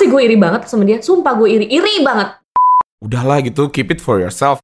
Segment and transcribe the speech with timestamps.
[0.00, 0.96] Asli gue iri banget sama dia.
[1.04, 2.32] Sumpah gue iri, iri banget.
[3.04, 4.56] Udahlah gitu, keep it for yourself.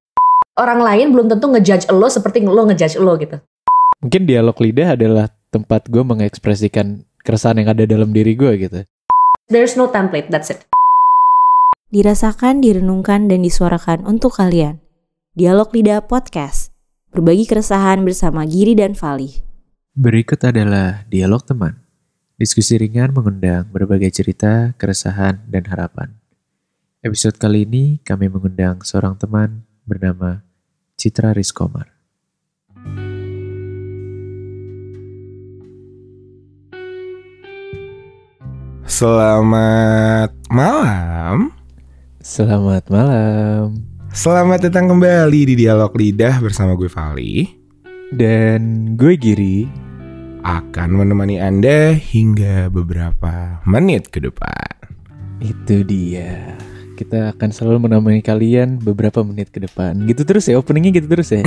[0.57, 3.37] Orang lain belum tentu ngejudge lo seperti lo ngejudge lo gitu.
[4.01, 8.80] Mungkin dialog lidah adalah tempat gue mengekspresikan keresahan yang ada dalam diri gue gitu.
[9.53, 10.64] There's no template, that's it.
[11.93, 14.80] Dirasakan, direnungkan, dan disuarakan untuk kalian.
[15.37, 16.73] Dialog Lidah Podcast.
[17.12, 19.45] Berbagi keresahan bersama Giri dan Fali.
[20.00, 21.86] Berikut adalah dialog teman.
[22.37, 26.12] Diskusi ringan mengundang berbagai cerita, keresahan, dan harapan.
[27.00, 30.45] Episode kali ini kami mengundang seorang teman bernama
[31.00, 31.89] Citra Rizkomar.
[38.84, 41.56] Selamat malam.
[42.20, 43.81] Selamat malam.
[44.12, 47.48] Selamat datang kembali di Dialog Lidah bersama gue Vali.
[48.12, 49.86] Dan gue Giri.
[50.47, 54.95] Akan menemani Anda hingga beberapa menit ke depan.
[55.42, 56.55] Itu dia.
[56.95, 60.07] Kita akan selalu menemani kalian beberapa menit ke depan.
[60.07, 61.43] Gitu terus ya, openingnya gitu terus ya.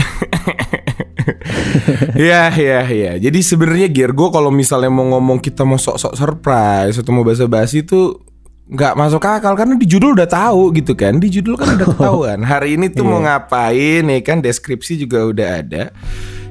[2.28, 3.16] ya ya ya.
[3.16, 7.88] Jadi sebenarnya Gear gue kalau misalnya mau ngomong kita mau sok-sok surprise atau mau basa-basi
[7.88, 8.20] itu
[8.68, 11.24] nggak masuk akal karena di judul udah tahu gitu kan.
[11.24, 12.44] Di judul kan udah ketahuan.
[12.44, 15.96] Hari ini tuh mau ngapain nih kan deskripsi juga udah ada.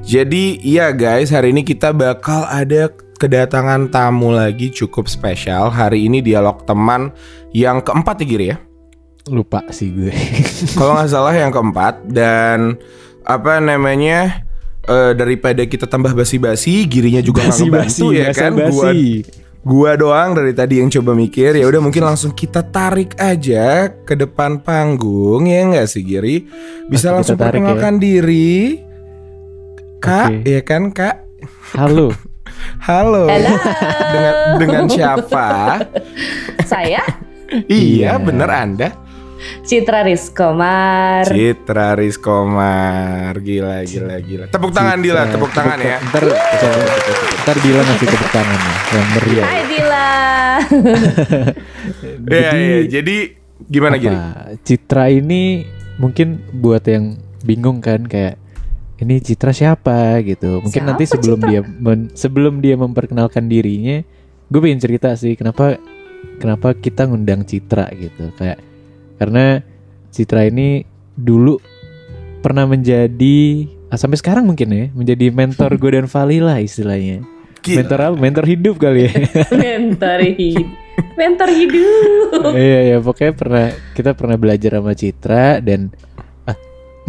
[0.09, 2.89] Jadi iya guys, hari ini kita bakal ada
[3.21, 5.69] kedatangan tamu lagi cukup spesial.
[5.69, 7.13] Hari ini dialog teman
[7.53, 8.57] yang keempat ya Giri ya.
[9.29, 10.09] Lupa sih gue.
[10.81, 12.81] Kalau nggak salah yang keempat dan
[13.21, 14.49] apa namanya
[14.89, 18.57] eh, daripada kita tambah basi-basi, girinya juga nggak ngebantu ya kan?
[18.57, 18.89] Gua
[19.61, 24.17] gua doang dari tadi yang coba mikir ya udah mungkin langsung kita tarik aja ke
[24.17, 26.49] depan panggung ya nggak sih Giri?
[26.89, 27.45] Bisa Oke, langsung ya.
[27.45, 28.88] perkenalkan diri.
[29.99, 30.47] Kak, Oke.
[30.47, 31.27] ya kan Kak?
[31.75, 32.15] Halo.
[32.87, 33.27] Halo.
[33.27, 33.51] Halo.
[34.15, 35.47] dengan dengan siapa?
[36.63, 37.03] Saya
[37.67, 38.19] iya, Iya.
[38.19, 38.89] bener Anda.
[39.63, 41.23] Citra Rizkomar.
[41.23, 45.31] Citra Rizkomar Gila gila gila Tepuk tangan Dila.
[45.31, 46.23] Tepuk tangan ya Ntar,
[47.43, 49.47] ntar Dila ngasih tepuk tangan ya, yang meriah.
[49.47, 50.07] Hai Dila.
[52.29, 53.15] Iya iya Jadi
[53.67, 54.17] gimana apa, Giri?
[54.63, 55.67] Citra ini
[55.99, 58.38] mungkin buat yang bingung kan kayak
[59.01, 60.59] ini Citra siapa gitu.
[60.63, 61.49] Mungkin Siapa nanti sebelum Citra?
[61.49, 64.03] dia men- sebelum dia memperkenalkan dirinya,
[64.47, 65.79] gue pengen cerita sih kenapa
[66.37, 68.31] kenapa kita ngundang Citra gitu.
[68.35, 68.59] Kayak
[69.15, 69.63] karena
[70.09, 70.83] Citra ini
[71.13, 71.59] dulu
[72.39, 77.23] pernah menjadi ah, sampai sekarang mungkin ya menjadi mentor gue dan Vali lah istilahnya.
[77.59, 77.83] Gila.
[77.83, 78.15] Mentor apa?
[78.15, 79.13] Mentor hidup kali ya.
[79.63, 80.67] Mentor hidup.
[81.19, 82.51] Mentor hidup.
[82.55, 85.91] Iya ya pokoknya pernah kita pernah belajar sama Citra dan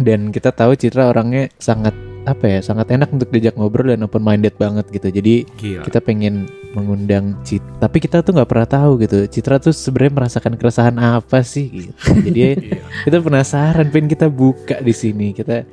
[0.01, 4.21] dan kita tahu Citra orangnya sangat apa ya sangat enak untuk diajak ngobrol dan open
[4.21, 8.91] minded banget gitu jadi Gila kita pengen mengundang Citra tapi kita tuh nggak pernah tahu
[8.99, 11.91] gitu Citra tuh sebenarnya merasakan keresahan apa sih gitu
[12.27, 12.83] jadi Iya.
[13.03, 15.65] kita penasaran pengen kita buka di sini kita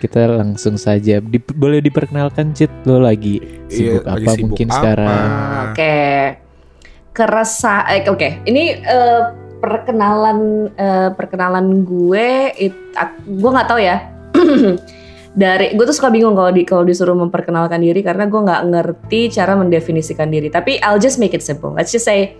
[0.00, 3.36] kita langsung saja Di- boleh diperkenalkan Cit lo lagi
[3.66, 4.74] sibuk Iya, lagi apa sibuk mungkin apa?
[4.74, 5.28] sekarang
[5.66, 5.96] Oke.
[7.10, 8.46] Kerasa eh, oke.
[8.46, 9.22] Ini eh,
[9.60, 12.74] perkenalan eh, perkenalan gue it,
[13.28, 14.08] gue nggak tahu ya.
[15.30, 19.30] Dari gue tuh suka bingung kalau di kalau disuruh memperkenalkan diri karena gue nggak ngerti
[19.30, 20.50] cara mendefinisikan diri.
[20.50, 21.70] Tapi I'll just make it simple.
[21.70, 22.34] Let's just say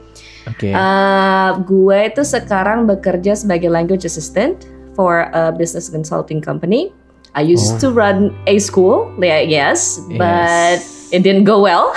[0.49, 4.67] oke Uh, gue itu sekarang bekerja sebagai language assistant
[4.99, 6.91] for a business consulting company.
[7.31, 11.15] I used to run a school, yeah, yes, but Yes.
[11.15, 11.95] it didn't go well.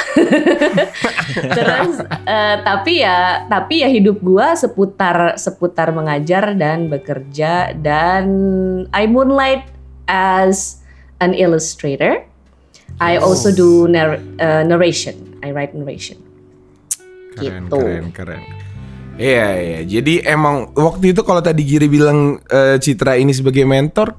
[1.58, 8.26] Terus, uh, tapi ya, tapi ya hidup gue seputar seputar mengajar dan bekerja dan
[8.94, 9.66] I moonlight
[10.06, 10.86] as
[11.18, 12.22] an illustrator.
[13.02, 15.42] I also do nar- uh, narration.
[15.42, 16.22] I write narration.
[17.34, 17.82] Keren gitu.
[17.82, 18.42] keren keren
[19.18, 24.14] Iya iya Jadi emang waktu itu kalau tadi Giri bilang eh, Citra ini sebagai mentor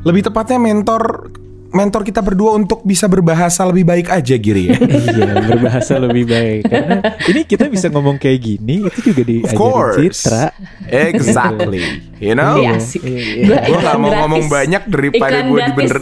[0.00, 1.28] Lebih tepatnya mentor
[1.70, 6.66] Mentor kita berdua untuk bisa berbahasa lebih baik aja Giri ya iya berbahasa lebih baik
[6.66, 6.98] karena
[7.30, 9.22] ini kita bisa ngomong kayak gini itu juga
[9.54, 10.50] course Citra
[10.90, 12.74] Exactly You know Iya,
[13.06, 13.44] iya, iya.
[13.46, 14.20] Gua Gue gak mau gratis.
[14.26, 15.68] ngomong banyak daripada gue gratis.
[15.70, 15.98] dibener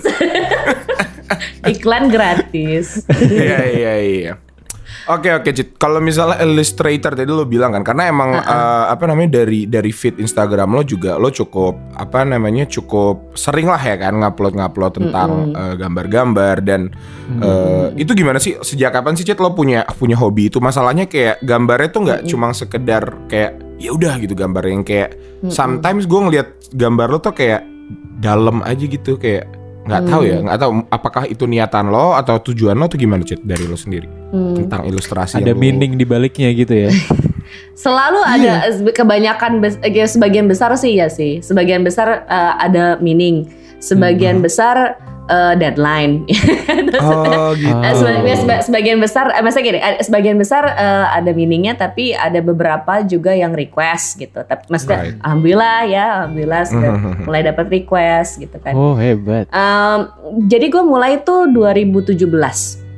[1.77, 2.87] Iklan gratis.
[3.29, 4.33] Iya iya iya
[5.09, 9.41] Oke oke Cit, kalau misalnya illustrator tadi lo bilang kan karena emang eh, apa namanya
[9.41, 14.21] dari dari feed Instagram lo juga lo cukup apa namanya cukup sering lah ya kan
[14.21, 16.93] ngupload ngupload tentang eh, gambar-gambar dan
[17.41, 18.61] eh, itu gimana sih?
[18.61, 20.61] Sejak kapan sih Cit lo punya punya hobi itu?
[20.61, 25.17] Masalahnya kayak gambarnya tuh nggak cuma sekedar kayak ya udah gitu gambar yang kayak
[25.49, 27.65] sometimes gue ngeliat gambar lo tuh kayak
[28.21, 29.58] dalam aja gitu kayak
[29.89, 33.41] nggak tahu ya nggak tahu apakah itu niatan lo atau tujuan lo tuh gimana Cit
[33.43, 34.53] dari lo sendiri Hmm.
[34.55, 36.93] tentang ilustrasi ada yang lo- meaning di baliknya gitu ya
[37.75, 41.41] Selalu ada kebanyakan bes- eh, sebagian besar sih ya sih.
[41.41, 43.49] Sebagian besar eh, ada meaning.
[43.79, 46.25] Sebagian besar eh, deadline.
[46.99, 47.71] Oh gitu.
[47.71, 51.77] Eh, seba- ya, seba- sebagian besar, eh, maksudnya gini, eh, sebagian besar eh, ada meaningnya,
[51.77, 54.41] tapi ada beberapa juga yang request gitu.
[54.41, 55.21] Tapi maksudnya, Right.
[55.21, 56.91] alhamdulillah ya, alhamdulillah sudah
[57.29, 58.75] mulai dapat request gitu kan.
[58.75, 59.47] Oh hebat.
[59.49, 60.11] Um,
[60.45, 62.89] jadi gue mulai tuh 2017.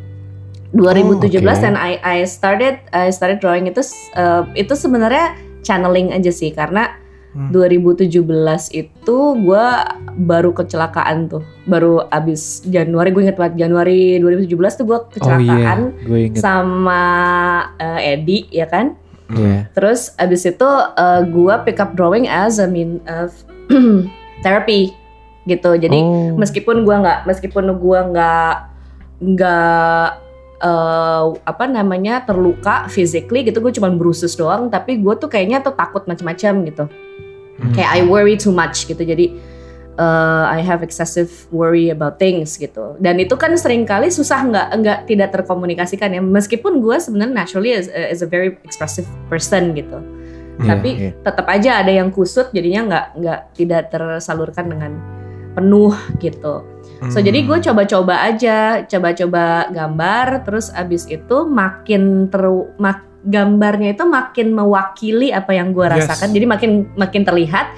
[0.71, 1.61] 2017 Oh, oke.
[1.61, 3.83] dan I I started I started drawing itu
[4.15, 6.95] uh, itu sebenarnya channeling aja sih karena
[7.31, 7.55] Hmm.
[7.55, 8.11] 2017
[8.75, 9.67] itu gue
[10.19, 15.79] baru kecelakaan tuh baru abis Januari gue inget banget Januari 2017 tuh gue Oh kecelakaan
[16.03, 16.43] gue inget.
[16.43, 17.03] sama
[17.79, 18.99] uh, Edi ya kan
[19.31, 19.71] Iya.
[19.71, 23.31] Terus abis itu uh, gua pick up drawing as a mean of
[24.43, 24.91] therapy
[25.47, 25.79] gitu.
[25.79, 26.35] Jadi Oh.
[26.35, 28.55] meskipun gua nggak meskipun gua nggak
[29.21, 30.07] nggak
[30.61, 34.69] eh, apa namanya terluka physically gitu, gue cuma bruises doang.
[34.69, 36.85] Tapi gue tuh kayaknya tuh takut macam-macam gitu.
[37.61, 37.77] Hmm.
[37.77, 39.05] Kayak I worry too much gitu.
[39.05, 39.37] Jadi
[40.01, 42.97] eh, I have excessive worry about things gitu.
[42.97, 46.25] Dan itu kan sering kali susah nggak nggak tidak terkomunikasikan ya.
[46.25, 50.01] Meskipun gue sebenarnya naturally is, is a very expressive person gitu.
[50.61, 51.11] Iya, Tapi iya.
[51.21, 54.93] tetap aja ada yang kusut jadinya nggak nggak tidak tersalurkan dengan
[55.53, 55.93] penuh
[56.23, 56.65] gitu.
[57.09, 57.25] So Hmm.
[57.25, 64.51] jadi gue coba-coba aja, coba-coba gambar, terus abis itu makin teru, mak- gambarnya itu makin
[64.51, 66.07] mewakili apa yang gue Yes.
[66.07, 67.73] rasakan, jadi makin makin terlihat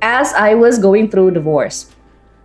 [0.00, 1.92] as I was going through divorce.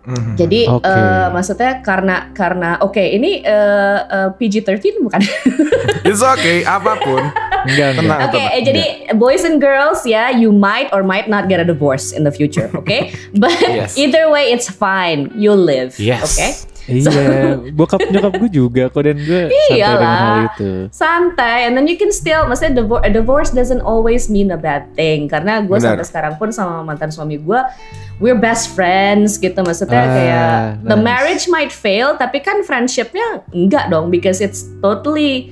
[0.06, 0.38] Mhm.
[0.38, 0.86] Jadi Oke.
[0.86, 5.18] eh, maksudnya karena karena oke ini eh, eh, PG-13 bukan?
[6.06, 7.26] It's okay, apa pun.
[7.66, 8.18] Enggak, Tenang.
[8.22, 8.30] enggak.
[8.30, 8.84] Oke, eh, jadi
[9.18, 12.70] boys and girls ya, you might or might not get a divorce in the future,
[12.78, 13.10] okay?
[13.34, 13.98] But Yes.
[13.98, 16.22] either way it's fine, you'll live, Yes.
[16.22, 16.54] okay?
[16.86, 20.16] Iya, bokap nyokap gue juga kok dan gue santai dengan Iyalah.
[20.16, 20.70] hal itu.
[20.88, 24.86] santai and then you can still maksudnya divor- a divorce doesn't always mean a bad
[24.92, 27.60] thing karena gue sampai sekarang pun sama mantan suami gue
[28.16, 30.50] we're best friends gitu maksudnya Ah, kayak
[30.82, 31.04] the nice.
[31.04, 35.50] marriage might fail tapi kan friendshipnya enggak dong because it's totally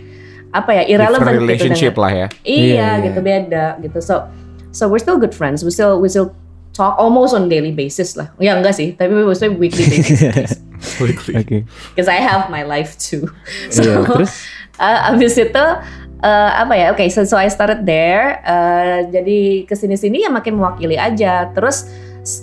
[0.48, 2.26] apa ya irrelevant Different relationship gitu lah ya.
[2.38, 3.04] dengan, iya Iya, iya.
[3.04, 4.14] gitu beda gitu so
[4.70, 6.30] so we're still good friends we still we still
[6.74, 10.58] talk almost on daily basis lah ya enggak sih tapi we still weekly basis
[11.40, 11.64] Oke.
[11.94, 13.30] because I have my life too
[13.72, 14.34] so Iya, terus
[14.74, 15.54] Uh, abis itu
[16.24, 16.86] uh, apa ya?
[16.90, 18.42] Oke, so, so I started there.
[18.42, 21.46] Uh, jadi ke sini-sini ya makin mewakili aja.
[21.54, 21.86] Terus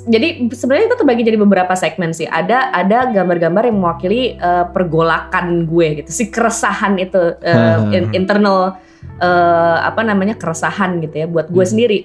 [0.07, 2.29] jadi sebenarnya itu terbagi jadi beberapa segmen sih.
[2.29, 8.79] Ada ada gambar-gambar yang mewakili uh, pergolakan gue gitu, si keresahan itu uh, in- internal
[9.19, 11.99] uh, apa namanya keresahan gitu ya buat gue sendiri.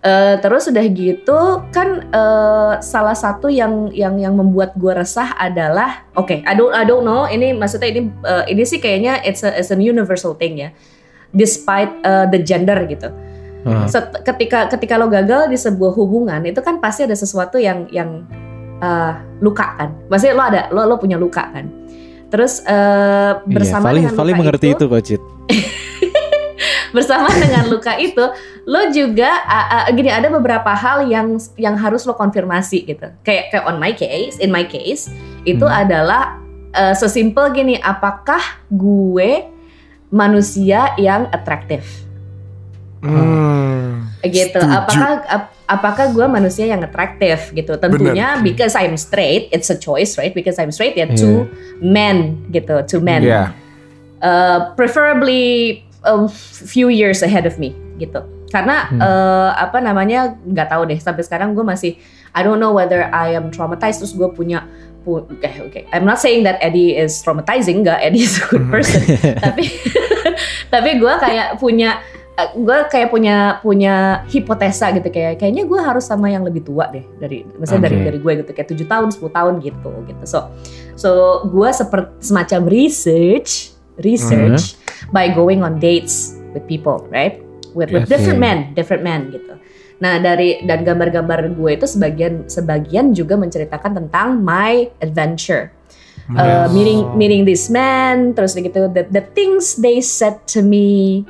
[0.00, 6.08] Uh, terus udah gitu kan uh, salah satu yang yang yang membuat gue resah adalah
[6.16, 9.52] oke I don't I don't know ini maksudnya ini uh, ini sih kayaknya it's a,
[9.52, 10.72] it's a universal thing ya
[11.34, 13.10] despite uh, the gender gitu.
[13.60, 17.84] Ah, Set- ketika ketika lo gagal di sebuah hubungan itu kan pasti ada sesuatu yang
[17.92, 18.24] yang
[18.80, 19.92] uh, luka kan.
[20.08, 21.68] Maksudnya lo ada lo lo punya luka kan.
[22.30, 25.00] Terus uh, bersama iya, Vali, dengan luka mengerti itu, itu kok,
[26.90, 28.24] Bersama dengan luka itu
[28.64, 33.50] lo juga uh, uh, gini ada beberapa hal yang yang harus lo konfirmasi gitu kayak
[33.50, 35.06] kayak on my case in my case
[35.42, 35.80] itu Hmm.
[35.80, 36.36] adalah
[36.72, 39.46] uh, sesimpel gini apakah gue
[40.08, 42.02] manusia yang atraktif
[43.00, 44.12] Hmm.
[44.20, 44.68] gitu Setuju.
[44.68, 50.14] apakah ap- apakah gue manusia yang atraktif gitu tentunya because I'm straight it's a choice
[50.14, 51.48] right because I'm straight ya two
[51.80, 53.56] men gitu two men Iya.
[54.20, 56.28] uh, preferably a
[56.64, 58.20] few years ahead of me gitu.
[58.50, 58.98] Karena Hmm.
[58.98, 60.98] uh, apa namanya nggak tahu deh.
[60.98, 61.94] Sampai sekarang gue masih
[62.30, 64.02] I don't know whether I am traumatized.
[64.02, 64.66] Terus gue punya
[65.00, 67.86] pu- oke oke I'm not saying that Eddie is traumatizing.
[67.86, 69.00] Nggak Eddie is a good person.
[69.44, 69.64] Tapi
[70.66, 71.98] tapi gue kayak punya
[72.56, 73.94] gue kayak punya punya
[74.26, 75.12] hipotesa gitu.
[75.12, 77.04] Kayak kayaknya gue harus sama yang lebih tua deh.
[77.20, 78.06] Dari misalnya dari Oke.
[78.08, 78.50] dari gue gitu.
[78.50, 80.24] Kayak tujuh tahun 10 tahun gitu gitu.
[80.24, 80.38] So
[80.96, 81.10] so
[81.46, 87.40] gue seperti semacam research research by going on dates with people right
[87.72, 88.12] with, with Yes.
[88.12, 88.44] different Oke.
[88.44, 89.56] men different men gitu
[90.00, 95.72] nah dari dan gambar-gambar gue itu sebagian sebagian juga menceritakan tentang my adventure
[96.36, 96.72] uh, Yes.
[96.72, 101.20] meeting meeting these men terus gitu the, the things they said to me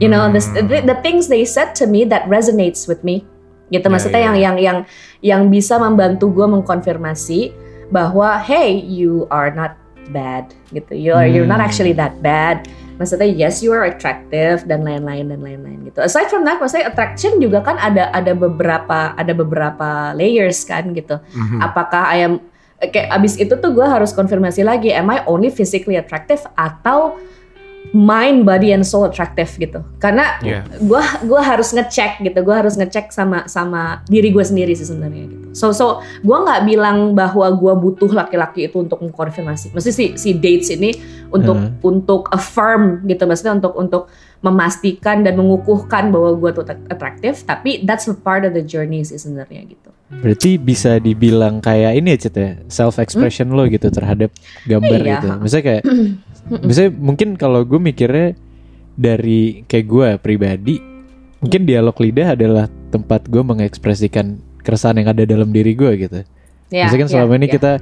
[0.00, 3.24] you know the, the, the things they said to me that resonates with me
[3.68, 4.78] gitu Ya, maksudnya ya, yang yang yang
[5.20, 7.52] yang bisa membantu gue mengkonfirmasi
[7.90, 9.76] bahwa hey you are not
[10.08, 10.92] bad gitu.
[10.92, 11.68] You are you're not Hmm.
[11.68, 12.66] actually that bad.
[12.96, 16.00] Maksudnya yes you are attractive dan lain-lain dan lain-lain gitu.
[16.00, 21.20] Aside from that maksudnya attraction juga kan ada ada beberapa ada beberapa layers kan gitu.
[21.32, 21.60] Mhm.
[21.60, 22.34] apakah I am
[22.76, 26.44] kayak abis itu tuh gue harus konfirmasi lagi am I only physically attractive?
[26.56, 27.16] Atau
[27.92, 29.84] mind, body and soul attractive gitu.
[30.00, 30.64] Karena Iya.
[30.82, 35.28] gua gua harus ngecek gitu, gua harus ngecek sama sama diri gue sendiri sih sebenarnya
[35.28, 35.46] gitu.
[35.56, 39.72] So so gua nggak bilang bahwa gua butuh laki-laki itu untuk mengkonfirmasi.
[39.72, 40.92] Mesti si si dates ini
[41.30, 41.76] untuk Hmm.
[41.82, 44.08] untuk affirm gitu, maksudnya untuk untuk
[44.40, 47.42] memastikan dan mengukuhkan bahwa gua tuh atraktif.
[47.42, 49.90] Tapi that's a part of the journey sih sebenarnya gitu.
[50.06, 54.30] Berarti bisa dibilang kayak ini ya Cit ya Self expression lo gitu terhadap
[54.62, 55.12] gambar Iya.
[55.12, 55.82] gitu Misalnya kayak
[56.68, 58.38] Misalnya mungkin kalau gue mikirnya
[58.94, 60.78] Dari kayak gue pribadi
[61.36, 66.22] Mungkin dialog lidah adalah tempat gue mengekspresikan keresahan yang ada dalam diri gue gitu
[66.70, 67.54] Ya, Misalkan ya, selama ini ya.
[67.58, 67.72] kita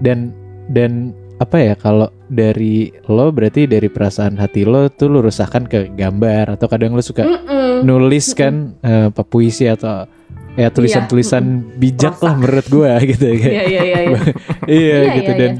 [0.00, 0.32] Dan
[0.66, 1.12] Dan
[1.44, 6.56] apa ya kalau dari lo berarti dari perasaan hati lo tuh lo rusahkan ke gambar
[6.56, 7.84] atau kadang lo suka Mm-mm.
[7.84, 10.08] nulis kan eh, apa puisi atau
[10.54, 12.40] ya tulisan-tulisan bijak lah Prosa.
[12.40, 13.48] menurut gua gitu ya.
[13.50, 13.98] Iya iya iya.
[14.00, 14.20] iya.
[14.80, 15.52] iya gitu dan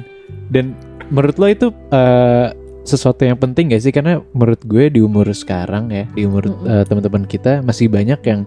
[0.49, 0.65] dan
[1.13, 2.49] menurut lo itu eh,
[2.85, 6.69] sesuatu yang penting gak sih karena menurut gue di umur sekarang ya di umur Mm-mm.
[6.69, 8.45] eh, teman-teman kita masih banyak yang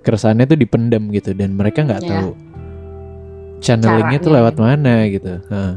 [0.00, 2.10] keresahannya tuh dipendam gitu dan mereka nggak Iya.
[2.16, 2.30] tahu
[3.58, 5.42] channelingnya tuh lewat mana gitu.
[5.50, 5.76] Nah,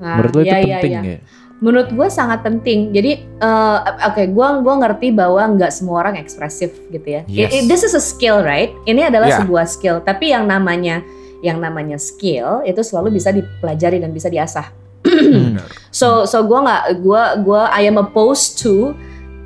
[0.00, 1.00] Nah, menurut lo itu iya, penting iya.
[1.04, 1.20] nggak?
[1.60, 2.88] Menurut gue sangat penting.
[2.88, 3.78] Jadi, eh,
[4.08, 7.22] oke, gua gua ngerti bahwa nggak semua orang ekspresif gitu ya.
[7.28, 7.52] Yes.
[7.52, 8.72] I- I- this is a skill, right?
[8.88, 9.44] Ini adalah Yeah.
[9.44, 10.00] sebuah skill.
[10.00, 11.04] Tapi yang namanya
[11.44, 14.72] yang namanya skill itu selalu bisa dipelajari dan bisa diasah.
[15.04, 15.60] Hmm.
[15.92, 18.96] So, so gua nggak, gua gua I am opposed to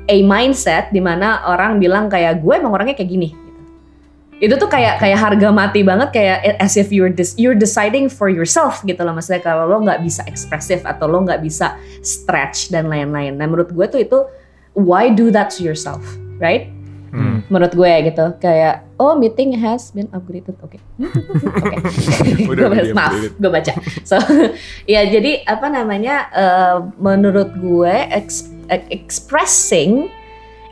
[0.05, 3.29] a mindset di mana orang bilang kayak gue emang orangnya kayak gini.
[4.35, 8.27] Itu tuh kayak kayak harga mati banget kayak as if you're dis- you're deciding for
[8.27, 12.91] yourself gitu loh maksudnya kalau lo nggak bisa ekspresif atau lo nggak bisa stretch dan
[12.91, 13.39] lain-lain.
[13.39, 14.19] Nah menurut gue tuh itu
[14.75, 16.03] why do that to yourself,
[16.35, 16.67] right?
[17.15, 17.47] Hmm.
[17.47, 21.75] Menurut gue gitu kayak oh meeting has been upgraded, oke, oke.
[22.43, 23.71] Gua udah baca- maaf, gue baca.
[24.03, 24.19] So
[24.91, 30.11] ya jadi apa namanya eh, menurut gue ex- eh, expressing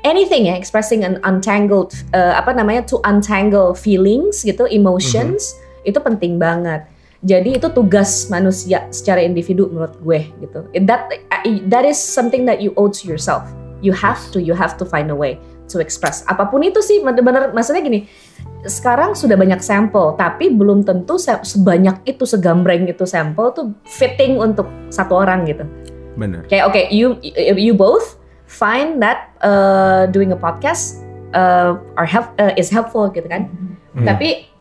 [0.04, 6.40] anything ya, expressing an untangled eh, apa namanya to untangle feelings gitu, emotions itu penting
[6.40, 6.88] banget.
[7.24, 10.60] Jadi itu tugas manusia secara individu menurut gue gitu.
[10.84, 11.08] That
[11.72, 13.48] that is something that you owe to yourself.
[13.84, 15.40] You have to, you have to find a way
[15.72, 16.24] to express.
[16.28, 18.08] Apa pun itu sih, bener-bener maksudnya gini.
[18.64, 24.40] Sekarang sudah banyak sampel, tapi belum tentu se- sebanyak itu, segambreng itu sampel tuh fitting
[24.40, 25.68] untuk satu orang gitu.
[26.16, 26.48] Bener.
[26.48, 27.20] Kayak oke, you
[27.60, 28.20] you both
[28.54, 31.02] find that uh, doing a podcast
[31.34, 33.50] uh, are help uh, is helpful gitu kan.
[33.98, 34.06] Hmm.
[34.06, 34.54] Tapi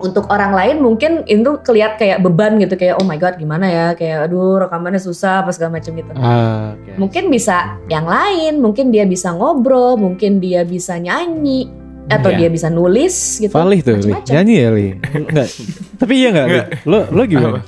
[0.00, 3.86] untuk orang lain mungkin itu kelihat kayak beban gitu kayak oh my god gimana ya
[3.92, 6.12] kayak aduh rekamannya susah apa segala macam gitu.
[6.16, 6.92] Ah, oke.
[6.96, 12.38] Mungkin bisa yang lain, mungkin dia bisa ngobrol, mungkin dia bisa nyanyi atau Iya.
[12.38, 13.52] dia bisa nulis gitu.
[13.52, 14.10] Valih tuh, Li.
[14.10, 14.32] macam-macam.
[14.32, 14.88] nyanyi ya Li.
[15.12, 15.48] Enggak.
[15.96, 16.52] Tapi iya enggak, Li?
[16.52, 16.68] Nggak.
[16.84, 17.58] Lo lo gimana?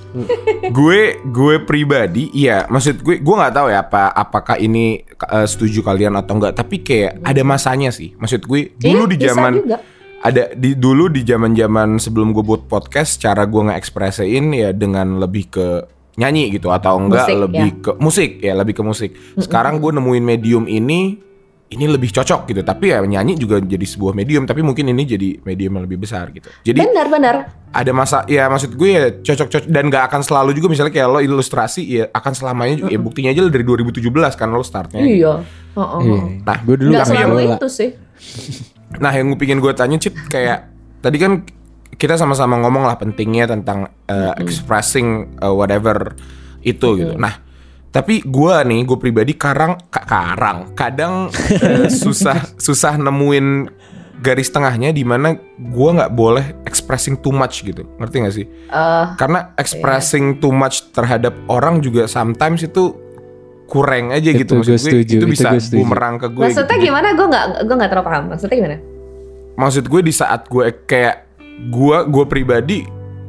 [0.64, 5.82] gue gue pribadi iya maksud gue gue nggak tahu ya apa apakah ini eh, setuju
[5.82, 9.52] kalian atau enggak tapi kayak ada masanya sih maksud gue dulu Iya, di zaman
[10.18, 15.20] ada di dulu di zaman zaman sebelum gue buat podcast cara gue nge-ekspresiin ya dengan
[15.20, 15.66] lebih ke
[16.14, 20.24] nyanyi gitu atau enggak Musik, lebih ke musik ya lebih ke musik sekarang gue nemuin
[20.24, 21.20] medium ini
[21.64, 25.28] ini lebih cocok gitu tapi ya nyanyi juga jadi sebuah medium tapi mungkin ini jadi
[25.42, 27.50] medium yang lebih besar gitu jadi Benar-benar.
[27.68, 31.18] ada masa ya maksud gue ya cocok-cocok dan gak akan selalu juga misalnya kayak lo
[31.18, 34.04] ilustrasi ya akan selamanya juga ya buktinya aja dari 2017
[34.34, 35.34] kan lo startnya Iya.
[35.74, 36.00] Heeh.
[36.04, 36.20] Iya.
[36.46, 37.56] Nah, gue dulu Nggak tapi selalu bola.
[37.58, 37.90] itu sih.
[39.02, 41.42] nah yang gue pingin gue tanya Cip kayak tadi kan
[41.94, 46.14] kita sama-sama ngomong lah pentingnya tentang uh, expressing uh, whatever
[46.60, 47.42] itu gitu nah
[47.94, 53.70] tapi gue nih gue pribadi karang ka- karang kadang uh, susah susah nemuin
[54.18, 59.04] garis tengahnya di mana gue nggak boleh expressing too much gitu ngerti gak sih Eh,
[59.14, 62.98] karena expressing too much terhadap orang juga sometimes itu
[63.64, 66.76] kurang aja Itu gitu maksud gue setuju, itu itu bisa gue bumerang ke gue maksudnya
[66.76, 66.84] gitu.
[66.84, 67.08] gimana?
[67.12, 68.24] Gue nggak gue nggak terlalu paham.
[68.28, 68.76] Maksudnya gimana?
[69.54, 71.16] maksud gue di saat gue kayak
[71.70, 72.78] gue gue pribadi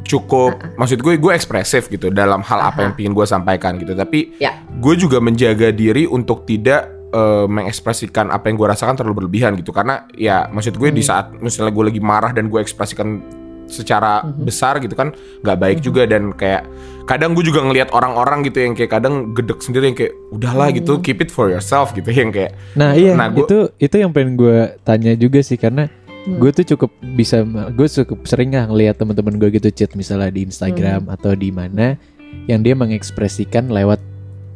[0.05, 2.83] cukup maksud gue gue ekspresif gitu dalam hal apa Aha.
[2.83, 4.61] yang pingin gue sampaikan gitu tapi Ya.
[4.71, 9.71] gue juga menjaga diri untuk tidak eh, mengekspresikan apa yang gue rasakan terlalu berlebihan gitu
[9.71, 11.09] karena ya maksud gue di Hmm.
[11.09, 13.23] saat misalnya gue lagi marah dan gue ekspresikan
[13.65, 14.43] secara Mhm.
[14.43, 15.09] besar gitu kan
[15.41, 15.85] nggak baik Hmm.
[15.85, 16.69] juga dan kayak
[17.03, 20.77] kadang gue juga ngelihat orang-orang gitu yang kayak kadang gedek sendiri yang kayak udahlah Hmm.
[20.77, 24.11] gitu keep it for yourself gitu yang kayak Nah iya Nah, gua- itu itu yang
[24.11, 25.87] pengen gue tanya juga sih karena
[26.25, 26.41] Hmm.
[26.41, 30.41] gue tuh cukup bisa gue cukup sering nggak ngeliat teman-teman gue gitu chat misalnya di
[30.43, 32.01] Instagram atau di mana
[32.45, 34.01] yang dia mengekspresikan lewat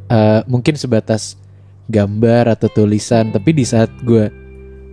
[0.08, 1.38] eh, mungkin sebatas
[1.86, 4.30] gambar atau tulisan tapi di saat gue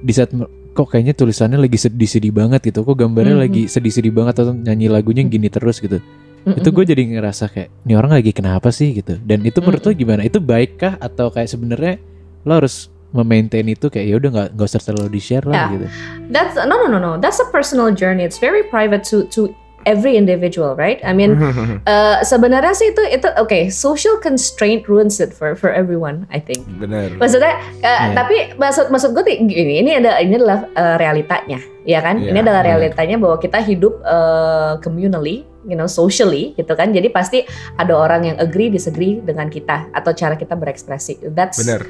[0.00, 0.32] di saat
[0.72, 3.42] kok kayaknya tulisannya lagi sedih-sedih banget gitu kok gambarnya Mhm.
[3.48, 6.04] lagi sedih-sedih banget atau nyanyi lagunya gini terus gitu.
[6.46, 8.94] Itu gue jadi ngerasa kayak ini orang lagi kenapa sih?
[8.94, 9.18] gitu.
[9.18, 10.22] Dan itu menurut lo gimana?
[10.22, 11.98] Itu baik kah atau kayak sebenarnya
[12.46, 15.66] lo harus memaintain itu kayak ya udah nggak nggak usah terlalu di share lah Ya.
[15.70, 15.86] gitu
[16.26, 17.12] That's no no no no.
[17.16, 18.26] That's a personal journey.
[18.26, 19.54] It's very private to to
[19.86, 20.98] every individual, right?
[21.06, 21.38] I mean,
[21.86, 23.70] uh, sebenarnya sih itu itu oke.
[23.70, 26.26] social constraint ruins it for for everyone.
[26.34, 26.66] I think.
[26.82, 27.14] Bener.
[27.14, 28.18] Maksudnya, uh, Iya.
[28.18, 32.18] tapi maksud maksud gue tuh gini, ini ada ini adalah uh, realitanya, ya kan?
[32.18, 32.70] Iya, Ini adalah benar.
[32.74, 36.90] realitanya bahwa kita hidup uh, communally, you know, socially, gitu kan?
[36.90, 37.46] Jadi pasti
[37.78, 41.22] ada orang yang agree, disagree dengan kita atau cara kita berekspresi.
[41.30, 41.86] That's Bener.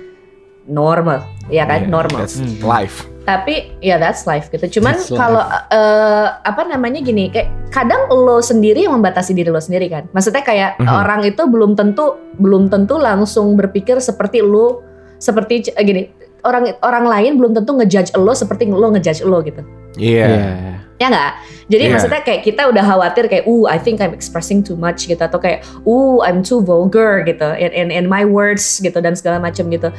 [0.66, 1.86] Normal, ya kan?
[1.86, 2.26] Yeah, normal.
[2.26, 2.58] That's Hmm.
[2.62, 3.06] life.
[3.26, 4.78] Tapi ya that's life gitu.
[4.78, 9.90] Cuman kalau eh, apa namanya gini, kayak kadang lo sendiri yang membatasi diri lo sendiri
[9.90, 10.06] kan.
[10.14, 10.86] Maksudnya kayak Mhm.
[10.86, 14.82] orang itu belum tentu belum tentu langsung berpikir seperti lo
[15.18, 16.02] seperti eh, gini.
[16.46, 19.58] Orang orang lain belum tentu ngejudge lo seperti lo ngejudge lo gitu.
[19.98, 20.26] Iya.
[20.30, 20.54] Iya.
[20.96, 21.32] Ya nggak?
[21.66, 21.92] Jadi Iya.
[21.98, 25.36] maksudnya kayak kita udah khawatir kayak, uh, I think I'm expressing too much gitu atau
[25.36, 29.66] kayak, uh, I'm too vulgar gitu in in, in my words gitu dan segala macam
[29.68, 29.90] gitu.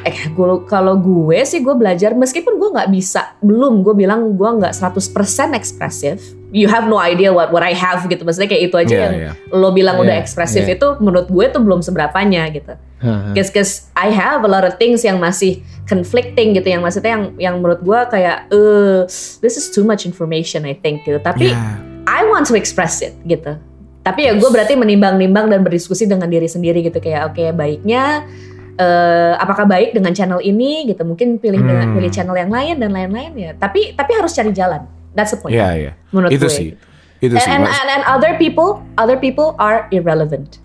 [0.00, 4.50] Eh, gue kalau gue sih gue belajar meskipun gue nggak bisa, belum gue bilang gue
[4.60, 6.16] nggak 100% ekspresif.
[6.50, 8.24] You have no idea what what I have gitu.
[8.26, 9.32] Maksudnya kayak itu aja Iya, yang iya.
[9.54, 10.74] lo bilang udah Iya, ekspresif iya.
[10.74, 12.74] itu menurut gue tuh belum seberapanya gitu.
[13.32, 17.24] Cause, cause I have a lot of things yang masih conflicting gitu, yang maksudnya yang
[17.40, 19.00] yang menurut gue kayak, eh,
[19.40, 21.16] this is too much information I think gitu.
[21.22, 21.80] Tapi Iya.
[22.04, 23.56] I want to express it gitu.
[24.00, 28.24] Tapi ya gue berarti menimbang-nimbang dan berdiskusi dengan diri sendiri gitu kayak oke baiknya
[28.80, 31.96] eh, apakah baik dengan channel ini gitu mungkin pilih dengan Hmm.
[31.96, 33.50] pilih channel yang lain dan lain-lain ya.
[33.54, 34.88] Tapi tapi harus cari jalan.
[35.12, 35.52] That's the point.
[35.52, 35.92] Iya, iya.
[36.08, 36.54] Menurut Itu gue.
[36.54, 36.68] sih.
[37.20, 37.50] Itu And, sih.
[37.50, 40.56] and, and, and other people other people are irrelevant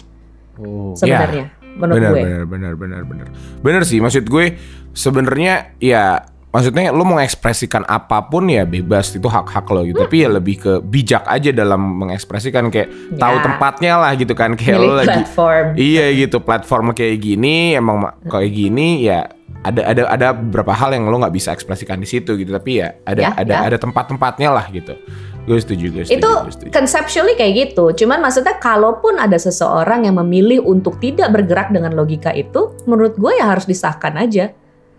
[0.55, 0.95] Oh.
[0.95, 2.21] sebenarnya menurut benar, gue.
[2.23, 3.27] benar, benar, benar, benar.
[3.59, 4.55] Benar sih, maksud gue
[4.95, 6.23] sebenarnya ya
[6.55, 9.99] maksudnya lo mau mengekspresikan apa pun ya bebas itu hak-hak lo gitu.
[9.99, 13.43] Tapi ya lebih ke bijak aja dalam mengekspresikan kayak tahu Ya.
[13.43, 15.65] tempatnya lah gitu kan kayak Pilih lo lagi platform.
[15.75, 19.27] Iya gitu platform kayak gini emang ma- kayak gini ya
[19.61, 22.95] ada ada ada beberapa hal yang lo nggak bisa ekspresikan di situ gitu tapi ya
[23.03, 23.59] ada Ya, ada ya.
[23.65, 24.95] ada tempat-tempatnya lah gitu.
[25.43, 26.17] Gue setuju, gue setuju.
[26.17, 26.69] itu gue setuju.
[26.71, 27.93] conceptually kayak gitu.
[27.95, 33.29] Cuman maksudnya kalaupun ada seseorang yang memilih untuk tidak bergerak dengan logika itu, menurut gue
[33.35, 34.49] ya harus disahkan aja.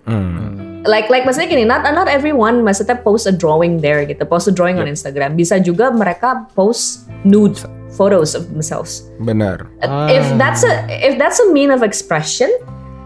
[0.06, 0.75] Hmm.
[0.86, 4.54] Like like maksudnya gini, not not everyone maksudnya post a drawing there gitu, post a
[4.54, 5.34] drawing on Instagram.
[5.34, 7.58] Bisa juga mereka post nude
[7.92, 9.04] photos of themselves.
[9.18, 9.66] Benar.
[10.08, 12.48] If that's a if that's a mean of expression,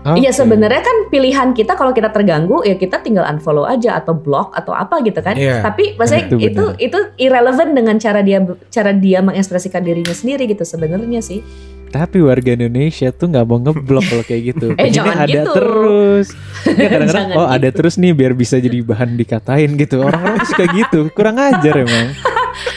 [0.00, 0.24] Oke.
[0.24, 4.56] Iya sebenarnya kan pilihan kita kalau kita terganggu ya kita tinggal unfollow aja atau block
[4.56, 5.36] atau apa gitu kan.
[5.36, 5.60] Iya.
[5.60, 6.80] Tapi maksudnya Itu itu benar.
[6.80, 8.40] itu irrelevant dengan cara dia
[8.72, 11.44] cara dia mengekspresikan dirinya sendiri gitu sebenarnya sih.
[11.90, 14.66] Tapi warga Indonesia tuh nggak mau ngeblok kalau kayak gitu.
[14.80, 15.52] Eh, Pengennya jangan ada gitu.
[15.52, 16.26] terus.
[16.80, 17.76] Ya kadang-kadang oh ada gitu.
[17.82, 19.96] terus nih biar bisa jadi bahan dikatain gitu.
[20.06, 21.10] Orang-orang suka gitu.
[21.12, 22.08] Kurang ajar emang.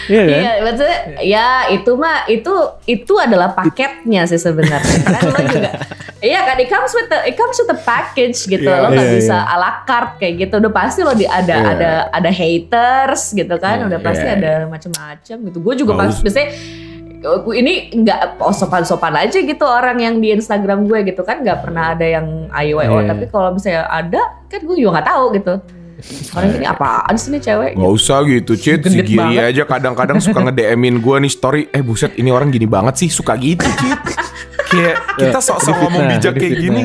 [0.03, 0.39] Iya kan?
[0.39, 2.53] Iya, maksudnya ya itu mah itu
[2.85, 4.99] itu adalah paketnya sih sebenarnya.
[5.23, 5.71] lo juga
[6.23, 8.63] Iya kan, it comes with the it comes with the package gitu.
[8.63, 9.51] Iya, lo nggak iya, bisa iya.
[9.51, 10.53] ala carte kayak gitu.
[10.63, 11.71] Udah pasti lo di ada Iya.
[11.75, 13.83] ada ada haters gitu kan.
[13.83, 15.57] Iya, Udah pasti iya, ada macam-macam gitu.
[15.59, 16.15] Gue juga Nggak pas
[17.23, 21.63] biasanya ini nggak oh, sopan-sopan aja gitu orang yang di Instagram gue gitu kan nggak
[21.63, 23.09] pernah ada yang ayo ayo Iya.
[23.09, 25.53] tapi kalau misalnya ada kan gue juga nggak tahu gitu
[26.35, 28.83] orang ini apaan sih nih cewek Nggak usah gitu, Cit.
[28.83, 29.55] Si Giri banget.
[29.55, 31.61] aja kadang-kadang suka nge-DM-in gue nih story.
[31.71, 33.07] Eh buset, ini orang gini banget sih.
[33.07, 34.01] Suka gitu, Cit.
[34.65, 36.83] Kayak kita sok-sok ngomong fitnah, bijak kayak gini.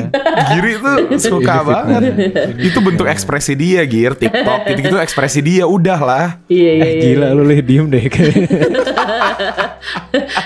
[0.49, 1.63] Giri tuh suka Ini fitnah.
[1.65, 2.01] banget.
[2.61, 4.13] Itu bentuk ekspresi dia, Gir.
[4.13, 5.63] TikTok gitu-gitu ekspresi dia.
[5.65, 6.27] Udah lah.
[6.47, 7.01] iya iya Eh iya.
[7.09, 8.03] gila lu leh diem deh.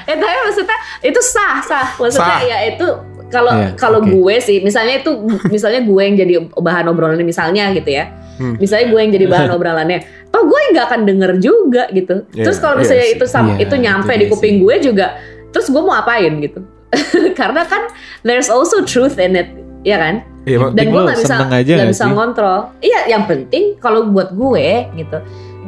[0.03, 2.41] eh tapi maksudnya itu sah sah maksudnya Sah.
[2.43, 2.87] ya itu
[3.27, 4.09] kalau Iya, kalau oke.
[4.09, 5.11] gue sih misalnya itu
[5.47, 8.57] misalnya gue yang jadi bahan obrolannya misalnya gitu ya Hmm.
[8.57, 12.57] misalnya gue yang jadi bahan obrolannya toh gue nggak akan denger juga gitu Iya, terus
[12.57, 13.13] kalau iya misalnya sih.
[13.13, 15.07] itu sam- Iya, itu nyampe itu di kuping gue juga
[15.49, 16.65] terus gue mau apain gitu
[17.39, 17.89] karena kan
[18.21, 19.49] there's also truth in it
[19.83, 20.23] ya kan?
[20.43, 20.75] Mak.
[20.75, 22.11] dan gue nggak bisa nggak bisa sih?
[22.11, 22.59] ngontrol.
[22.79, 25.17] Iya yang penting kalau buat gue gitu.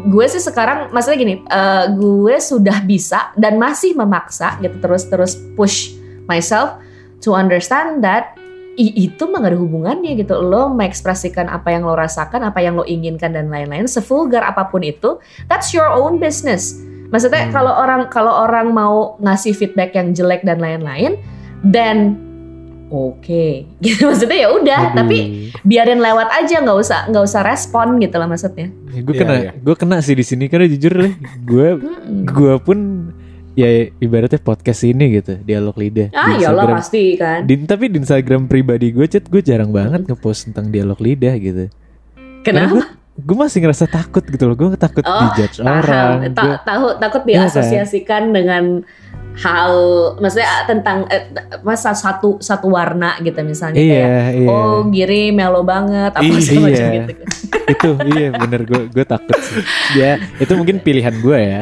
[0.05, 5.33] Gue sih sekarang maksudnya gini eh, gue sudah bisa dan masih memaksa gitu terus terus
[5.55, 5.95] push
[6.27, 6.75] myself
[7.23, 8.35] to understand that
[8.75, 10.35] i- itu mah gak ada hubungannya gitu.
[10.37, 14.83] Lo mengekspresikan apa yang lo rasakan apa yang lo inginkan dan lain-lain sevulgar apa pun
[14.83, 16.75] itu that's your own business
[17.07, 17.53] maksudnya Hmm.
[17.53, 21.17] kalau orang kalau orang mau ngasih feedback yang jelek dan lain-lain
[21.61, 22.17] dan
[22.87, 23.47] oke.
[23.83, 25.17] Gitu maksudnya ya udah tapi
[25.61, 28.69] biarin lewat aja nggak usah nggak usah respon gitu lah maksudnya.
[28.95, 29.51] Gue Iya, kena iya.
[29.53, 32.25] gue kena sih di sini karena jujur lah gue Mm-mm.
[32.25, 32.79] gue pun
[33.53, 37.43] ya ibaratnya podcast ini gitu dialog lidah ah Di iyalah pasti kan.
[37.43, 41.71] Di- tapi di Instagram pribadi gue chat gue jarang banget ngepost tentang dialog lidah gitu.
[42.41, 46.61] Kenapa gue masih ngerasa takut gitu loh gue takut Oh, dijudge paham orang Ta- Gua-
[46.61, 47.47] tahu takut Iya kan?
[47.47, 48.63] diasosiasikan dengan
[49.35, 49.71] hal
[50.17, 51.27] maksudnya tentang eh,
[51.59, 54.47] masa satu satu warna gitu misalnya Iya, kayak iya.
[54.47, 56.39] oh Giri melo banget apa Iya.
[56.39, 57.11] segala macam gitu.
[57.73, 59.63] itu iya bener gue gue takut sih.
[59.95, 61.61] Ya itu mungkin pilihan gue ya.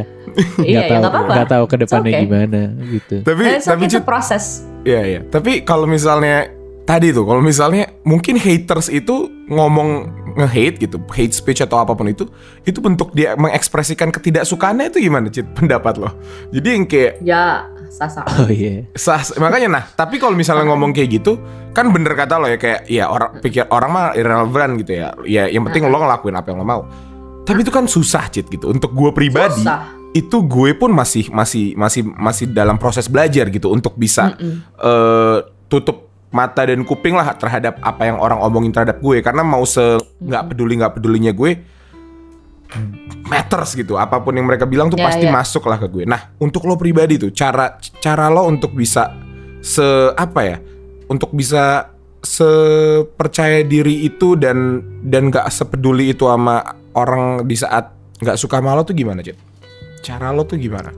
[0.59, 1.33] Iya, ya tahu nggak apa-apa.
[1.33, 2.25] nggak tahu ke depannya It's okay.
[2.25, 3.15] gimana gitu.
[3.21, 4.43] Tapi Nah, it's tapi Cid, proses.
[4.83, 5.19] Iya iya.
[5.23, 6.49] Tapi kalau misalnya
[6.83, 9.89] tadi tuh, kalau misalnya mungkin haters itu ngomong
[10.33, 12.25] nge-hate gitu, hate speech atau apa pun itu,
[12.63, 15.53] itu bentuk dia mengekspresikan ketidaksukaannya itu gimana, Cid?
[15.57, 16.09] Pendapat lo?
[16.49, 18.25] Jadi yang kayak Ya, sasa.
[18.41, 18.89] Oh iya.
[18.93, 21.37] sah, makanya nah, tapi kalau misalnya ngomong kayak gitu,
[21.71, 25.07] kan bener kata lo ya kayak ya orang pikir orang mah irrelevant gitu ya.
[25.23, 26.81] Ya yang penting lo ngelakuin apa yang lo mau.
[27.43, 28.71] Tapi itu kan susah, Cid gitu.
[28.71, 29.91] Untuk gue pribadi, Susah.
[30.15, 34.33] itu gue pun masih masih masih masih dalam proses belajar gitu untuk bisa
[34.79, 36.02] eh, tutup
[36.33, 39.21] mata dan kuping lah terhadap apa yang orang omongin terhadap gue.
[39.21, 39.79] Karena mau se
[40.19, 41.51] nggak peduli nggak pedulinya gue
[43.29, 43.95] matters gitu.
[43.95, 45.31] Apa pun yang mereka bilang tuh Ya, pasti ya.
[45.31, 46.03] masuk lah ke gue.
[46.09, 49.13] Nah untuk lo pribadi tuh cara cara lo untuk bisa
[49.63, 50.57] se apa ya
[51.07, 51.93] untuk bisa
[52.23, 56.63] sepercaya diri itu dan dan nggak sepeduli itu sama
[56.95, 57.91] orang di saat
[58.23, 59.35] nggak suka sama lo tuh gimana Cid?
[59.99, 60.91] cara lo tuh gimana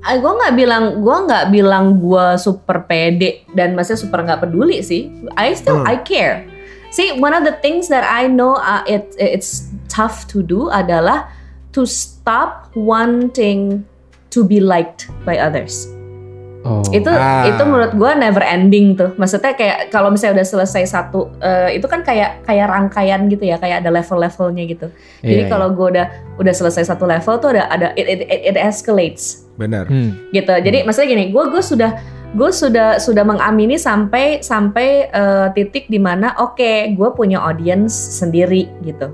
[0.00, 5.12] gue nggak bilang gue nggak bilang gue super pede dan masih super nggak peduli sih.
[5.36, 5.92] I still Hmm.
[5.92, 6.48] I care.
[6.90, 11.30] See, one of the things that I know uh, it it's tough to do adalah
[11.76, 13.86] to stop wanting
[14.34, 15.86] to be liked by others.
[16.60, 16.84] Oh.
[16.92, 17.48] Itu Ah.
[17.48, 19.16] itu menurut gue never ending tuh.
[19.16, 23.56] Maksudnya kayak kalau misalnya udah selesai satu eh, itu kan kayak kayak rangkaian gitu ya,
[23.56, 24.92] kayak ada level-levelnya gitu.
[25.24, 28.40] Jadi Iya, kalau gue udah udah selesai satu level tuh ada ada it, it, it,
[28.52, 30.20] it escalates benar Hmm.
[30.36, 30.52] gitu.
[30.52, 31.96] Jadi maksudnya gini, gue gue sudah
[32.30, 38.68] gue sudah sudah mengamini sampai sampai eh, titik di mana oke gue punya audience sendiri
[38.84, 39.08] gitu.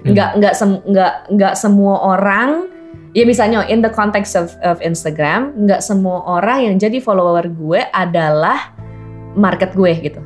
[0.00, 2.72] Nggak nggak sem, nggak nggak semua orang
[3.16, 7.80] ya misalnya in the context of of Instagram nggak semua orang yang jadi follower gue
[7.90, 8.74] adalah
[9.34, 10.20] market gue gitu.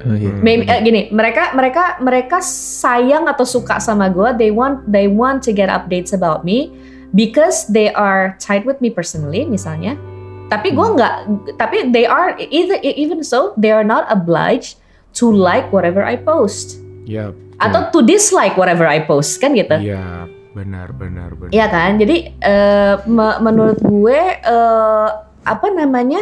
[0.00, 0.32] Oh, iya.
[0.40, 4.32] Maybe, eh, gini, mereka mereka mereka sayang atau suka sama gue.
[4.40, 6.72] They want they want to get updates about me
[7.12, 10.00] because they are tied with me personally, misalnya.
[10.48, 11.14] Tapi gue nggak.
[11.60, 14.80] Tapi they are either even so they are not obliged
[15.20, 19.76] to like whatever I post ya atau to dislike whatever I post kan gitu.
[19.76, 20.24] Iya,
[20.60, 21.50] benar benar benar.
[21.50, 21.96] Iya kan?
[21.96, 25.08] Jadi eh, me- menurut gue eh,
[25.42, 26.20] apa namanya?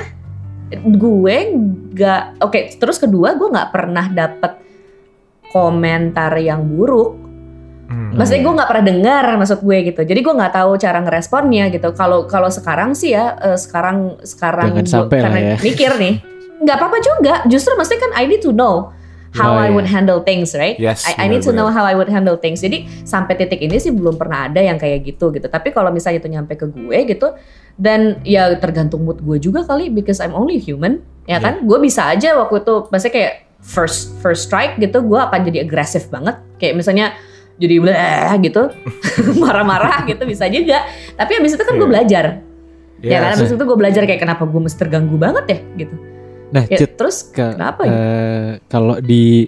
[0.70, 2.78] Gue nggak oke.
[2.78, 4.52] terus kedua gue nggak pernah dapet
[5.48, 7.16] komentar yang buruk.
[7.88, 8.12] Hmm.
[8.12, 10.00] Maksudnya gue nggak pernah dengar maksud gue gitu.
[10.04, 11.88] Jadi gue nggak tahu cara ngeresponnya gitu.
[11.92, 15.56] Kalau kalau sekarang sih ya eh, sekarang sekarang Jangan gua- sampai karena ya.
[15.58, 16.14] mikir nih.
[16.58, 17.34] Nggak apa-apa juga.
[17.48, 18.92] Justru maksudnya kan I need to know
[19.34, 19.74] how Oh, I iya.
[19.74, 20.76] would handle things, right?
[20.76, 22.60] Yes, I, I need to know how I would handle things.
[22.60, 25.44] Jadi sampai titik ini sih belum pernah ada yang kayak gitu gitu.
[25.46, 27.36] Tapi kalau misalnya itu nyampe ke gue gitu,
[27.76, 31.60] dan ya tergantung mood gue juga kali, because I'm only human, ya kan?
[31.62, 36.08] Gue bisa aja waktu itu, maksudnya kayak first first strike gitu, gue akan jadi agresif
[36.08, 36.40] banget.
[36.56, 37.06] Kayak misalnya
[37.58, 38.62] jadi bleh gitu,
[39.42, 40.86] marah-marah gitu bisa juga.
[41.14, 41.92] Tapi abis itu kan gue Iya.
[41.92, 42.24] belajar,
[42.98, 43.20] ya Yes.
[43.20, 43.30] kan?
[43.36, 45.94] Abis itu gue belajar kayak kenapa gue mesti terganggu banget ya gitu.
[46.48, 47.90] Nah, Ya, Cid, terus Ka- kenapa ya?
[47.90, 49.44] eh, kalau di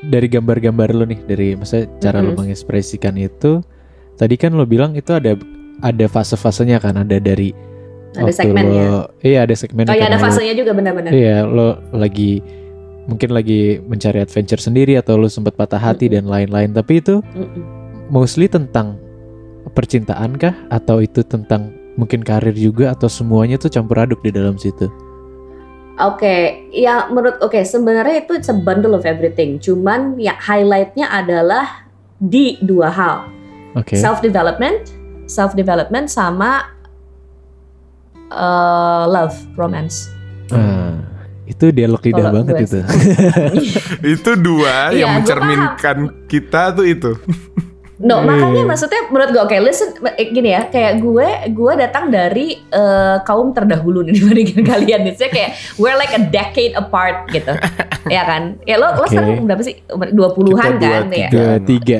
[0.00, 2.38] dari gambar-gambar lo nih dari maksudnya cara lo Mhm.
[2.40, 3.60] mengekspresikan itu
[4.14, 5.34] tadi kan lo bilang itu ada
[5.78, 7.50] ada fase-fasenya kan ada dari
[8.10, 8.84] Ada waktu segmennya.
[8.86, 11.10] lo iya ada segmennya Oh iya ada karena lo- fasenya juga benar-benar.
[11.10, 12.40] iya lo lagi
[13.04, 16.14] mungkin lagi mencari adventure sendiri atau lo sempat patah hati Mhm.
[16.14, 17.62] dan lain-lain tapi itu Mm-mm.
[18.08, 18.96] mostly tentang
[19.68, 24.54] percintaan kah atau itu tentang mungkin karir juga atau semuanya tuh campur aduk di dalam
[24.54, 24.86] situ
[25.98, 29.58] Oke, ya menurut oke sebenarnya itu it's a bundle of everything.
[29.58, 31.90] Cuman ya highlightnya adalah
[32.22, 33.16] di dua hal,
[33.74, 34.94] oke self development,
[35.26, 36.70] self development sama
[38.30, 40.06] uh, love, romance.
[40.54, 41.02] Ah,
[41.50, 42.78] itu dialog lidah Kalau banget gue itu
[44.16, 45.98] itu dua Iya, yang gua mencerminkan
[46.30, 47.12] kita tuh itu.
[47.98, 48.30] No, Iya.
[48.30, 53.16] makanya maksudnya menurut gue oke, listen eh, gini ya, kayak gue gue datang dari eh,
[53.22, 55.14] kaum terdahulu nih dibandingin kalian nih.
[55.14, 57.50] Saya kayak we're like a decade apart gitu.
[58.06, 58.54] ya kan?
[58.62, 59.10] Ya lo lo Oke.
[59.10, 59.82] sekarang berapa sih?
[59.88, 61.02] 20-an Kita kan dua, ya.
[61.02, 61.28] tiga.
[61.28, 61.98] dua tiga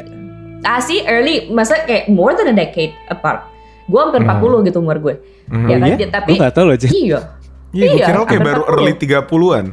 [0.61, 3.43] Ah sih early, masa kayak more than a decade apart.
[3.87, 4.39] Gue hampir Hmm.
[4.39, 5.15] 40 gitu umur gue.
[5.47, 5.67] Mhm.
[5.67, 5.89] Ya Oh kan?
[5.89, 6.07] iya?
[6.09, 7.21] Tapi gue gak tau loh Cid iya.
[7.69, 8.73] Iya, gue Iya, kira lo kayak hampir baru 40.
[8.73, 9.67] early 30-an.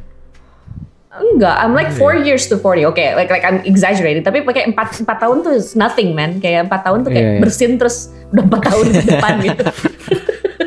[1.16, 1.98] Enggak, I'm like Iya.
[1.98, 2.84] four years to 40.
[2.86, 4.22] Oke, like like I'm exaggerating.
[4.22, 6.38] Tapi pakai 4 4 tahun tuh is nothing, man.
[6.38, 7.42] Kayak 4 tahun tuh kayak Iya, iya.
[7.42, 7.98] bersin terus
[8.30, 9.64] udah 4 tahun ke depan gitu.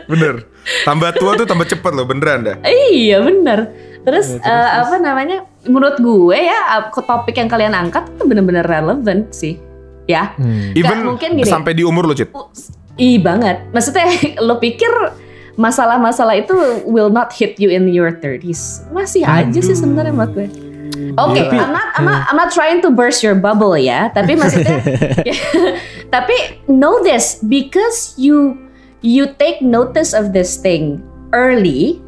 [0.07, 0.35] Bener.
[0.85, 2.57] Tambah tua tuh tambah cepet loh, beneran dah.
[2.65, 3.73] iya, bener.
[4.01, 4.85] Terus, Iya, terus, eh, terus.
[4.85, 5.37] apa namanya?
[5.65, 6.61] Menurut gue ya,
[6.95, 9.61] topik yang kalian angkat tuh bener-bener relevant sih.
[10.09, 10.33] Ya.
[10.35, 10.73] Hmm.
[10.73, 11.45] Even mungkin gini.
[11.45, 12.33] sampai di umur lo, Cid.
[12.97, 13.69] Ih banget.
[13.71, 14.09] Maksudnya
[14.47, 14.89] lo pikir
[15.59, 16.55] masalah-masalah itu
[16.87, 18.87] will not hit you in your 30s.
[18.89, 20.49] Masih aja sih sebenarnya menurut gue.
[21.19, 24.39] Oke, Tapi- I'm not, I'm not, I'm not trying to burst your bubble ya, tapi
[24.39, 24.79] maksudnya,
[26.15, 26.35] tapi
[26.67, 28.55] know this because you
[29.03, 31.99] you take notice of this thing early,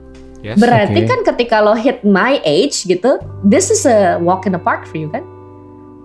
[0.41, 0.57] Yes.
[0.57, 1.09] berarti Oke.
[1.11, 4.97] kan ketika lo hit my age gitu, this is a walk in the park for
[4.97, 5.21] you kan?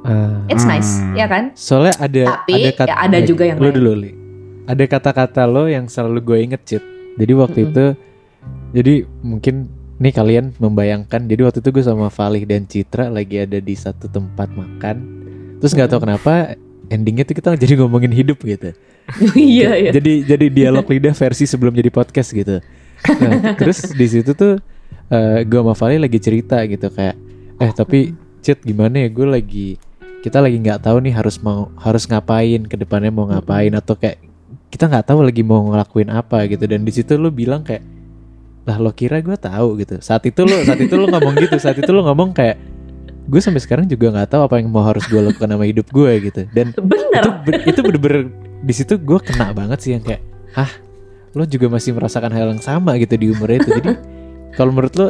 [0.04, 0.38] Ah.
[0.46, 1.16] It's nice, Hmm.
[1.16, 1.56] ya kan?
[1.56, 4.12] Soalnya ada Tapi, ada kata ya ada juga yang lo dulu Li.
[4.66, 6.84] Ada kata-kata lo yang selalu gue inget Cit.
[7.16, 7.72] Jadi waktu Mm-mm.
[7.72, 7.86] itu
[8.76, 9.56] jadi mungkin
[9.96, 14.12] nih kalian membayangkan jadi waktu itu gue sama Valih dan Citra lagi ada di satu
[14.12, 14.96] tempat makan.
[15.64, 16.60] Terus nggak tahu kenapa
[16.92, 18.76] endingnya tuh kita jadi ngomongin hidup gitu.
[19.38, 19.92] Iya, iya.
[19.94, 22.58] Jadi jadi dialog lidah versi sebelum jadi podcast gitu.
[23.06, 24.58] Nah, terus di situ tuh
[25.14, 27.14] eh, gue sama Vali lagi cerita gitu kayak
[27.62, 29.68] eh tapi Cit gimana ya gue lagi
[30.26, 34.25] kita lagi nggak tahu nih harus mau harus ngapain ke depannya mau ngapain atau kayak
[34.76, 36.68] kita nggak tahu lagi mau ngelakuin apa gitu.
[36.68, 37.80] Dan di situ lu bilang kayak
[38.68, 40.04] lah lo kira gue tahu gitu.
[40.04, 41.56] Saat itu lo saat itu lo ngomong gitu.
[41.56, 42.60] Saat itu lo ngomong kayak
[43.26, 46.12] gue sampai sekarang juga nggak tahu apa yang mau harus gue lakukan sama hidup gue
[46.28, 46.42] gitu.
[46.52, 47.24] Dan itu Bener.
[47.48, 48.28] ber- itu bener-bener
[48.60, 50.20] di situ gue kena banget sih yang kayak
[50.52, 50.72] hah
[51.32, 53.72] lo juga masih merasakan hal yang sama gitu di umur itu.
[53.72, 53.96] Jadi
[54.60, 55.08] kalau menurut lo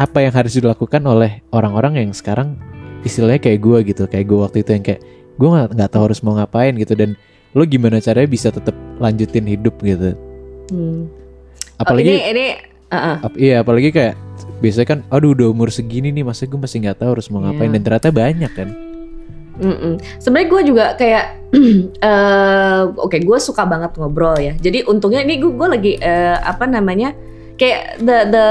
[0.00, 2.56] apa yang harus dilakukan oleh orang-orang yang sekarang
[3.04, 5.00] istilahnya kayak gue gitu kayak gue waktu itu yang kayak
[5.36, 6.96] gue nggak tahu harus mau ngapain gitu.
[6.96, 7.20] Dan
[7.50, 10.12] lo gimana caranya bisa tetap lanjutin hidup gitu
[10.68, 11.08] Hmm.
[11.78, 12.46] Oh, apalagi ini ini
[12.86, 13.16] uh-uh.
[13.24, 14.20] ap- iya apalagi kayak
[14.58, 17.68] biasanya kan aduh udah umur segini nih masa gue masih nggak tahu harus mau ngapain
[17.68, 17.74] Iya.
[17.74, 18.68] dan ternyata banyak kan
[19.58, 19.98] Mm-mm.
[20.20, 21.24] Sebenarnya gue juga kayak,
[22.04, 24.54] eh, oke gue suka banget ngobrol ya.
[24.54, 27.10] Jadi untungnya ini gue gue lagi eh, apa namanya
[27.56, 28.46] kayak the the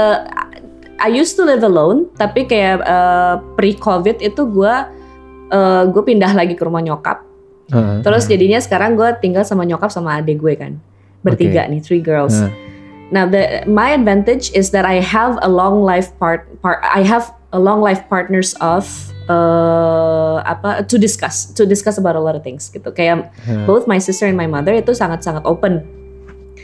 [0.98, 2.84] I used to live alone, tapi kayak
[3.56, 4.74] pre COVID itu gue
[5.48, 7.24] eh, gue pindah lagi ke rumah nyokap.
[7.68, 8.00] Heeh.
[8.00, 10.80] Terus jadinya sekarang gue tinggal sama nyokap sama adik gue kan,
[11.20, 12.32] bertiga nih, three girls.
[12.32, 12.50] Heeh.
[13.08, 17.32] Now the my advantage is that I have a long life part part I have
[17.52, 18.84] a long life partners of
[19.32, 22.92] uh, apa to discuss to discuss about a lot of things gitu.
[22.92, 23.64] Kayak Heeh.
[23.64, 25.88] both my sister and my mother itu sangat-sangat open.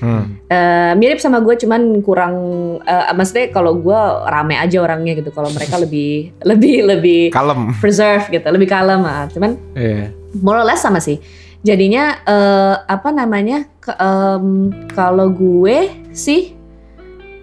[0.05, 0.37] Hmm.
[0.51, 2.35] Eh, mirip sama gue cuman kurang
[2.83, 5.33] eh, maksudnya kalau gue rame aja orangnya gitu.
[5.33, 7.73] Kalau mereka lebih lebih lebih Kalem.
[7.81, 9.25] preserve gitu, lebih kalem ah.
[9.33, 10.13] Cuman Iya.
[10.41, 11.19] More or less sama sih.
[11.61, 13.65] Jadinya eh, apa namanya?
[13.79, 14.47] ke- em,
[14.91, 15.77] kalau gue
[16.11, 16.57] sih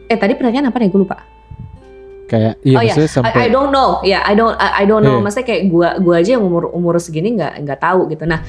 [0.06, 1.18] eh tadi pertanyaan apa nih gue lupa.
[2.26, 4.00] kayak iya oh ya, maksudnya sampai I, I don't know.
[4.02, 5.20] Ya, I don't I, I don't know.
[5.20, 5.24] Iya.
[5.28, 8.24] Maksudnya kayak gue gue aja yang umur umur segini nggak nggak tahu gitu.
[8.24, 8.40] Nah,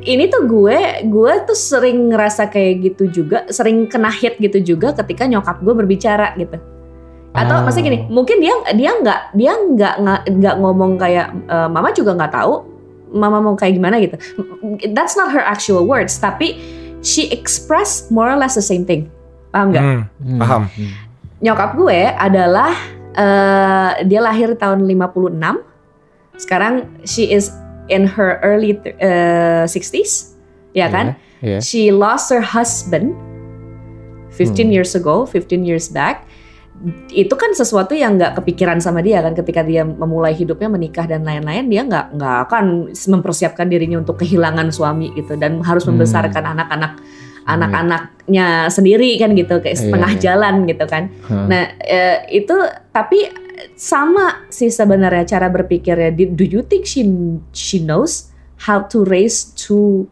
[0.00, 4.96] ini tuh gue gue tuh sering ngerasa kayak gitu juga, sering kena hit gitu juga
[4.96, 6.56] ketika nyokap gue berbicara gitu.
[7.32, 7.62] Atau Ah.
[7.62, 9.94] maksudnya gini, mungkin dia dia nggak dia nggak
[10.32, 12.54] nggak- ngomong kayak "Eh, mama juga nggak tahu
[13.12, 14.16] mama mau kayak gimana gitu.
[14.92, 16.56] That's not her actual words, tapi
[17.04, 19.12] she expressed more or less the same thing.
[19.52, 19.84] Paham nggak?
[19.84, 20.02] Hmm.
[20.24, 20.40] Hmm.
[20.40, 20.62] Paham.
[21.42, 22.72] Nyokap gue adalah
[23.12, 26.40] eh, dia lahir tahun 56.
[26.40, 27.52] Sekarang she is
[27.92, 30.38] in her early eh, 60s,
[30.72, 31.14] ya kan?
[31.44, 31.58] Iya.
[31.60, 33.12] She lost her husband
[34.32, 34.72] 15 Hmm.
[34.72, 36.24] years ago, 15 years back.
[37.14, 41.22] Itu kan sesuatu yang nggak kepikiran sama dia kan ketika dia memulai hidupnya menikah dan
[41.22, 45.94] lain-lain dia nggak nggak akan mempersiapkan dirinya untuk kehilangan suami gitu dan harus Hmm.
[45.94, 46.92] membesarkan anak-anak
[47.42, 50.20] anak-anaknya sendiri kan gitu kayak Iya, setengah iya.
[50.22, 51.02] jalan gitu kan.
[51.26, 51.46] Hah.
[51.50, 52.54] Nah, eh, itu
[52.90, 53.30] tapi
[53.78, 56.10] sama sih sebenarnya cara berpikirnya.
[56.14, 57.06] Do you think she
[57.54, 58.30] she knows
[58.66, 60.06] how to raise two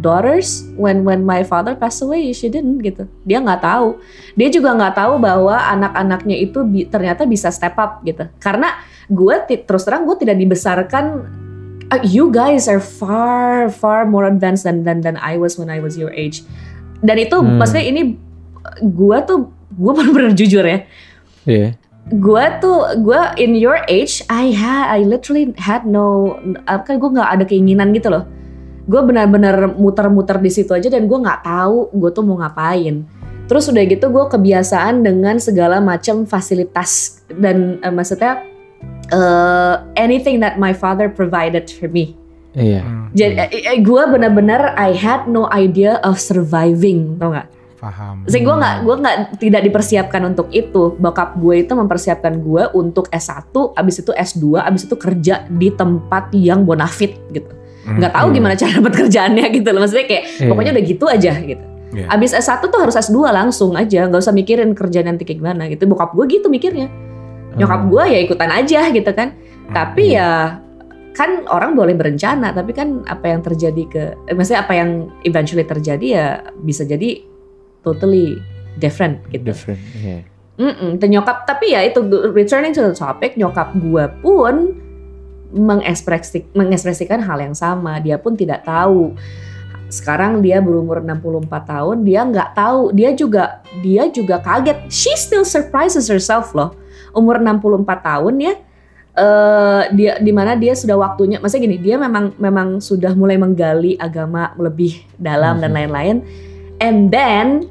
[0.00, 2.32] daughters when when my father passed away?
[2.32, 3.04] She didn't gitu.
[3.22, 4.00] Dia nggak tahu.
[4.34, 8.26] Dia juga nggak tahu bahwa anak-anaknya itu bi- ternyata bisa step up gitu.
[8.40, 8.74] Karena
[9.06, 11.04] gue terus terang gue tidak dibesarkan.
[11.90, 15.82] uh, you guys are far far more advanced than than than I was when I
[15.82, 16.46] was your age.
[17.02, 17.58] Dan itu Hmm.
[17.58, 18.14] maksudnya ini
[18.78, 20.84] gue tuh gue bener-bener jujur ya
[21.48, 21.74] Iya.
[22.10, 26.36] gue tuh gue in your age I had I literally had no
[26.66, 28.28] kan gue nggak ada keinginan gitu loh
[28.86, 33.04] gue benar-benar muter-muter di situ aja dan gue nggak tahu gue tuh mau ngapain
[33.50, 38.46] terus udah gitu gue kebiasaan dengan segala macam fasilitas dan eh, maksudnya
[39.10, 42.16] eh, anything that my father provided for me
[42.50, 42.82] Iya.
[42.82, 43.14] Hmm.
[43.14, 43.46] jadi
[43.78, 47.46] gue benar-benar I had no idea of surviving tau nggak
[47.80, 48.28] Paham.
[48.28, 50.92] Saya gue nggak gue nggak tidak dipersiapkan untuk itu.
[51.00, 56.28] Bokap gue itu mempersiapkan gue untuk S1, abis itu S2, abis itu kerja di tempat
[56.36, 57.48] yang bonafit gitu.
[57.80, 58.36] Nggak tahu Hmm.
[58.36, 59.80] gimana cara dapat kerjaannya gitu loh.
[59.80, 60.48] Maksudnya kayak Iya.
[60.48, 61.64] pokoknya udah gitu aja gitu.
[61.90, 62.06] Iya.
[62.06, 65.84] Abis S1 tuh harus S2 langsung aja, nggak usah mikirin kerjaan nanti kayak gimana gitu.
[65.84, 66.86] Bokap gue gitu mikirnya.
[67.50, 69.34] Nyokap gue ya ikutan aja gitu kan.
[69.68, 70.58] Tapi ya
[71.10, 74.90] kan orang boleh berencana, tapi kan apa yang terjadi ke, eh, maksudnya apa yang
[75.22, 77.26] eventually terjadi ya bisa jadi
[77.80, 78.38] totally
[78.76, 79.50] different gitu.
[79.50, 79.80] Different.
[79.98, 80.22] Yeah.
[80.54, 84.76] Mm-mm, dan nyokap tapi ya itu returning to the topic nyokap gue pun
[85.50, 87.98] mengekspresi, mengekspresikan hal yang sama.
[87.98, 89.14] Dia pun tidak tahu.
[89.90, 92.94] Sekarang dia berumur 64 tahun dia nggak tahu.
[92.94, 94.86] Dia juga dia juga kaget.
[94.86, 96.78] She still surprises herself loh.
[97.10, 98.54] Umur 64 tahun ya
[99.10, 103.98] eh dia di mana dia sudah waktunya maksudnya gini dia memang memang sudah mulai menggali
[103.98, 105.76] agama lebih dalam dan Mhm.
[105.82, 106.16] lain-lain.
[106.78, 107.66] And then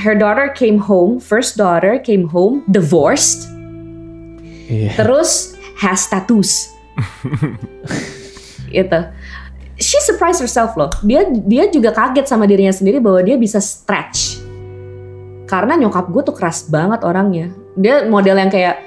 [0.00, 3.52] her daughter came home first daughter came home divorced.
[4.72, 4.96] Iya.
[4.96, 5.52] terus
[5.84, 6.71] has tattoos
[8.82, 8.98] itu
[9.82, 10.88] she surprised herself loh.
[11.02, 14.38] Dia dia juga kaget sama dirinya sendiri bahwa dia bisa stretch.
[15.50, 17.52] Karena nyokap gue tuh keras banget orangnya.
[17.76, 18.80] Dia model yang kayak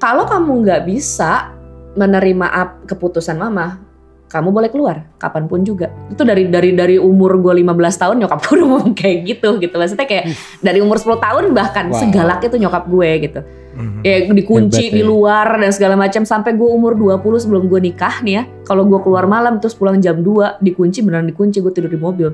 [0.00, 1.52] kalau kamu nggak bisa
[1.98, 2.46] menerima
[2.86, 3.82] keputusan mama
[4.30, 5.90] kamu boleh keluar kapan pun juga.
[6.06, 7.66] Itu dari dari dari umur gue 15
[7.98, 9.74] tahun nyokap gue udah ngomong kayak gitu gitu.
[9.74, 10.30] Maksudnya kayak
[10.62, 11.98] dari umur 10 tahun bahkan Wow.
[11.98, 13.40] segalak itu nyokap gue gitu
[13.80, 14.00] Mhm.
[14.02, 15.06] ya dikunci Hebat di ya.
[15.06, 19.00] luar dan segala macam sampai gue umur 20 sebelum gue nikah nih ya kalau gue
[19.00, 22.28] keluar malam terus pulang jam 2 dikunci beneran dikunci gue tidur di mobil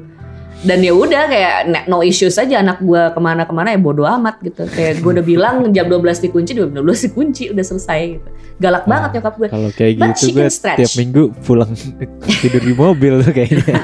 [0.58, 1.54] dan ya udah kayak
[1.84, 5.54] no issues aja anak gue ke mana-kemana ya bodo amat gitu kayak gue udah bilang
[5.76, 9.70] jam 12 dikunci jam 12 dikunci udah selesai gitu galak Wah, banget nyokap gue Kalau
[9.70, 10.78] kayak But gitu she gue can stretch.
[10.80, 11.70] tiap minggu pulang
[12.40, 13.76] tidur di mobil tuh kayaknya.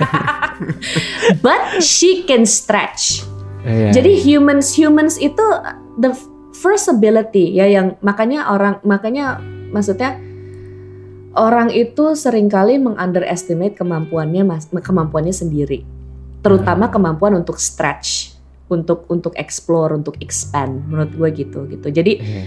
[1.38, 3.22] but she can stretch
[3.62, 3.94] Iya.
[3.94, 5.38] Jadi humans humans itu
[5.96, 6.10] the
[6.62, 9.42] first ability ya yang makanya orang makanya
[9.74, 10.14] maksudnya
[11.34, 14.46] orang itu sering kali mengunderestimate kemampuannya
[14.78, 15.82] kemampuannya sendiri.
[16.42, 18.34] Terutama kemampuan untuk stretch,
[18.70, 21.88] untuk untuk explore, untuk expand menurut gue gitu gitu.
[21.90, 22.44] Jadi Iya.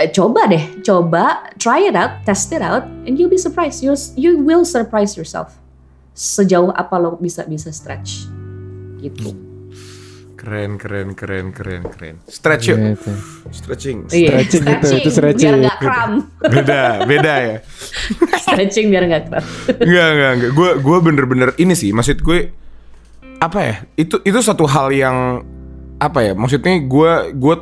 [0.00, 3.84] eh, coba deh, coba try it out, test it out and you'll be surprised.
[3.86, 5.54] You you will surprise yourself.
[6.16, 8.26] Sejauh apa lo bisa bisa stretch.
[9.00, 9.49] Gitu.
[10.50, 12.16] Keren, keren, keren, keren, keren.
[12.26, 12.98] Stretch yuk.
[12.98, 13.12] Gitu.
[13.54, 14.10] Stretching.
[14.10, 15.46] Iya, Stretching itu, itu stretching.
[15.46, 16.12] Biar nggak kram.
[16.42, 17.56] Beda, beda ya.
[18.42, 19.44] stretching biar nggak kram.
[19.78, 20.50] Enggak, enggak, enggak.
[20.58, 21.94] Gue gue bener-bener ini sih.
[21.94, 22.50] Maksud gue
[23.38, 23.74] apa ya?
[23.94, 25.46] Itu itu satu hal yang
[26.02, 26.32] apa ya?
[26.34, 27.54] Maksudnya gue gue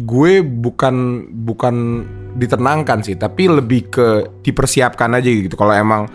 [0.00, 1.76] gue bukan bukan
[2.40, 4.08] ditenangkan sih, tapi lebih ke
[4.40, 5.60] dipersiapkan aja gitu.
[5.60, 6.08] Kalau emang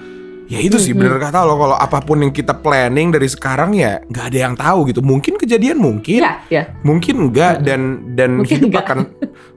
[0.49, 4.01] ya itu sih bener kata lo kalau apa pun yang kita planning dari sekarang ya
[4.01, 5.05] nggak ada yang tahu gitu.
[5.05, 6.63] Mungkin kejadian mungkin, Iya, iya.
[6.81, 8.83] mungkin enggak dan dan Mungkin hidup enggak.
[8.89, 8.97] akan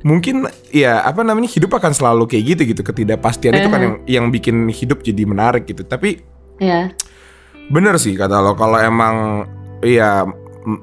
[0.04, 0.36] mungkin
[0.68, 4.68] ya apa namanya hidup akan selalu kayak gitu gitu ketidakpastian itu kan yang yang bikin
[4.68, 6.20] hidup jadi menarik gitu tapi
[6.60, 6.92] Iya.
[7.72, 9.46] bener sih kata lo kalau emang
[9.80, 10.26] ya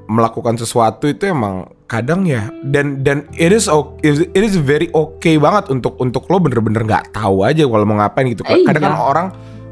[0.08, 5.39] melakukan sesuatu itu emang kadang ya dan dan it is okay, it is very okay
[5.39, 9.00] banget untuk untuk lo bener-bener nggak tahu aja kalau mau ngapain gitu kadang kan iya.
[9.00, 9.28] orang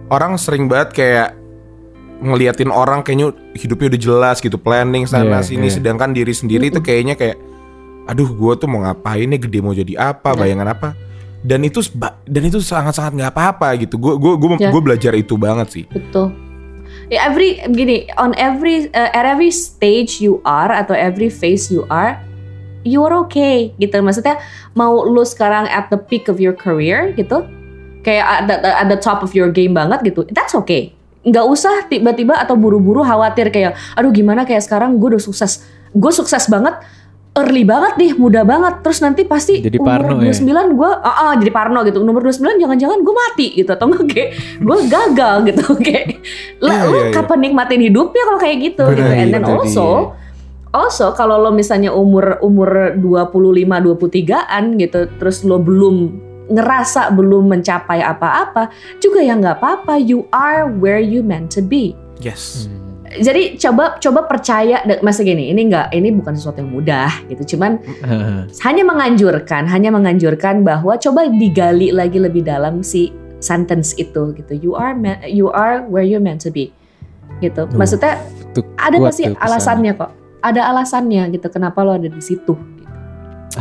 [0.07, 1.29] orang sering banget kayak
[2.17, 5.75] ngeliatin orang kayaknya hidupnya udah jelas gitu planning sana Iya, sini iya.
[5.77, 7.37] sedangkan diri sendiri itu kayaknya kayak
[8.09, 10.39] aduh gue tuh mau ngapain nih gede mau jadi apa Iya.
[10.41, 10.89] bayangan apa
[11.45, 11.85] dan itu
[12.25, 16.33] dan itu sangat-sangat nggak apa-apa gitu gue gue gue gue belajar itu banget sih Betul.
[17.07, 21.87] Ya, every gini, on every uh, at every stage you are atau every phase you
[21.87, 22.19] are,
[22.83, 24.03] you are okay gitu.
[24.03, 24.43] Maksudnya
[24.75, 27.47] mau lu sekarang at the peak of your career gitu,
[28.07, 30.23] kayak at the top of your game banget gitu.
[30.31, 30.95] That's okay.
[31.27, 36.11] Nggak usah tiba-tiba atau buru-buru khawatir kayak, aduh gimana kayak sekarang gue udah sukses, gue
[36.15, 36.79] sukses banget,
[37.35, 38.79] early banget nih, muda banget.
[38.79, 40.31] Terus nanti pasti Jadi umur parno ya?
[40.31, 41.99] 29 gue, ah ah, jadi parno gitu.
[41.99, 44.29] Nomor 29 jangan-jangan gue mati gitu atau enggak kayak
[44.63, 46.07] gue gagal gitu kayak
[46.63, 47.13] lah Iya, lu iya, iya.
[47.19, 49.11] kapan nikmatin hidupnya kalau kayak gitu Benar, gitu.
[49.11, 49.87] And iya, then also
[50.71, 57.99] also kalau lo misalnya umur umur 25 23-an gitu terus lo belum ngerasa belum mencapai
[58.03, 58.71] apa-apa
[59.03, 59.99] juga ya nggak apa-apa.
[59.99, 61.95] You are where you meant to be.
[62.17, 62.65] Yes.
[62.67, 62.85] Hmm.
[63.07, 67.55] jadi coba coba percaya masa gini ini nggak ini bukan sesuatu yang mudah gitu.
[67.55, 67.79] Cuman
[68.67, 74.53] hanya menganjurkan hanya menganjurkan bahwa coba digali lagi lebih dalam si sentence itu gitu.
[74.53, 74.91] You are
[75.23, 76.75] you are where you meant to be
[77.39, 77.69] gitu.
[77.69, 78.19] Duh, maksudnya
[78.53, 80.11] Tuh, ada pasti alasannya kok?
[80.41, 82.85] Ada alasannya gitu kenapa lo ada di situ gitu.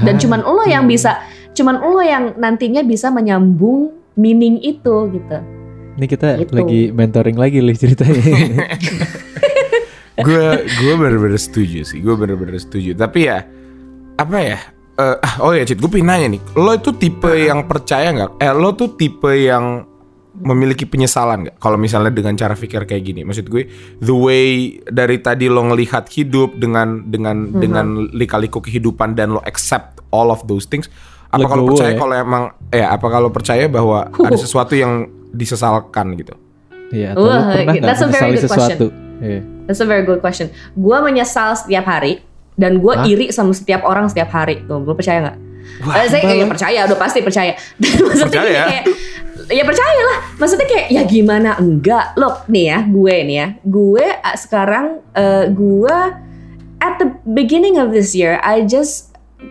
[0.05, 0.93] dan Ah, cuman lo yang hmm.
[0.93, 1.21] bisa
[1.57, 5.39] cuman lo yang nantinya bisa menyambung meaning itu gitu
[5.97, 6.53] Ini kita Gitu.
[6.53, 8.21] lagi mentoring lagi nih ceritanya.
[10.19, 13.45] gue gue bener-bener setuju sih gue bener-bener setuju tapi ya
[14.17, 14.59] apa ya
[14.97, 18.31] eh, ah, oh ya Cid gue pengen nanya nih lo itu tipe yang percaya nggak
[18.39, 19.85] eh lo tuh tipe yang
[20.37, 23.69] memiliki penyesalan nggak kalau misalnya dengan cara pikir kayak gini maksud gue
[24.01, 24.47] the way
[24.85, 27.61] dari tadi lo ngelihat hidup dengan dengan Mhm.
[27.61, 30.89] dengan lika-liku kehidupan dan lo accept all of those things
[31.29, 31.99] apa kalau Legowo percaya ya.
[31.99, 36.35] kalau emang eh apa kalau percaya bahwa ada sesuatu yang disesalkan gitu
[36.87, 38.87] Iya, atau Wah, pernah that's a very good sesuatu?
[39.19, 39.41] Iya.
[39.67, 40.55] That's a very good question.
[40.73, 42.23] Gua menyesal setiap hari.
[42.55, 43.05] dan gue Hah?
[43.05, 45.37] iri sama setiap orang setiap hari tuh lo percaya nggak
[45.85, 46.49] Wah, Eh, saya sumpah ya lo.
[46.49, 47.53] percaya udah pasti percaya
[48.01, 48.65] maksudnya Percaya ya?
[48.65, 48.85] kayak
[49.53, 54.07] ya percaya lah maksudnya kayak ya gimana enggak loh nih ya gue nih ya gue
[54.09, 55.99] uh, sekarang uh, gue
[56.81, 59.06] at the beginning of this year I just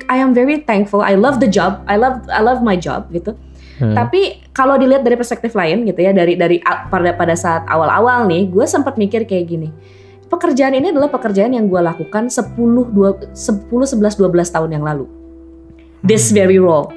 [0.06, 3.34] I am very thankful I love the job I love I love my job gitu
[3.76, 3.92] Hmm.
[3.92, 8.48] tapi kalau dilihat dari perspektif lain gitu ya dari dari pada pada saat awal-awal nih
[8.48, 9.68] gue sempat mikir kayak gini
[10.26, 14.16] pekerjaan ini adalah pekerjaan yang gue lakukan 10 2 10 11 12
[14.48, 15.12] tahun yang lalu
[16.00, 16.88] this very role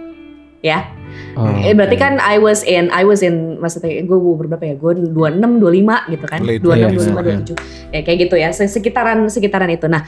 [0.62, 0.86] ya
[1.34, 2.03] Oh, Eh, berarti oke.
[2.05, 4.74] kan I was in I was in maksudnya gue berapa ya?
[4.76, 6.41] Gue 26 25 gitu kan.
[6.45, 7.91] Late 26 twenties, 25 27.
[7.91, 8.49] Ya kayak gitu ya.
[8.53, 9.89] Se- Sekitaran sekitaran itu.
[9.89, 10.05] Nah,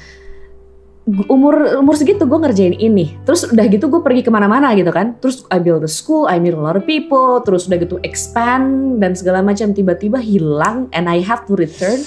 [1.27, 3.19] umur umur segitu gue ngerjain ini.
[3.27, 5.19] Terus udah gitu gue pergi ke mana-mana gitu kan.
[5.19, 7.43] Terus I build a school, I meet a lot of people.
[7.43, 12.01] Terus udah gitu expand dan segala macam tiba-tiba hilang and I have to return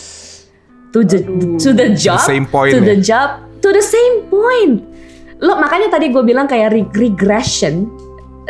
[0.94, 1.26] to the
[1.60, 2.88] to the job same point to ya.
[2.94, 4.86] the job to the same point.
[5.44, 7.90] Lo makanya tadi gue bilang kayak re- regression.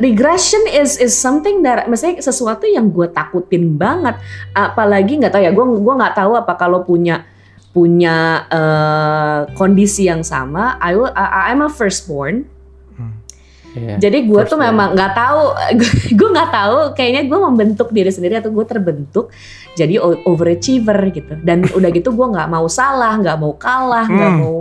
[0.01, 4.18] Regression is is something that maksudnya sesuatu yang gue takutin banget.
[4.58, 7.26] Apalagi nggak tahu ya, gue gua nggak tahu apa kalau punya
[7.74, 10.78] punya eh, kondisi yang sama.
[10.78, 12.45] I will, I, I'm a firstborn.
[13.74, 13.97] Iya.
[13.97, 15.41] Jadi gue tuh memang nggak tahu,
[16.21, 16.78] gue nggak tahu.
[16.93, 19.34] Kayaknya gue membentuk diri sendiri atau gue terbentuk
[19.74, 19.97] jadi
[20.30, 21.34] overachiever gitu.
[21.41, 24.41] Dan udah gitu gue nggak mau salah, nggak mau kalah, nggak Hmm.
[24.45, 24.57] mau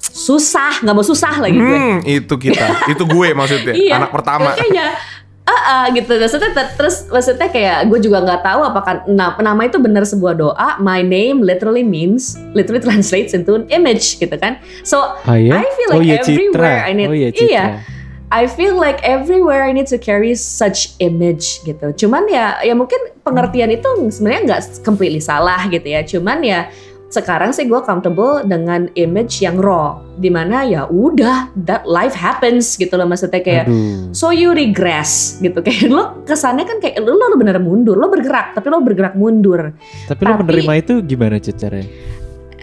[0.00, 1.76] susah, nggak mau susah lagi gue.
[1.76, 2.88] Hmm, itu kita.
[2.88, 3.74] itu gue maksudnya.
[3.84, 4.00] Iya.
[4.00, 4.56] Anak pertama.
[4.56, 4.96] Kayaknya
[5.44, 9.68] ah ah, gitu maksudnya ter- terus maksudnya kayak gue juga nggak tahu apakah nah, nama
[9.68, 14.56] itu benar sebuah doa my name literally means literally translates into an image gitu kan
[14.80, 15.60] so Ah, ya?
[15.60, 16.88] I feel oh like iya everywhere Citra.
[16.88, 17.64] I need- oh iya iya.
[17.76, 17.92] Citra.
[18.34, 21.94] I feel like everywhere I need to carry such image gitu.
[21.94, 26.02] Cuman ya ya mungkin pengertian itu sebenarnya nggak completely salah gitu ya.
[26.02, 26.66] Cuman ya
[27.14, 32.74] sekarang sih gue comfortable dengan image yang raw, di mana ya udah that life happens
[32.74, 34.10] gitu loh maksudnya kayak Aduh.
[34.10, 38.58] so you regress gitu kayak lo kesannya kan kayak lo lo bener mundur lo bergerak
[38.58, 39.70] tapi lo bergerak mundur
[40.10, 41.86] Tapi lo Tapi- menerima itu gimana caranya?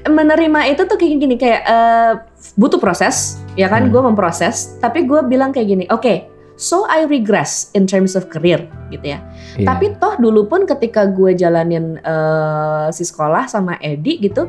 [0.02, 2.12] menerima itu tuh kayak gini kayak eh,
[2.58, 3.94] butuh proses ya kan Hmm.
[3.94, 8.62] gue memproses tapi gue bilang kayak gini oke so I regress in terms of career
[8.88, 9.20] gitu ya
[9.58, 9.66] Iya.
[9.66, 14.46] tapi toh dulu pun ketika gue jalanin eh, si sekolah sama Edi gitu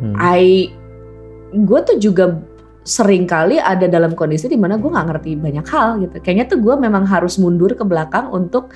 [0.00, 0.16] Hmm.
[0.16, 0.70] I
[1.52, 2.40] gue tuh juga
[2.80, 6.56] sering kali ada dalam kondisi di mana gue nggak ngerti banyak hal gitu kayaknya tuh
[6.56, 8.72] gue memang harus mundur ke belakang untuk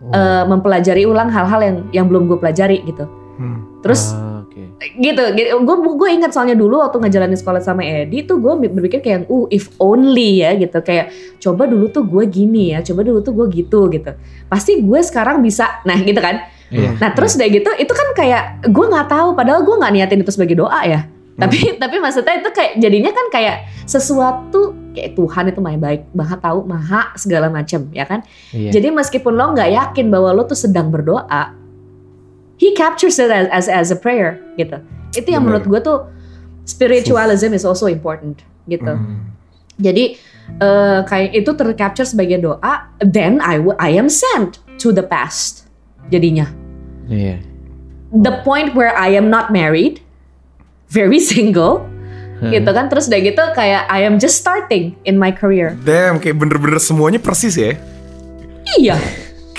[0.00, 0.08] Oh.
[0.10, 3.04] eh, mempelajari ulang hal-hal yang yang belum gue pelajari gitu
[3.36, 3.80] Hmm.
[3.80, 4.39] terus Ah,
[4.80, 4.96] oke.
[4.96, 5.22] gitu.
[5.60, 9.44] Gue gue ingat soalnya dulu waktu ngejalanin sekolah sama Edi tuh gue berpikir kayak uh
[9.52, 10.80] if only ya gitu.
[10.80, 14.16] Kayak coba dulu tuh gue gini ya coba dulu tuh gue gitu gitu.
[14.48, 16.48] Pasti gue sekarang bisa nah gitu kan?
[16.70, 17.02] Iya.
[17.02, 20.32] nah terus udah gitu itu kan kayak gue nggak tahu padahal gue nggak niatin itu
[20.32, 21.04] sebagai doa ya.
[21.40, 23.56] Tapi tapi maksudnya itu kayak jadinya kan kayak
[23.88, 28.20] sesuatu kayak Tuhan itu maha baik maha tahu maha segala macam ya kan?
[28.52, 28.76] Iya.
[28.76, 31.54] jadi meskipun lo nggak yakin bahwa lo tuh sedang berdoa,
[32.60, 34.76] he captures it as as, as a prayer gitu.
[35.16, 35.64] Itu yang Bener.
[35.64, 35.98] menurut gue tuh
[36.68, 38.92] spiritualism is also important gitu.
[38.92, 39.32] Hmm.
[39.80, 40.20] Jadi
[40.60, 45.64] eh, kayak itu tercapture sebagai doa, then I I am sent to the past.
[46.12, 46.46] Jadinya
[47.08, 47.42] Iya.
[48.10, 50.02] the point where I am not married,
[50.90, 51.86] very single,
[52.40, 52.50] Hmm.
[52.50, 52.88] gitu kan.
[52.88, 55.76] Terus udah gitu kayak I am just starting in my career.
[55.84, 57.76] Damn, kayak bener-bener semuanya persis ya.
[58.80, 58.96] Iya,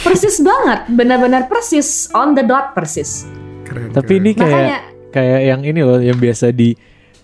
[0.02, 3.26] persis banget, benar-benar persis on the dot persis.
[3.66, 3.94] Keren.
[3.94, 4.22] Tapi keren.
[4.26, 4.80] ini kayak Makanya
[5.12, 6.74] kayak yang ini loh yang biasa di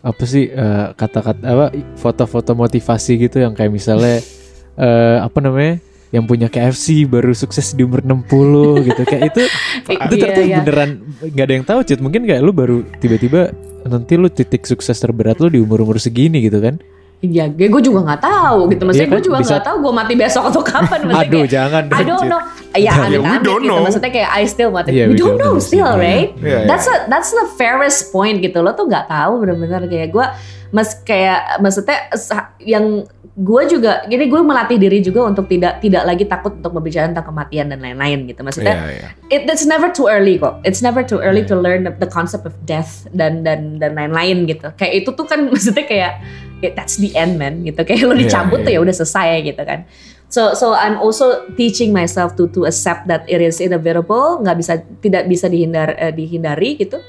[0.04, 1.66] apa sih eh, kata-kata apa
[1.98, 4.22] foto-foto motivasi gitu yang kayak misalnya
[4.86, 9.44] eh, apa namanya yang punya KFC baru sukses di umur 60 gitu kayak itu
[10.08, 10.58] itu Iya, ternyata iya.
[10.64, 13.52] beneran nggak ada yang tahu Cid mungkin kayak lu baru tiba-tiba
[13.84, 16.80] nanti lu titik sukses terberat lu di umur-umur segini gitu kan
[17.18, 18.86] Iya, gue juga nggak tahu gitu.
[18.86, 21.00] Maksudnya kan, gue juga bisa- nggak tahu gue mati besok atau kapan.
[21.10, 22.42] Maksudnya aduh kayak, jangan I don't know.
[22.78, 23.70] Ya, we amit-amit don't gitu.
[23.74, 23.78] know.
[23.82, 24.90] Maksudnya kayak I still mati.
[24.94, 25.98] Yeah, we, we don't, don't know, know still, sih.
[25.98, 26.30] right?
[26.38, 26.68] Iya, iya.
[26.70, 28.62] That's a, that's the fairest point gitu.
[28.62, 30.26] Lo tuh nggak tahu bener-bener kayak gue.
[30.70, 32.12] Mas kayak maksudnya
[32.60, 33.08] yang
[33.38, 37.34] gue juga, gini gue melatih diri juga untuk tidak tidak lagi takut untuk berbicara tentang
[37.34, 38.46] kematian dan lain-lain gitu.
[38.46, 39.10] Maksudnya Iya, iya.
[39.34, 40.62] it, it's never too early kok.
[40.62, 44.46] It's never too early to learn the, the concept of death dan dan dan lain-lain
[44.46, 44.70] gitu.
[44.78, 47.82] Kayak itu tuh kan maksudnya kayak yeah, that's the end man gitu.
[47.88, 48.80] Kayak lo Iya, dicabut tuh iya.
[48.82, 49.86] ya udah selesai gitu kan.
[50.28, 54.74] So so I'm also teaching myself to to accept that it is inevitable, nggak bisa
[55.00, 57.00] tidak bisa dihindar eh, dihindari gitu.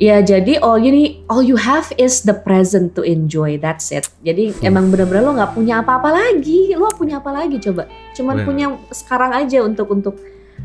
[0.00, 3.60] Ya jadi all you need, all you have is the present to enjoy.
[3.60, 4.08] That's it.
[4.24, 6.72] Jadi emang bener-bener lo nggak punya apa-apa lagi.
[6.72, 7.84] Lo punya apa lagi coba?
[8.16, 8.46] Cuman Bener.
[8.48, 10.16] punya sekarang aja untuk untuk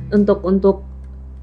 [0.07, 0.87] untuk untuk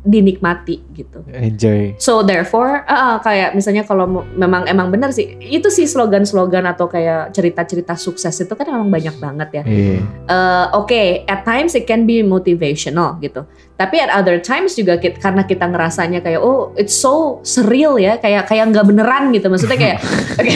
[0.03, 1.23] dinikmati gitu.
[1.31, 1.95] Enjoy.
[2.03, 6.91] So therefore, uh, uh, kayak misalnya kalau memang emang benar sih, itu sih slogan-slogan atau
[6.91, 9.65] kayak cerita-cerita sukses itu kan emang banyak banget ya.
[9.65, 9.99] Iya.
[10.27, 13.47] Eh, Oke, at times it can be motivational gitu.
[13.79, 18.19] Tapi at other times juga kit- karena kita ngerasanya kayak oh it's so surreal ya,
[18.19, 19.47] kayak kayak nggak beneran gitu.
[19.47, 19.99] Maksudnya kayak
[20.39, 20.51] oke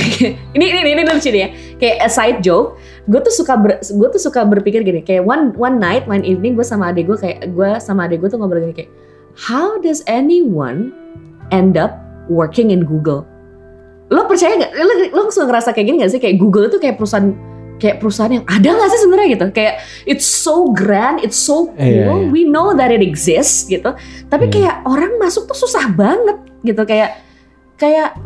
[0.59, 1.49] ini ini ini lucu nih ya.
[1.78, 5.55] Kayak a side joke, gue tuh suka ber, gue tuh suka berpikir gini, kayak one
[5.55, 8.62] one night, one evening gue sama adik gue kayak gue sama adik gue tuh ngobrol
[8.66, 8.90] gini kayak
[9.37, 10.91] how does anyone
[11.53, 13.28] end up working in Google?
[14.09, 14.72] Lo percaya nggak?
[14.72, 16.20] Lo, lo langsung ngerasa kayak gini gak sih?
[16.22, 17.30] Kayak Google itu kayak perusahaan
[17.76, 19.47] kayak perusahaan yang ada nggak sih sebenarnya gitu?
[19.53, 19.74] Kayak
[20.09, 21.76] it's so grand, it's so cool.
[21.76, 22.32] Iya, iya.
[22.32, 23.93] We know that it exists gitu.
[24.32, 24.53] Tapi Iya.
[24.53, 26.82] kayak orang masuk tuh susah banget gitu.
[26.89, 27.20] Kayak
[27.76, 28.16] kayak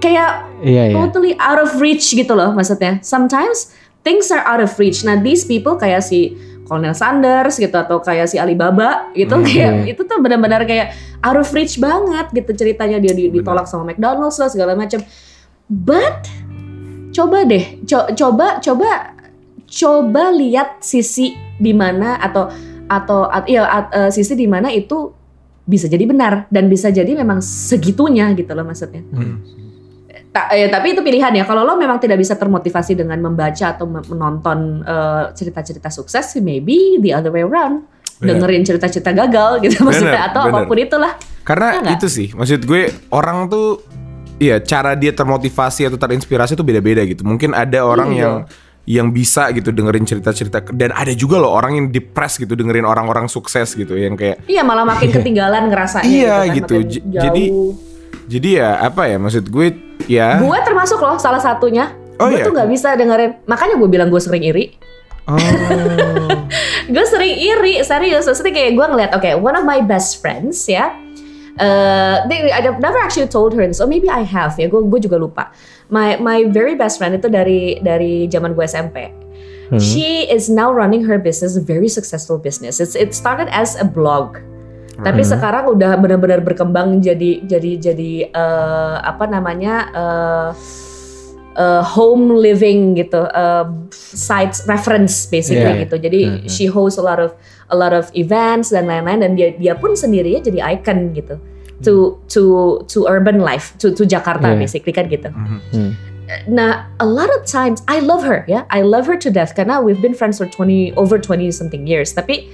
[0.00, 0.94] kayak Iya, iya.
[0.94, 3.00] totally out of reach gitu loh maksudnya.
[3.02, 3.72] Sometimes
[4.04, 5.02] things are out of reach.
[5.02, 6.36] Nah these people kayak si
[6.70, 11.34] Colonel Sanders gitu atau kayak si Alibaba gitu Hmm, kayak itu tuh benar-benar kayak out
[11.34, 15.02] of reach banget gitu ceritanya dia di- ditolak sama McDonald's lah segala macam.
[15.66, 16.30] But
[17.10, 19.18] coba deh, co- coba coba
[19.66, 22.46] coba lihat sisi di mana atau
[22.86, 25.10] atau at- iya at- eh, sisi di mana itu
[25.62, 29.02] bisa jadi benar dan bisa jadi memang segitunya gitu loh maksudnya.
[29.10, 29.38] Hmm.
[30.30, 31.42] Ta- eh, tapi itu pilihan ya.
[31.42, 36.98] Kalau lo memang tidak bisa termotivasi dengan membaca atau me- menonton eh, cerita-cerita sukses, maybe
[36.98, 37.82] the other way around.
[38.16, 38.36] Benar.
[38.36, 40.54] Dengerin cerita-cerita gagal gitu maksudnya Benar, atau benar.
[40.54, 41.12] apa pun itulah.
[41.40, 41.96] Karena Iya nggak?
[41.96, 43.82] itu sih, maksud gue orang tuh
[44.36, 47.28] Iya, cara dia termotivasi atau terinspirasi tuh beda-beda gitu.
[47.28, 48.20] Mungkin ada orang Iya.
[48.20, 48.34] yang
[48.88, 53.28] yang bisa gitu dengerin cerita-cerita dan ada juga loh orang yang depres gitu dengerin orang-orang
[53.28, 57.06] sukses gitu yang kayak Iya malah makin ketinggalan ngerasanya Iya, gitu, kan, gitu.
[57.12, 57.50] jadi-
[58.26, 59.66] jadi ya apa ya maksud gue
[60.06, 61.92] ya gue termasuk loh salah satunya.
[62.20, 62.44] Oh, gue iya?
[62.44, 63.40] tuh nggak bisa dengerin.
[63.48, 64.76] Makanya gue bilang gue sering iri.
[65.30, 65.36] oh
[66.94, 70.90] gue sering iri serius maksudnya kayak gue ngeliat oke one of my best friends ya
[71.60, 75.00] uh, they, I've never actually told her this or maybe I have ya gue gue
[75.06, 75.54] juga lupa
[75.92, 79.20] my my very best friend itu dari dari zaman gue SMP
[79.70, 79.78] Hmm.
[79.78, 83.86] she is now running her business a very successful business it's it started as a
[83.86, 84.42] blog
[85.00, 85.30] tapi Hmm.
[85.30, 90.48] sekarang udah benar-benar berkembang jadi jadi jadi eh, apa namanya eh,
[91.56, 95.82] eh, home living gitu eh, sites reference basically Yeah.
[95.82, 96.46] gitu jadi Mhm.
[96.46, 97.34] she hosts a lot of
[97.68, 101.38] a lot of events dan lain-lain dan dia dia pun sendiri ya jadi icon gitu
[101.80, 102.42] to to
[102.84, 104.60] to urban life to to Jakarta Yeah.
[104.60, 105.96] basically kan gitu Hmm.
[106.46, 109.82] Nah, a lot of times I love her ya, I love her to death karena
[109.82, 112.14] we've been friends for 20 over 20 something years.
[112.14, 112.46] Tapi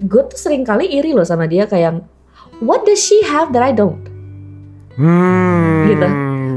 [0.00, 2.00] gue tuh sering kali iri loh sama dia kayak
[2.58, 4.00] what does she have that I don't?
[4.96, 6.06] hmm, Gitu.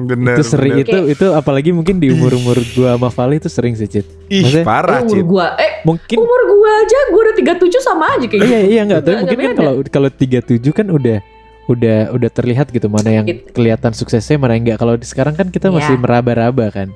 [0.03, 0.85] bener itu sering bener.
[0.85, 4.03] itu itu apalagi mungkin di umur umur gua sama Vali itu sering sih Cit.
[4.27, 8.25] ih Maksudnya, parah umur gua, eh mungkin umur gua aja gue udah 37 sama aja
[8.25, 8.67] kayak Oh, iya gitu.
[8.69, 11.17] iya enggak tapi mungkin kan kalau kalau 37 kan udah
[11.63, 13.47] udah udah terlihat gitu mana yang Gitu.
[13.51, 14.77] kelihatan suksesnya mana yang enggak.
[14.77, 16.01] Kalau di sekarang kan kita masih Iya.
[16.01, 16.87] meraba-raba kan.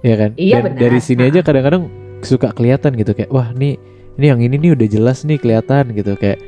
[0.00, 0.30] Iya kan?
[0.36, 0.80] Iya, Dan benar.
[0.80, 1.28] dari sini Nah.
[1.28, 1.82] aja kadang-kadang
[2.20, 3.76] suka kelihatan gitu kayak wah nih
[4.14, 6.14] ini yang ini nih udah jelas nih kelihatan gitu.
[6.14, 6.38] Kayak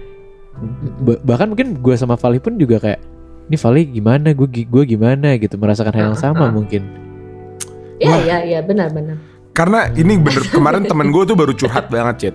[1.02, 3.00] ba- bahkan mungkin gue sama Vali pun juga kayak
[3.46, 4.28] ini Vali gimana?
[4.32, 5.34] Gue gue gimana?
[5.36, 6.54] gitu merasakan hal yang sama Ah, ah.
[6.54, 6.82] mungkin.
[7.96, 9.16] Iya iya iya benar-benar.
[9.50, 12.34] Karena ini bener kemarin temen gue tuh baru curhat banget Cit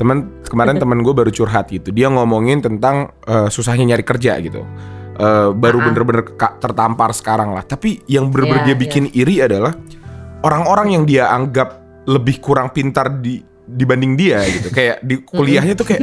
[0.00, 1.92] Temen kemarin temen gue baru curhat gitu.
[1.92, 4.64] Dia ngomongin tentang eh, susahnya nyari kerja gitu.
[5.12, 6.24] Eh, Baru Ah, bener-bener
[6.58, 7.60] tertampar sekarang lah.
[7.62, 9.76] Tapi yang bener-bener Iya, dia bikin iri adalah
[10.42, 13.38] Orang-orang yang dia anggap lebih kurang pintar di
[13.72, 16.02] dibanding dia gitu Kayak di kuliahnya tuh kayak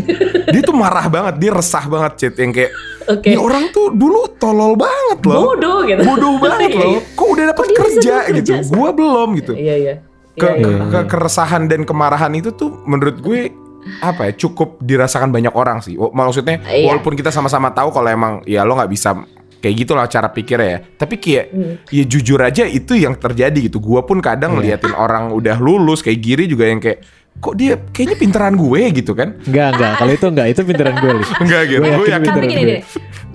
[0.49, 2.71] Dia tuh marah banget Dia resah banget Cit Yang kayak
[3.09, 3.25] Oke.
[3.25, 6.01] Ini orang tuh dulu tolol banget loh Bodoh gitu.
[6.03, 8.69] Bodoh banget loh Kok udah dapat kerja gitu kerja, Sa?
[8.69, 9.95] Gua belum gitu Iya iya.
[10.33, 10.67] ke, Iya, iya.
[10.79, 13.51] ke- ke- keresahan dan kemarahan itu tuh menurut gue
[13.99, 15.95] apa ya cukup dirasakan banyak orang sih.
[15.95, 16.85] Maksudnya Iya.
[16.85, 19.15] walaupun kita sama-sama tahu kalau emang ya lo nggak bisa
[19.57, 20.79] kayak gitulah cara pikirnya ya.
[20.95, 21.73] Tapi kayak Hmm.
[21.85, 23.79] ya jujur aja itu yang terjadi gitu.
[23.79, 24.77] Gua pun kadang Iya.
[24.77, 27.03] ngeliatin orang udah lulus kayak Giri juga yang kayak
[27.37, 29.37] kok dia kayaknya pinteran gue gitu kan.
[29.45, 31.23] Enggak enggak kalau itu enggak itu pinteran gue Li.
[31.39, 31.79] Enggak gitu.
[31.79, 32.79] Gue yakin pinteran gini gue.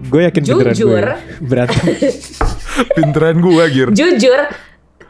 [0.04, 0.80] Gue yakin pinteran gue.
[0.80, 1.04] Jujur.
[1.40, 1.84] Berantem.
[2.96, 3.88] pinteran gue Gir.
[3.94, 4.40] jujur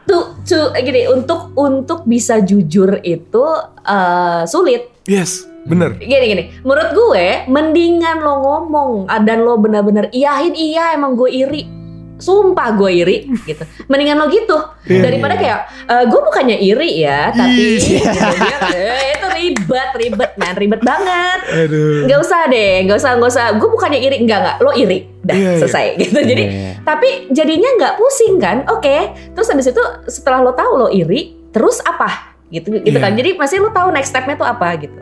[0.05, 3.43] tuh tuh gini untuk untuk bisa jujur itu
[3.81, 5.97] eh, sulit Yes, bener.
[5.97, 11.29] gini gini menurut gue mendingan lo ngomong ah, dan lo benar-benar iyahin iya emang gue
[11.29, 11.65] iri
[12.17, 13.59] sumpah gue iri gitu.
[13.85, 14.55] Mendingan lo gitu.
[14.85, 15.01] Iya.
[15.01, 20.53] daripada kayak "Eh, gue bukannya iri ya tapi gitu, dia, eh, itu ribet ribet man
[20.53, 21.39] ribet banget.
[21.47, 22.05] Aduh.
[22.05, 23.45] nggak usah deh nggak usah nggak usah.
[23.55, 25.59] Gue bukannya iri enggak enggak lo iri dah Iya, iya.
[25.59, 26.19] selesai gitu.
[26.21, 26.71] Jadi Iya.
[26.81, 28.63] tapi jadinya nggak pusing kan?
[28.69, 28.97] Oke.
[29.31, 32.37] Terus habis itu setelah lo tahu lo iri terus apa?
[32.45, 33.01] Gitu gitu Iya.
[33.01, 34.95] kan jadi masih lo tahu next stepnya tuh apa gitu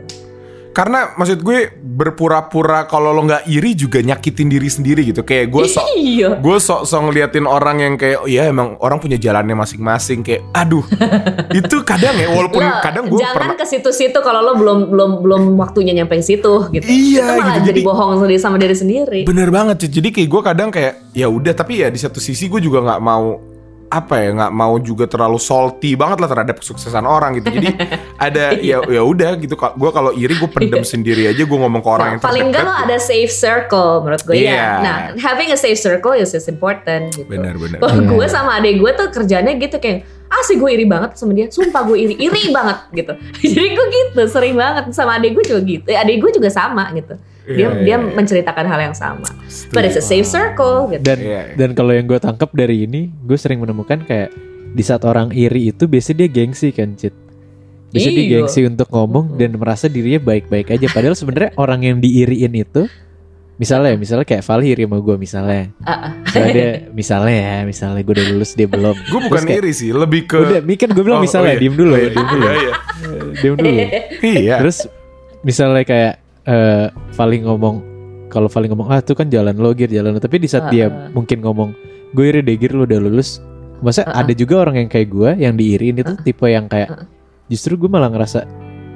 [0.74, 5.22] karena maksud gue berpura-pura kalau lo nggak iri juga nyakitin diri sendiri gitu.
[5.22, 6.30] Kayak gue sok Iya.
[6.36, 10.82] gue sok-sok ngeliatin orang yang kayak oh ya emang orang punya jalannya masing-masing kayak aduh
[11.54, 15.10] itu kadang ya walaupun Lo kadang gue jangan pernah ke situ-situ kalau lo belum belum
[15.22, 16.84] belum waktunya nyampe situ gitu.
[16.84, 17.60] Iya, Itu malah gitu.
[17.64, 19.20] jadi Jadi- bohong sendiri sama diri sendiri.
[19.24, 22.58] bener banget jadi kayak gue kadang kayak ya udah tapi ya di satu sisi gue
[22.58, 23.53] juga nggak mau
[23.94, 27.48] apa ya nggak mau juga terlalu salty banget lah terhadap kesuksesan orang gitu.
[27.48, 27.70] Jadi
[28.26, 29.54] ada ya ya udah gitu.
[29.54, 32.64] Gue kalau iri gue pendem sendiri aja gue ngomong ke orang Nah, yang paling enggak
[32.64, 34.50] lo ada safe circle menurut gue Iya.
[34.50, 34.68] ya.
[34.82, 37.30] Nah, having a safe circle is just important gitu.
[37.30, 38.10] bener bener Kalau Iya.
[38.10, 41.46] gue sama adek gue tuh kerjanya gitu kayak ah sih gue iri banget sama dia.
[41.46, 43.12] Sumpah gue iri iri banget gitu.
[43.54, 44.90] Jadi gue gitu sering banget.
[44.90, 45.86] Sama adek gue juga gitu.
[45.86, 47.14] Eh, adek gue juga sama gitu
[47.44, 48.14] dia Iya, dia iya, iya.
[48.16, 49.28] menceritakan hal yang sama
[49.70, 51.54] but it's a safe circle gitu Dan Iya, iya.
[51.54, 54.32] dan kalau yang gue tangkap dari ini, gue sering menemukan kayak
[54.72, 57.14] di saat orang iri itu biasanya dia gengsi kan, Cit.
[57.90, 60.90] Biasanya dia gengsi untuk ngomong dan merasa dirinya baik-baik aja.
[60.90, 62.90] Padahal sebenarnya orang yang diiriin itu,
[63.54, 65.62] misalnya, misalnya kayak Vali iri sama gue misalnya.
[65.84, 66.12] Ah, ah.
[66.26, 68.96] Misalnya dia, misalnya ya, misalnya gue udah lulus dia belum.
[68.98, 71.54] gue bukan kayak, iri sih lebih ke Udah, mi kan gue bilang Oh, misalnya, oh
[71.54, 71.62] iya.
[71.62, 72.10] diem dulu, Oh iya.
[72.10, 72.72] diem dulu, Iya, iya.
[73.38, 73.82] diem dulu.
[74.24, 74.78] iya Terus
[75.44, 77.76] misalnya kayak eh Vali ngomong
[78.28, 80.20] kalau Vali ngomong ah itu kan jalan lo Gir jalan lo.
[80.20, 81.12] Tapi di saat dia Uh-uh.
[81.16, 81.70] mungkin ngomong
[82.14, 83.40] gue iri deh Gir lo udah lulus.
[83.80, 84.20] Masa Uh-uh.
[84.22, 87.06] ada juga orang yang kayak gue yang diiriin itu tipe yang kayak Uh-uh.
[87.48, 88.44] justru gue malah ngerasa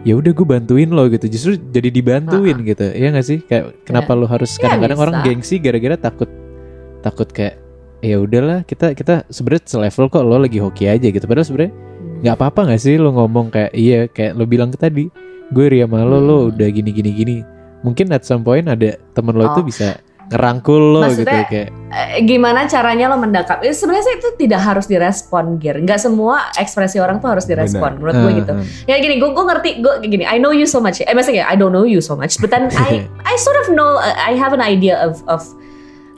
[0.06, 1.26] ya udah gue bantuin lo gitu.
[1.28, 2.86] Justru jadi dibantuin gitu.
[2.94, 3.38] Ya gak sih?
[3.44, 5.26] Kayak kenapa lo harus Ya, kadang-kadang orang bisa.
[5.26, 6.30] gengsi gara-gara takut
[7.02, 7.58] takut kayak
[8.02, 11.24] ya udahlah kita kita sebenarnya selevel kok lo lagi hoki aja gitu.
[11.26, 11.72] Padahal sebenarnya
[12.18, 15.06] nggak apa-apa nggak sih lo ngomong kayak iya kayak lo bilang ke tadi
[15.48, 16.50] gue iri sama lo lo Hmm.
[16.52, 17.36] udah gini gini gini
[17.80, 19.64] mungkin at some point ada temen lo itu Oh.
[19.64, 19.96] bisa
[20.28, 23.64] ngerangkul lo gitu Maksudnya, kayak Eh, gimana caranya lo mendekap?
[23.64, 25.80] Eh, Sebenarnya sih itu tidak harus direspon, Gir.
[25.80, 28.52] Nggak semua ekspresi orang tuh harus direspon, menurut gue "Ah, gitu.
[28.52, 30.28] ah." Ya gini, gue gue ngerti, gue gini.
[30.28, 31.00] I know you so much.
[31.00, 33.72] Eh, maksudnya kayak, I don't know you so much, but then I I sort of
[33.72, 35.40] know, uh, I have an idea of of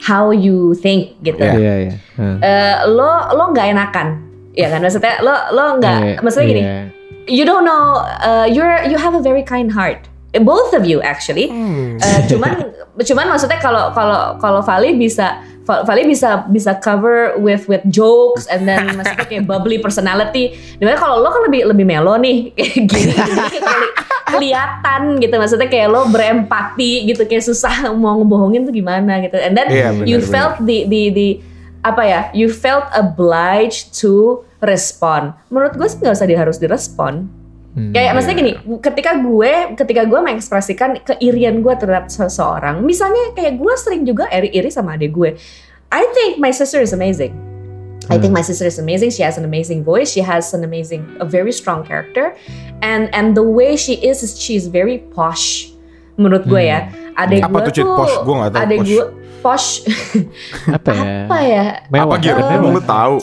[0.01, 1.39] how you think gitu.
[1.39, 1.55] Yeah.
[1.55, 2.35] iya iya Ah.
[2.37, 4.07] Eh, lo lo nggak enakan,
[4.51, 4.83] ya kan?
[4.83, 6.79] Maksudnya lo lo nggak, Iya, maksudnya gini, iya.
[7.27, 10.07] You don't know, uh, you're you have a very kind heart.
[10.31, 11.51] Both of you actually.
[11.51, 11.99] Hmm.
[11.99, 12.71] Eh, cuman
[13.09, 18.49] cuman maksudnya kalau kalau kalau Vali bisa Va- Vali bisa bisa cover with with jokes
[18.49, 20.57] and then maksudnya kayak bubbly personality.
[20.79, 23.93] Di mana kalau lo kan lebih lebih melo nih kayak gini, jadi kayak keli-
[24.25, 29.37] kelihatan gitu maksudnya kayak lo berempati gitu kayak susah mau ngebohongin tuh gimana gitu.
[29.37, 30.31] And then Iya, benar, you benar.
[30.31, 31.27] felt the the the
[31.81, 32.21] apa ya?
[32.33, 35.33] You felt obliged to respond.
[35.49, 37.29] Menurut gue sih nggak usah harus direspon.
[37.71, 38.15] Hmm, Kayak iya.
[38.15, 38.53] maksudnya gini,
[38.83, 44.67] ketika gue ketika gue mengekspresikan keirian gue terhadap seseorang, misalnya kayak gue sering juga iri-iri
[44.67, 45.39] sama adik gue.
[45.91, 47.31] I think my sister is amazing.
[48.11, 49.07] I think my sister is amazing.
[49.15, 50.11] She has an amazing voice.
[50.11, 52.35] She has an amazing, a very strong character,
[52.83, 55.71] and and the way she is, is she's very posh.
[56.19, 57.87] Menurut gue ya, adik Apa gue tuh?
[57.87, 58.15] Posh?
[58.27, 58.89] Gue tahu posh.
[58.89, 59.05] gue
[59.41, 59.83] posh.
[60.77, 61.63] apa ya apa ya?
[61.89, 62.71] mewah apa gitu Eh, mewah.
[62.71, 63.15] lu tahu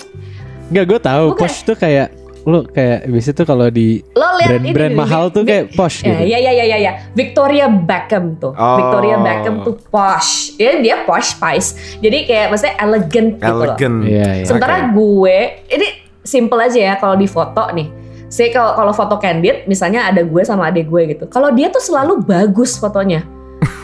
[0.68, 1.40] Nggak gue tahu Bukan.
[1.40, 2.08] posh tuh kayak
[2.44, 6.16] lo kayak biasa tuh kalau di Lo lihat ini brand-brand mahal tuh kayak posh gitu.
[6.24, 6.92] Ya, ya, ya, ya, ya.
[7.12, 8.56] Victoria Beckham tuh.
[8.56, 8.76] Oh.
[8.80, 10.56] Victoria Beckham tuh posh.
[10.56, 12.00] Ya, dia posh spice.
[12.00, 13.64] Jadi kayak maksudnya elegant gitu loh.
[13.68, 14.44] elegan Iya, iya.
[14.48, 15.36] Sementara gue,
[15.68, 15.88] ini
[16.24, 17.88] simple aja ya kalau di foto nih.
[18.28, 21.24] Saya kalau kalau foto candid, misalnya ada gue sama adik gue gitu.
[21.28, 23.28] Kalau dia tuh selalu bagus fotonya.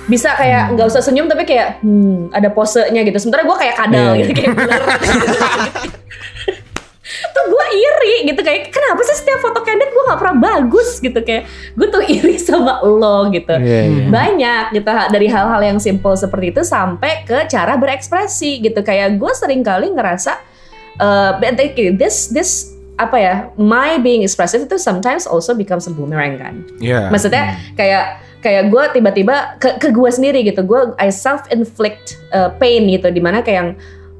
[0.04, 3.16] Bisa kayak nggak usah senyum tapi kayak hmm, ada posenya gitu.
[3.18, 4.82] Sementara gue kayak kadal Iya, gitu kayak blur.
[7.04, 11.20] tuh gue iri gitu kayak kenapa sih setiap foto candid gue nggak pernah bagus gitu
[11.20, 11.44] kayak
[11.76, 14.06] gue tuh iri sama lo gitu Iya, iya.
[14.08, 19.32] banyak gitu dari hal-hal yang simple seperti itu sampai ke cara berekspresi gitu kayak gue
[19.36, 20.40] sering kali ngerasa
[21.54, 26.54] think this this apa ya my being expressive itu sometimes also becomes a boomerang kan
[26.78, 27.10] Iya.
[27.10, 32.20] maksudnya kayak kayak gue tiba-tiba ke, ke gue sendiri gitu gue I self inflict
[32.54, 33.70] pain gitu di mana kayak yang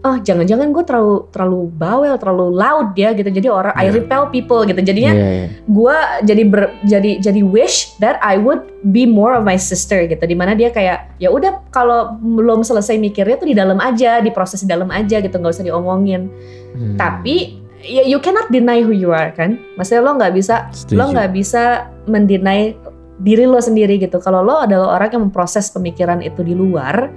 [0.00, 3.92] oh jangan-jangan gue terlalu terlalu bawel terlalu loud ya gitu jadi orang I Iya.
[3.96, 5.46] repel people gitu jadinya Iya, iya.
[5.64, 10.20] gue jadi ber, jadi jadi wish that I would be more of my sister gitu
[10.20, 14.60] di mana dia kayak ya udah kalau belum selesai mikirnya tuh di dalam aja diproses
[14.60, 16.28] di dalam aja gitu nggak usah diomongin
[16.74, 16.98] Hmm.
[16.98, 20.96] tapi ya you cannot deny who you are kan maksudnya lo nggak bisa Setuju.
[20.96, 21.62] lo nggak bisa
[22.04, 22.74] mendinai
[23.18, 24.18] diri lo sendiri gitu.
[24.18, 27.10] Kalau lo adalah orang yang memproses pemikiran itu di luar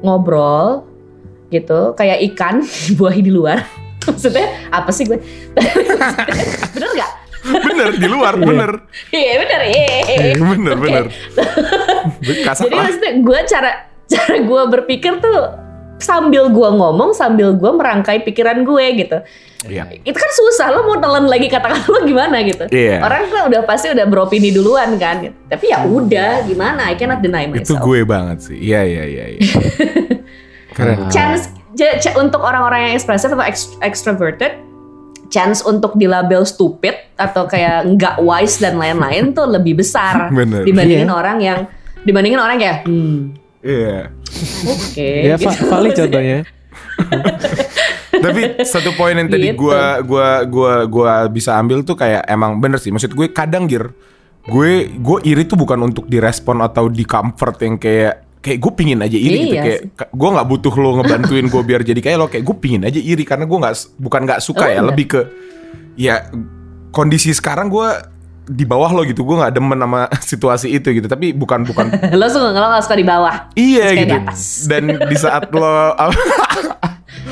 [0.00, 0.86] ngobrol
[1.50, 3.58] gitu kayak ikan dibuahi di luar.
[4.06, 5.18] Maksudnya apa sih gue?
[6.74, 7.12] Bener nggak?
[7.40, 8.44] Bener di luar Iya.
[8.44, 8.70] bener.
[9.08, 10.34] Iya bener iya.
[10.36, 10.82] Bener Oke.
[10.84, 11.04] bener.
[12.44, 13.70] Kasar Jadi maksudnya gue cara
[14.04, 15.40] cara gue berpikir tuh
[16.00, 19.18] sambil gue ngomong sambil gue merangkai pikiran gue gitu.
[19.62, 19.92] Iya.
[19.92, 22.64] Itu kan susah lo mau telan lagi kata-kata lo gimana gitu.
[22.66, 22.98] Iya.
[22.98, 25.20] Orang kan udah pasti udah beropini duluan kan.
[25.22, 25.36] gitu.
[25.46, 27.80] Tapi ya udah gimana I cannot deny Itu myself.
[27.82, 28.56] gue banget sih.
[28.58, 29.24] Iya iya iya.
[29.30, 29.40] iya.
[30.70, 31.08] Keren.
[31.08, 34.56] Chance j- j- untuk orang-orang yang ekspresif atau ex- extroverted
[35.28, 40.62] chance untuk dilabel stupid atau kayak nggak wise dan lain-lain tuh lebih besar Bener.
[40.62, 41.14] dibandingin Iya.
[41.14, 41.58] orang yang
[42.00, 44.08] dibandingin orang kayak hmm, Iya.
[44.64, 45.52] oke Ya, gitu.
[46.00, 46.38] Contohnya.
[48.20, 49.60] Tapi satu poin yang tadi Gitu.
[49.60, 52.88] gua gua gua gua bisa ambil tuh kayak emang bener sih.
[52.88, 53.92] Maksud gue kadang gir
[54.42, 58.98] gue gue iri tuh bukan untuk direspon atau di comfort yang kayak kayak gue pingin
[58.98, 62.16] aja iri gitu Iya kayak ka- gue nggak butuh lo ngebantuin gue biar jadi kayak
[62.16, 64.88] lo kayak gue pingin aja iri karena gue nggak bukan nggak suka Oh, ya enggak.
[64.88, 65.20] lebih ke
[65.94, 66.14] ya
[66.88, 67.88] kondisi sekarang gue
[68.50, 71.86] di bawah lo gitu gue nggak demen sama situasi itu gitu tapi bukan bukan
[72.18, 74.40] lo suka lo gak suka di bawah iya gitu di atas.
[74.66, 75.94] dan di saat lo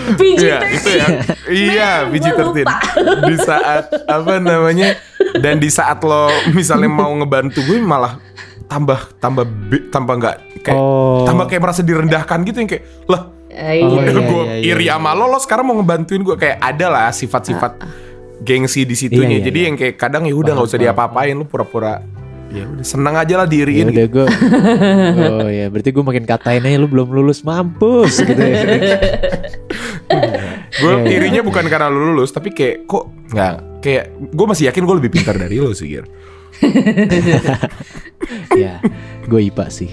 [0.08, 1.12] Iya, itu yang
[1.48, 2.80] iya 13 lupa.
[3.24, 4.96] Di saat apa namanya?
[5.36, 8.16] Dan di saat lo misalnya mau ngebantu gue malah
[8.66, 11.24] tambah tambah bi- tambah nggak kayak Oh.
[11.24, 14.06] tambah kayak merasa direndahkan gitu yang kayak lah Eh, Oh, iya.
[14.06, 14.94] iya, gue iya, iya, iri iya.
[14.94, 17.72] sama lo lo sekarang mau ngebantuin gue kayak ada lah sifat-sifat
[18.42, 19.66] gengsi di situnya Iya, iya, jadi iya.
[19.70, 22.02] yang kayak kadang ya udah nggak usah diapa-apain lu pura-pura
[22.48, 24.26] ya udah seneng aja lah Ya diiriin udah gue
[25.36, 28.64] Oh ya berarti gue makin katain aja lu belum lulus mampus gitu ya.
[30.78, 31.16] Gue Iya, iya.
[31.20, 35.10] irinya bukan karena lu lulus tapi kayak kok nggak kayak gue masih yakin gue lebih
[35.12, 36.04] pintar dari lo sih Gir.
[38.56, 38.80] Ya
[39.28, 39.90] gue IPA sih.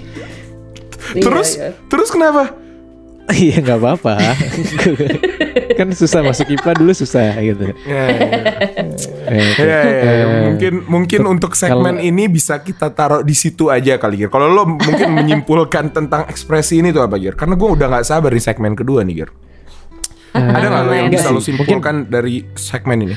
[1.16, 1.72] Iya, terus iya.
[1.88, 2.52] terus kenapa?
[3.26, 4.14] Iya nggak apa-apa
[5.74, 8.26] Kan susah masuk IPA dulu susah gitu ya, ya.
[9.26, 9.50] Eh.
[9.58, 9.80] Ya, ya.
[9.82, 14.30] Eh, mungkin mungkin untuk segmen kalau- ini bisa kita taruh di situ aja kali Gir.
[14.30, 17.34] Kalau lo mungkin menyimpulkan tentang ekspresi ini tuh apa Gir?
[17.34, 19.30] Karena gue udah nggak sabar di segmen kedua nih Gir.
[20.36, 23.16] Ada nggak lo yang bisa lo simpulkan dari segmen ini?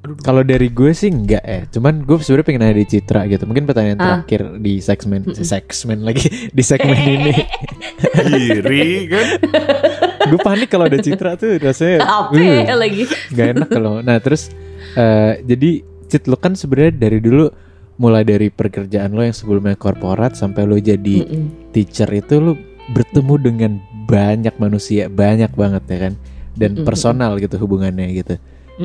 [0.00, 1.60] Kalau dari gue sih enggak ya.
[1.68, 3.44] Cuman gue sebenarnya pengen ada di Citra gitu.
[3.44, 4.04] Mungkin pertanyaan Ah.
[4.24, 6.24] terakhir di segmen segmen lagi
[6.56, 7.34] di segmen ini.
[8.16, 9.26] Iri kan?
[10.22, 12.00] gue panik kalau ada Citra tuh rasanya.
[12.00, 14.00] apa uh, ya lagi Gak enak kalau.
[14.00, 14.48] Nah terus
[14.94, 17.46] eh, jadi Cit lo kan sebenarnya dari dulu
[17.96, 21.70] mulai dari pekerjaan lo yang sebelumnya korporat sampai lo jadi Mm-mm.
[21.70, 22.52] teacher itu lo
[22.90, 23.72] bertemu dengan
[24.08, 26.14] banyak manusia banyak banget ya kan
[26.56, 26.82] dan Mm-mm.
[26.82, 28.34] personal gitu hubungannya gitu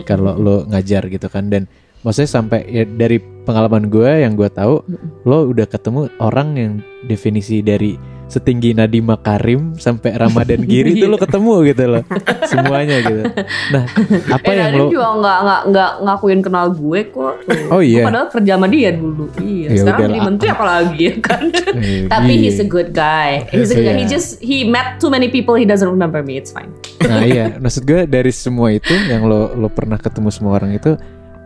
[0.04, 1.72] Kalau lo ngajar gitu kan dan
[2.04, 5.24] maksudnya sampai ya dari pengalaman gue yang gue tahu Mm-mm.
[5.24, 6.74] lo udah ketemu orang yang
[7.08, 12.04] definisi dari setinggi Nadiem Makarim sampai Ramadan Giri itu lo ketemu gitu loh
[12.46, 13.22] semuanya gitu
[13.70, 13.84] nah
[14.36, 17.34] apa eh, yang Nadiem lo juga nggak nggak nggak ngakuin kenal gue kok.
[17.74, 18.06] Oh, iya.
[18.06, 19.26] Gue Padahal kerja sama dia dulu.
[19.42, 19.68] Iya.
[19.68, 21.44] Ya Sekarang jadi menteri apalagi ya kan.
[21.76, 22.44] Eh, Tapi iya.
[22.48, 23.44] he's a good guy.
[23.52, 24.00] He's a good guy.
[24.00, 24.16] He Iya.
[24.16, 25.60] just he met too many people.
[25.60, 26.40] He doesn't remember me.
[26.40, 26.72] It's fine.
[27.04, 30.96] Nah iya, maksud gue dari semua itu yang lo lo pernah ketemu semua orang itu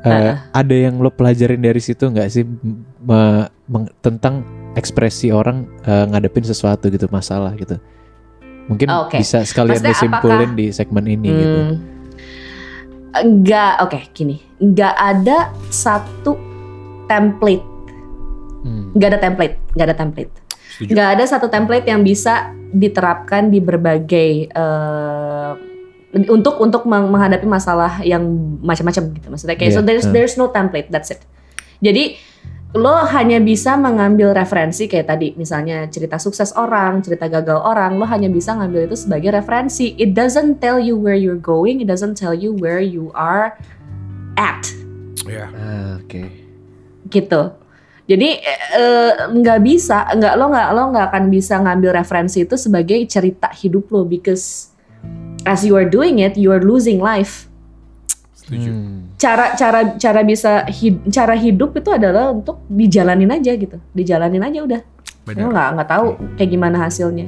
[0.05, 2.45] eh, ada yang lo pelajarin dari situ nggak sih
[3.01, 3.49] me-
[4.05, 4.45] tentang
[4.79, 7.75] ekspresi orang eh, ngadepin sesuatu gitu masalah gitu?
[8.71, 9.19] Mungkin Oke.
[9.19, 11.59] bisa sekalian Maksudnya lo simpulin apakah- di segmen ini gitu.
[11.59, 11.75] Hmm.
[13.09, 14.37] Enggak, oke, gini.
[14.61, 16.37] Enggak ada satu
[17.09, 17.65] template.
[18.61, 18.93] Hmm.
[18.93, 20.31] Enggak ada template, enggak ada template.
[20.77, 20.89] Setuju.
[20.93, 25.51] Enggak ada satu template yang bisa diterapkan di berbagai eh,
[26.29, 28.21] untuk untuk meng- menghadapi masalah yang
[28.61, 29.27] macam-macam gitu.
[29.33, 30.13] Maksudnya kayak so Iya, there's hmm.
[30.13, 31.21] there's no template, that's it.
[31.81, 32.17] Jadi
[32.77, 38.05] lo hanya bisa mengambil referensi kayak tadi misalnya cerita sukses orang, cerita gagal orang, lo
[38.05, 39.97] hanya bisa ngambil itu sebagai referensi.
[39.97, 43.57] It doesn't tell you where you're going, it doesn't tell you where you are
[44.37, 44.69] at
[45.29, 45.45] Ya.
[45.51, 46.25] Ah, Oke.
[47.09, 47.41] gitu.
[48.09, 52.57] Jadi eh, eh, nggak bisa, nggak lo nggak lo nggak akan bisa ngambil referensi itu
[52.57, 54.73] sebagai cerita hidup lo because
[55.45, 57.45] as you are doing it, you are losing life.
[58.33, 58.71] Setuju.
[58.73, 59.08] Hmm.
[59.19, 64.63] Cara cara cara bisa hid- cara hidup itu adalah untuk dijalanin aja gitu, dijalanin aja
[64.63, 64.81] udah.
[65.27, 65.45] Benar.
[65.51, 66.07] nggak nggak tahu
[66.39, 67.27] kayak gimana hasilnya.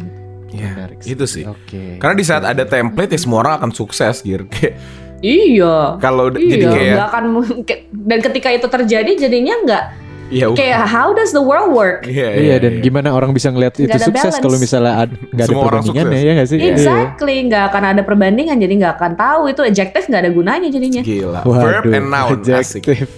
[0.50, 1.44] Ya, itu sih.
[1.46, 2.00] Oke.
[2.00, 4.24] Karena di saat ada template ya semua orang akan sukses.
[4.24, 4.80] Kayak
[5.22, 6.02] Iya.
[6.02, 9.84] kalau Iya, jadi kayak nggak akan mungkin- dan ketika itu terjadi jadinya nggak
[10.32, 10.58] ya udah.
[10.58, 12.08] kayak how does the world work?
[12.08, 16.24] Iya, Iya dan gimana orang bisa ngelihat itu sukses kalau misalnya ad- nggak ada sukses.
[16.24, 16.58] ya nggak sih?
[16.58, 16.72] Iya.
[16.72, 21.02] Exactly, nggak akan ada perbandingan, jadi nggak akan tahu itu adjective nggak ada gunanya jadinya.
[21.04, 21.42] Gila.
[21.44, 22.82] Waduh, Verb and noun asik.
[22.88, 23.12] adjective.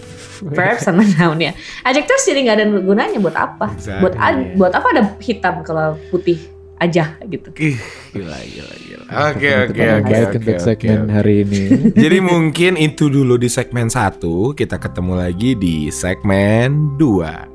[0.44, 1.52] Verb sama noun ya.
[1.88, 3.72] Adjective jadi nggak ada gunanya buat apa?
[3.78, 4.02] Exactly.
[4.04, 4.14] Buat
[4.60, 6.53] buat apa ada hitam kalau putih
[6.84, 7.50] aja gitu.
[7.56, 9.06] Gila gila gila.
[9.32, 10.16] Oke oke oke.
[10.44, 11.14] untuk segmen okay.
[11.16, 11.62] hari ini.
[12.04, 14.20] Jadi mungkin itu dulu di segmen 1,
[14.60, 17.54] kita ketemu lagi di segmen 2.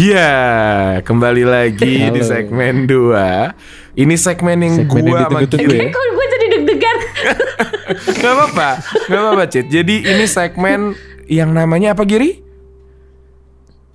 [0.00, 2.16] Ya, yeah, kembali lagi Halo.
[2.16, 4.00] di segmen 2.
[4.00, 5.60] Ini segmen yang segmen gua yang makin...
[5.60, 5.92] Ya.
[5.92, 6.26] Gue
[8.20, 8.68] Gak apa-apa,
[9.10, 10.94] gak apa-apa Cit Jadi ini segmen
[11.26, 12.50] yang namanya apa Giri?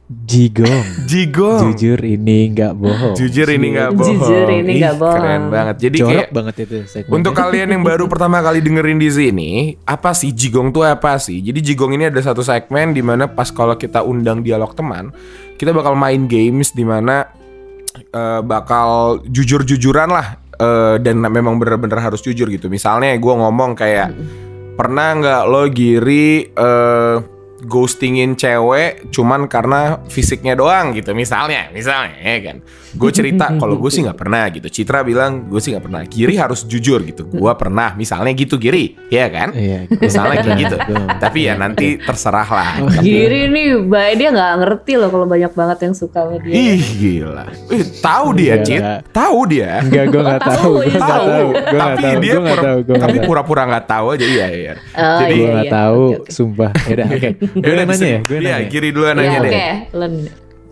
[0.06, 1.10] Jigong.
[1.10, 3.18] Jigong Jujur ini nggak bohong.
[3.18, 5.18] Jujur ini gak bohong Jujur ini Ih, nggak bohong.
[5.18, 7.14] Keren banget Jadi Jorok kayak banget itu segmen.
[7.18, 9.52] Untuk kalian yang baru pertama kali dengerin di sini,
[9.82, 11.42] apa sih jigong tuh apa sih?
[11.42, 15.10] Jadi jigong ini ada satu segmen di mana pas kalau kita undang dialog teman,
[15.58, 17.26] kita bakal main games di mana
[17.98, 22.72] eh, bakal jujur-jujuran lah eh, dan memang bener-bener harus jujur gitu.
[22.72, 24.10] Misalnya gue ngomong kayak
[24.76, 27.16] pernah nggak lo giri eh,
[27.66, 32.58] ghostingin cewek cuman karena fisiknya doang gitu misalnya misalnya ya kan
[32.92, 36.36] gue cerita kalau gue sih nggak pernah gitu Citra bilang gue sih nggak pernah Giri
[36.36, 39.90] harus jujur gitu gue pernah misalnya gitu Giri ya kan Iya.
[39.92, 40.76] misalnya kayak gitu
[41.18, 45.78] tapi ya nanti terserah lah Giri nih, ba- dia nggak ngerti loh kalau banyak banget
[45.82, 46.54] yang suka sama dia.
[46.54, 47.46] ih gila
[48.00, 50.74] tahu dia Cit tahu dia Enggak, gue nggak Tahu, tahu.
[50.76, 51.48] Gue nggak tahu tahu.
[51.50, 52.64] Gue nggak tapi dia nggak pura-
[52.96, 55.74] tapi nggak pura-pura nggak tahu aja iya iya Oh, jadi Gue iya, nggak iya.
[55.74, 56.04] tahu.
[56.16, 56.30] Oke.
[56.30, 56.72] Sumpah.
[56.76, 57.30] Oke.
[57.56, 58.18] Gue Yaudah, nanya ya.
[58.18, 58.68] dis- Gue Iya, nanya.
[58.68, 59.48] Giri duluan Iya, nanya oke.
[59.48, 60.14] deh Len.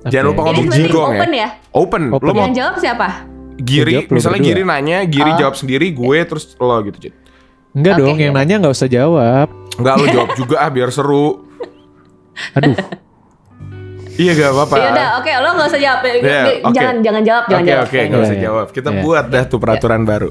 [0.03, 0.47] jangan lupa Oke.
[0.49, 1.49] ngomong jigong ya open ya?
[1.71, 2.25] open Open.
[2.25, 3.07] lo mau Yang jawab siapa?
[3.55, 4.49] Giri, misalnya berdua.
[4.49, 5.37] Giri nanya, Giri Oh.
[5.37, 7.13] jawab sendiri, gue terus lo gitu, Cit.
[7.71, 8.37] Enggak Oke, dong, yang iya.
[8.37, 9.47] nanya nggak usah jawab.
[9.73, 11.47] Enggak lo jawab juga ah biar seru.
[12.53, 12.75] Aduh,
[14.13, 14.75] Iya gak apa-apa.
[14.75, 15.99] Ya udah, oke, lo nggak usah jawab.
[16.03, 16.13] Iya,
[16.61, 16.69] oke.
[16.71, 17.85] Jangan, jangan jawab, jangan Oke jawab.
[17.87, 18.45] oke, nggak usah Iya, iya.
[18.45, 18.67] jawab.
[18.69, 19.01] Kita Iya.
[19.01, 20.29] buat dah tuh peraturan baru.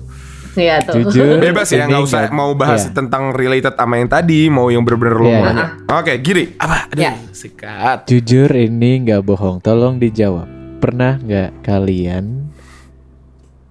[0.52, 1.08] Iya tuh.
[1.08, 1.40] jujur.
[1.40, 2.92] Bebas ya, nggak usah mau bahas Iya.
[2.92, 5.34] tentang related sama yang tadi, mau yang bener-bener lo Iya.
[5.34, 5.66] mau nanya.
[5.90, 6.88] Oke, Giri, apa?
[6.88, 7.12] Aduh, Iya.
[7.30, 7.98] sikat.
[8.04, 9.58] Jujur ini nggak bohong.
[9.58, 10.44] Tolong dijawab.
[10.78, 12.52] Pernah nggak kalian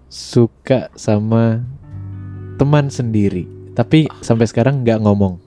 [0.07, 1.61] suka sama
[2.55, 5.37] teman sendiri, tapi sampai sekarang nggak ngomong?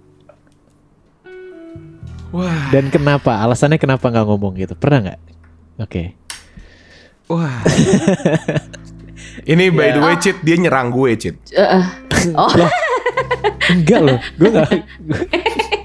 [2.30, 3.38] Wah, Dan kenapa?
[3.38, 4.74] Alasannya kenapa nggak ngomong gitu?
[4.74, 5.20] Pernah nggak?
[5.80, 6.04] Oke.
[7.24, 7.62] wah.
[9.44, 11.36] Ini by the way, Cit, dia nyerang gue, Cit.
[11.52, 11.84] Eh.
[12.32, 12.48] oh,
[13.64, 14.70] Enggak loh, gue nggak.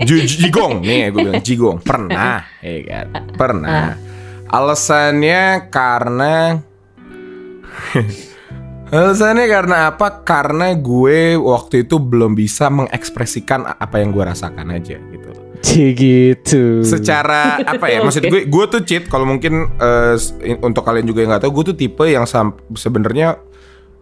[0.04, 0.80] Ju- Jigong.
[0.80, 1.78] Nih gue bilang Jigong.
[1.80, 3.06] Pernah ya kan?
[3.36, 3.96] Pernah.
[4.48, 6.60] Alasannya karena
[8.90, 10.26] alasannya karena apa?
[10.26, 15.30] Karena gue waktu itu belum bisa mengekspresikan apa yang gue rasakan aja gitu.
[15.60, 16.88] Cie gitu.
[16.88, 18.00] secara apa ya?
[18.02, 19.68] Maksud gue gue tuh cheat kalau mungkin
[20.42, 23.38] in- untuk kalian juga yang nggak tahu gue tuh tipe yang sam- sebenarnya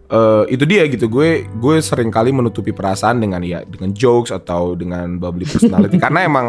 [0.08, 1.06] eh, itu dia gitu.
[1.06, 5.96] Gue gue sering kali menutupi perasaan dengan ya dengan jokes atau dengan bubbly personality.
[6.04, 6.46] Karena emang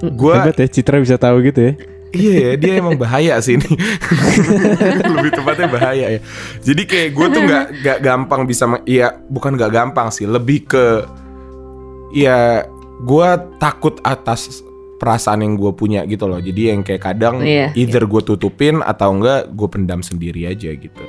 [0.00, 1.74] gue Hebat ya, Citra bisa tahu gitu ya.
[2.14, 3.66] iya ya dia emang bahaya sih ini.
[5.18, 6.20] Lebih tepatnya bahaya ya.
[6.62, 10.62] Jadi kayak gue tuh nggak nggak gampang bisa meng- iya bukan nggak gampang sih lebih
[10.64, 11.02] ke
[12.12, 12.62] ya
[13.02, 13.28] gue
[13.58, 14.62] takut atas
[14.94, 16.38] perasaan yang gue punya gitu loh.
[16.38, 17.74] Jadi yang kayak kadang Iya.
[17.74, 21.04] either gue tutupin atau enggak gue pendam sendiri aja gitu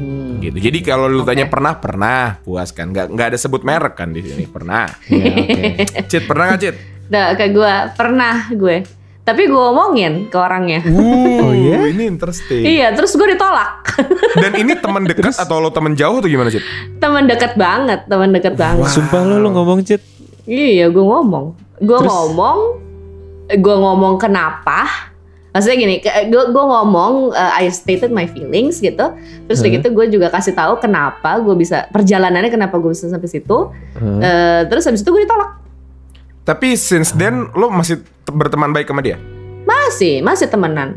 [0.00, 0.40] Hmm.
[0.40, 1.36] gitu jadi kalau lu Oke.
[1.36, 5.32] tanya pernah pernah puas kan nggak nggak ada sebut merek kan di sini pernah Iya,
[5.36, 5.62] oke.
[6.10, 6.76] Cit pernah nggak Cit
[7.10, 8.76] Nah, kayak gue pernah gue.
[9.20, 10.80] Tapi gue omongin ke orangnya.
[10.86, 11.90] oh iya?
[11.90, 13.98] ini interesting Iya, terus gue ditolak.
[14.42, 16.62] dan ini teman dekat atau lo teman jauh atau gimana Cit
[17.02, 18.90] teman dekat banget, teman dekat banget.
[18.94, 20.00] Sumpah lo lo ngomong Cit.
[20.46, 21.58] Iya, gue ngomong.
[21.82, 22.58] Gue ngomong,
[23.50, 25.09] gue ngomong kenapa.
[25.50, 29.02] Maksudnya gini, gue gue ngomong, uh, I stated my feelings gitu.
[29.44, 29.76] Terus udah Hmm.
[29.76, 33.74] gitu gue juga kasih tahu kenapa gue bisa perjalanannya kenapa gue bisa sampai situ.
[33.92, 34.18] Hah?
[34.20, 35.58] Eh, terus habis itu gue ditolak.
[36.40, 39.18] Tapi since then lo masih te- berteman baik sama dia.
[39.60, 40.94] Masih, masih temenan.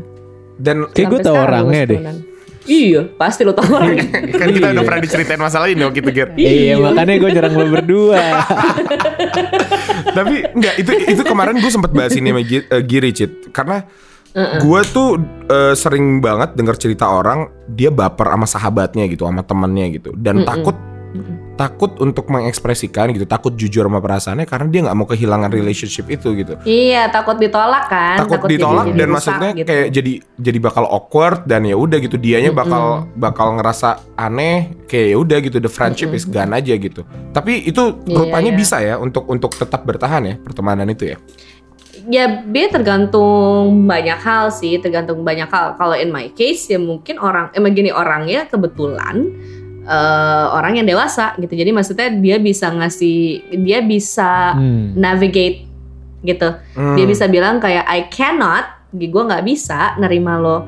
[0.54, 2.00] Dan Kayak gue tau orangnya deh.
[2.64, 4.06] Iya, pasti lo tau orangnya.
[4.40, 4.86] kan kita udah Iya.
[4.86, 6.28] pernah diceritain masalah ini waktu itu Gir.
[6.32, 8.22] Iya makanya gue jarang lo berdua.
[10.16, 13.84] Tapi enggak itu itu kemarin gue sempet bahas ini sama Gi- eh, Giri Cit karena
[14.34, 15.08] gue tuh
[15.46, 20.42] eh, sering banget dengar cerita orang dia baper sama sahabatnya gitu sama temennya gitu dan
[20.42, 20.48] Mm-mm.
[20.48, 20.76] takut
[21.54, 26.34] takut untuk mengekspresikan gitu takut jujur sama perasaannya karena dia nggak mau kehilangan relationship itu
[26.34, 28.18] gitu Iya, takut ditolak kan.
[28.18, 29.68] takut, jadi- ditolak jadi dan rusak maksudnya gitu.
[29.70, 35.14] kayak jadi jadi bakal awkward dan ya udah gitu dianya bakal bakal ngerasa aneh kayak
[35.14, 38.58] ya udah gitu the friendship is gone aja gitu tapi itu Iya, rupanya iya.
[38.58, 41.22] bisa ya untuk untuk tetap bertahan ya pertemanan itu ya
[42.04, 45.72] Ya, B tergantung banyak hal sih, tergantung banyak hal.
[45.76, 49.32] Kalau in my case ya mungkin orang, emang gini orangnya kebetulan
[49.84, 51.52] eh, orang yang dewasa gitu.
[51.52, 53.20] Jadi maksudnya dia bisa ngasih,
[53.60, 54.96] dia bisa Hmm.
[54.96, 55.68] navigate
[56.24, 56.56] gitu.
[56.72, 56.96] Hmm.
[56.96, 58.64] Dia bisa bilang kayak I cannot,
[58.96, 60.64] gue nggak bisa nerima lo.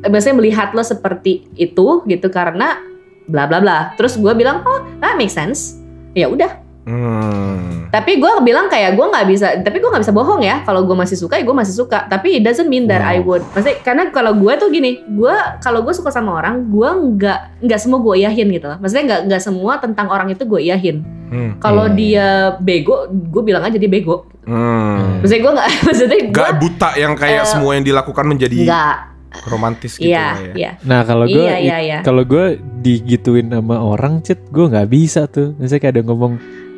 [0.00, 2.80] Eh, Biasanya melihat lo seperti itu gitu karena
[3.28, 3.92] bla bla bla.
[4.00, 5.76] Terus gue bilang oh that makes sense.
[6.16, 7.88] Ya udah Hmm.
[7.88, 10.60] Tapi gue bilang kayak gue nggak bisa, tapi gue nggak bisa bohong ya.
[10.62, 12.04] Kalau gue masih suka, ya gue masih suka.
[12.04, 13.40] Tapi it doesn't mean that I would.
[13.50, 17.80] Maksudnya karena kalau gue tuh gini, gue kalau gue suka sama orang, gue nggak nggak
[17.80, 18.76] semua gue iyahin gitu loh.
[18.78, 21.00] Maksudnya nggak nggak semua tentang orang itu gue iyahin.
[21.24, 21.56] Hmm.
[21.56, 21.96] Kalau Iya.
[21.96, 22.26] dia
[22.60, 24.28] bego, gue bilang aja dia bego.
[24.44, 25.24] Hmm.
[25.24, 28.96] Maksudnya gue nggak, maksudnya gue Gak buta yang kayak Eh, semua yang dilakukan menjadi nggak.
[29.48, 30.52] romantis gitu Iya, lah ya.
[30.54, 30.70] iya.
[30.84, 31.98] Nah kalau gue Iya, iya, iya.
[32.04, 35.56] kalau gue digituin sama orang cit gue nggak bisa tuh.
[35.56, 36.32] Misalnya kayak ada ngomong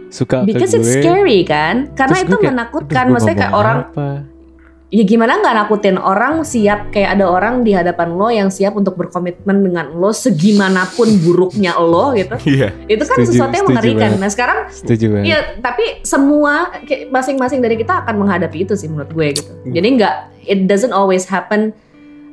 [0.09, 0.81] suka Because ke gue.
[0.81, 1.91] it's scary kan?
[1.93, 3.03] Karena terus itu kayak, menakutkan.
[3.03, 4.09] "Aduh, gue Maksudnya kayak orang apa?"
[4.87, 8.95] ya gimana nggak nakutin orang siap kayak ada orang di hadapan lo yang siap untuk
[8.95, 12.71] berkomitmen dengan lo segimanapun buruknya lo gitu Iya.
[12.87, 14.23] itu kan Setuju, sesuatu yang mengerikan banget.
[14.23, 15.27] nah sekarang Setuju banget.
[15.27, 16.71] ya tapi semua
[17.11, 20.15] masing-masing dari kita akan menghadapi itu sih menurut gue gitu jadi nggak
[20.47, 21.75] it doesn't always happen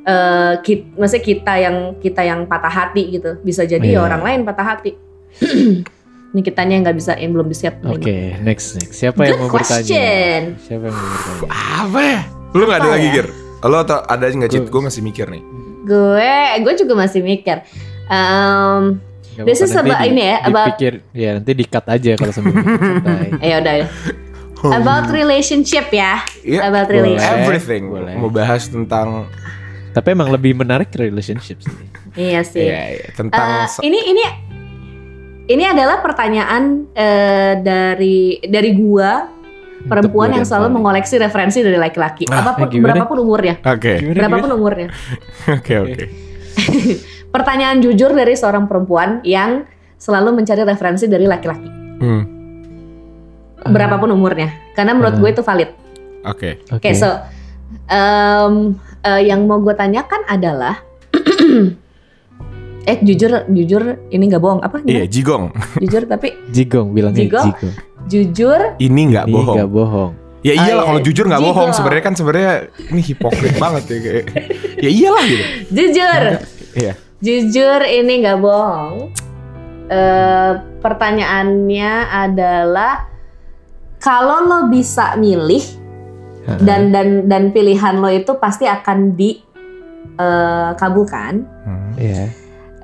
[0.04, 4.06] eh kita, maksudnya kita yang kita yang patah hati gitu bisa jadi ya Iya.
[4.06, 4.94] orang lain patah hati
[6.34, 8.98] ini kitanya yang nggak bisa yang belum siap Oke, next next.
[8.98, 9.86] Siapa yang Good mau bertanya?
[9.86, 10.40] question.
[10.60, 11.48] Siapa yang mau bertanya?
[11.78, 12.20] Apa ya?
[12.50, 13.14] Lu gak ada lagi ya?
[13.14, 13.26] Gir?
[13.62, 14.60] Lo atau ada nggak Cit?
[14.60, 15.42] Gue- Gue masih mikir nih.
[15.84, 17.60] gue gue juga masih mikir
[18.06, 18.82] Em,
[19.34, 22.54] Gak This is about- ini ya, about- Dipikir, ya nanti di-cut aja kalau sambil
[23.42, 23.86] ya udah ya.
[24.64, 26.22] About relationship ya.
[26.40, 26.98] Iya, About boleh.
[27.04, 27.42] relationship.
[27.42, 27.82] Everything.
[27.90, 28.14] Boleh.
[28.14, 29.26] Mau bahas tentang
[29.90, 31.70] Tapi emang lebih menarik relationship sih.
[32.14, 32.62] Iya sih.
[32.64, 33.06] Iya, iya.
[33.12, 34.22] tentang Eh, ini ini
[35.46, 39.28] ini adalah pertanyaan eh, dari dari gua
[39.84, 42.24] perempuan yang selalu mengoleksi referensi dari laki-laki.
[42.26, 42.96] Ah, Apa pun eh, gimana?
[42.96, 43.54] berapapun umurnya.
[43.60, 44.00] Oke.
[44.00, 44.56] Gimana, Berapapun gimana?
[44.56, 44.88] umurnya.
[45.60, 46.04] Oke, oke.
[47.34, 49.66] Pertanyaan jujur dari seorang perempuan yang
[49.98, 51.68] selalu mencari referensi dari laki-laki.
[52.00, 52.22] Hmm,
[53.64, 54.52] Berapapun umurnya.
[54.72, 55.20] Karena menurut Ah.
[55.20, 55.70] gue itu valid.
[56.24, 56.64] Oke.
[56.70, 57.10] Oke, so
[57.86, 58.72] em,
[59.02, 60.80] eh, yang mau gue tanyakan adalah
[62.84, 65.08] eh jujur jujur ini nggak bohong apa Iya, gimana?
[65.08, 65.50] jigong.
[65.78, 67.50] jujur tapi Jigong bilangnya Jigong?
[67.50, 67.72] jigong.
[68.04, 69.56] jujur Ini nggak bohong.
[69.56, 70.12] nggak bohong.
[70.40, 70.86] Ya Oh, iyalah iya.
[70.86, 71.70] kalau jujur nggak bohong.
[71.72, 72.52] Sebenarnya kan sebenarnya
[72.86, 74.24] ini hipokrit banget ya kayak.
[74.76, 75.44] Ya iyalah gitu.
[75.70, 76.22] jujur
[76.74, 76.92] Iya.
[77.18, 79.10] jujur ini nggak bohong
[79.84, 83.04] Eh, pertanyaannya adalah
[83.98, 85.62] kalau lo bisa milih
[86.58, 91.32] dan dan dan pilihan lo itu pasti akan dikabulkan
[91.64, 91.96] Hmm.
[91.96, 92.28] Iya.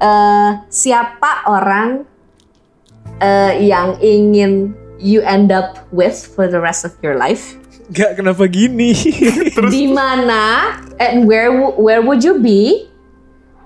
[0.01, 2.09] Eh siapa orang
[3.21, 7.57] eh, yang ingin you end up with for the rest of your life?
[7.91, 8.95] Gak kenapa gini?
[9.75, 12.87] Di mana and where wo- where would you be?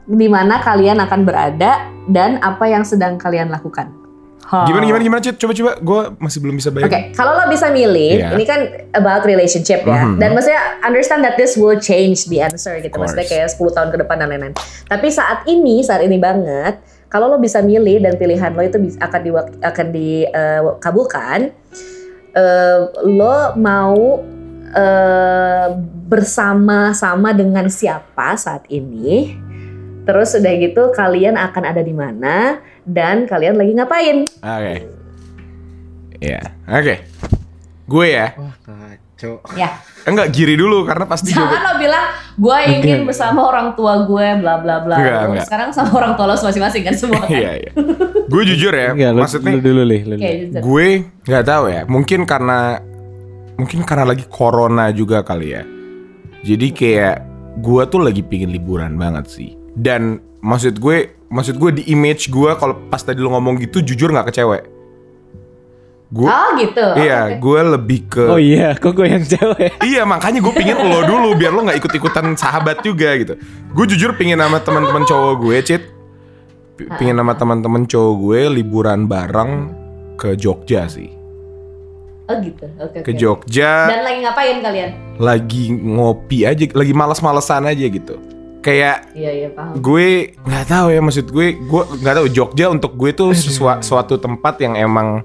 [0.04, 4.03] Di mana kalian akan berada dan apa yang sedang kalian lakukan?
[4.44, 4.68] Ha.
[4.68, 5.40] Gimana gimana gimana Cit?
[5.40, 5.72] Coba coba.
[5.80, 7.16] Gue masih belum bisa Oke, bayangin.
[7.16, 8.28] kalau lo bisa milih, Iya.
[8.36, 8.60] ini kan
[8.92, 10.04] about relationship ya.
[10.04, 10.20] Mhm.
[10.20, 12.92] Dan maksudnya understand that this will change the answer gitu.
[12.92, 14.54] Maksudnya kayak 10 tahun ke depan dan lain-lain.
[14.84, 16.76] Tapi saat ini, saat ini banget,
[17.08, 19.30] kalau lo bisa milih dan pilihan lo itu akan di
[19.62, 21.38] akan dikabulkan,
[22.32, 24.20] eh, lo mau
[24.74, 25.68] eh,
[26.10, 29.38] bersama-sama dengan siapa saat ini?
[30.02, 34.16] Terus udah gitu kalian akan ada di mana dan kalian lagi ngapain?
[34.40, 34.74] Oke.
[36.20, 36.40] Iya.
[36.68, 36.94] Oke.
[37.84, 38.32] Gue ya.
[38.36, 39.40] Wah kacau.
[39.56, 39.80] Ya.
[40.04, 41.56] Enggak giri dulu karena pasti Jangan juga.
[41.64, 42.04] lo bilang
[42.36, 44.96] gue ingin bersama orang tua gue bla bla bla.
[45.00, 45.46] Enggak, enggak.
[45.48, 47.32] Sekarang sama orang tua lo masing-masing kan semua kan?
[47.32, 47.72] Iya iya.
[48.28, 48.92] Gue jujur ya.
[48.92, 50.60] Enggak, maksudnya lu dulu lih, lu jujur.
[50.60, 50.86] gue
[51.24, 51.82] nggak tahu ya.
[51.88, 52.80] Mungkin karena
[53.56, 55.62] mungkin karena lagi corona juga kali ya.
[56.44, 57.16] Jadi kayak
[57.64, 59.56] gue tuh lagi pingin liburan banget sih.
[59.74, 64.12] Dan maksud gue, maksud gue di image gue kalau pas tadi lo ngomong gitu jujur
[64.12, 64.62] nggak ke cewek.
[66.06, 66.84] Gue Oh gitu.
[66.94, 67.40] Iya, Oke.
[67.40, 69.80] gue lebih ke Oh iya, kok gue yang cewek?
[69.90, 73.34] Iya makanya gue pingin lo dulu biar lo nggak ikut-ikutan sahabat juga gitu.
[73.72, 75.82] Gue jujur pingin sama teman-teman cowok gue, Cit.
[76.74, 79.52] P- Pingin sama teman-teman cowok gue liburan bareng
[80.14, 81.10] ke Jogja sih.
[82.24, 82.66] Oh gitu.
[82.78, 83.00] Oke.
[83.00, 83.18] Ke oke.
[83.18, 84.90] Jogja Dan lagi ngapain kalian?
[85.14, 88.16] lagi ngopi aja, lagi malas-malesan aja gitu.
[88.64, 89.76] Kayak Iya iya paham.
[89.76, 90.08] gue
[90.40, 94.56] nggak tahu ya maksud gue, gue nggak tahu Jogja untuk gue tuh sesua- suatu tempat
[94.58, 95.20] yang emang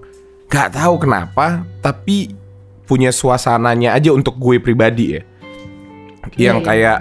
[0.46, 2.36] nggak tahu kenapa, tapi
[2.84, 5.22] punya suasananya aja untuk gue pribadi ya.
[6.36, 6.68] Iya, yang iya.
[6.68, 6.98] kayak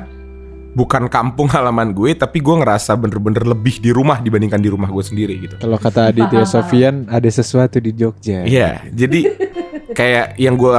[0.79, 5.03] bukan kampung halaman gue tapi gue ngerasa bener-bener lebih di rumah dibandingkan di rumah gue
[5.03, 5.59] sendiri gitu.
[5.59, 8.47] Kalau kata Aditya Sofian ada sesuatu di Jogja.
[8.47, 9.21] Iya, jadi
[9.99, 10.71] kayak yang gue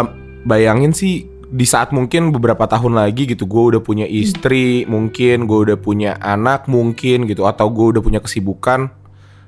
[0.47, 5.59] bayangin sih di saat mungkin beberapa tahun lagi gitu gue udah punya istri, mungkin gue
[5.69, 8.93] udah punya anak mungkin gitu atau gue udah punya kesibukan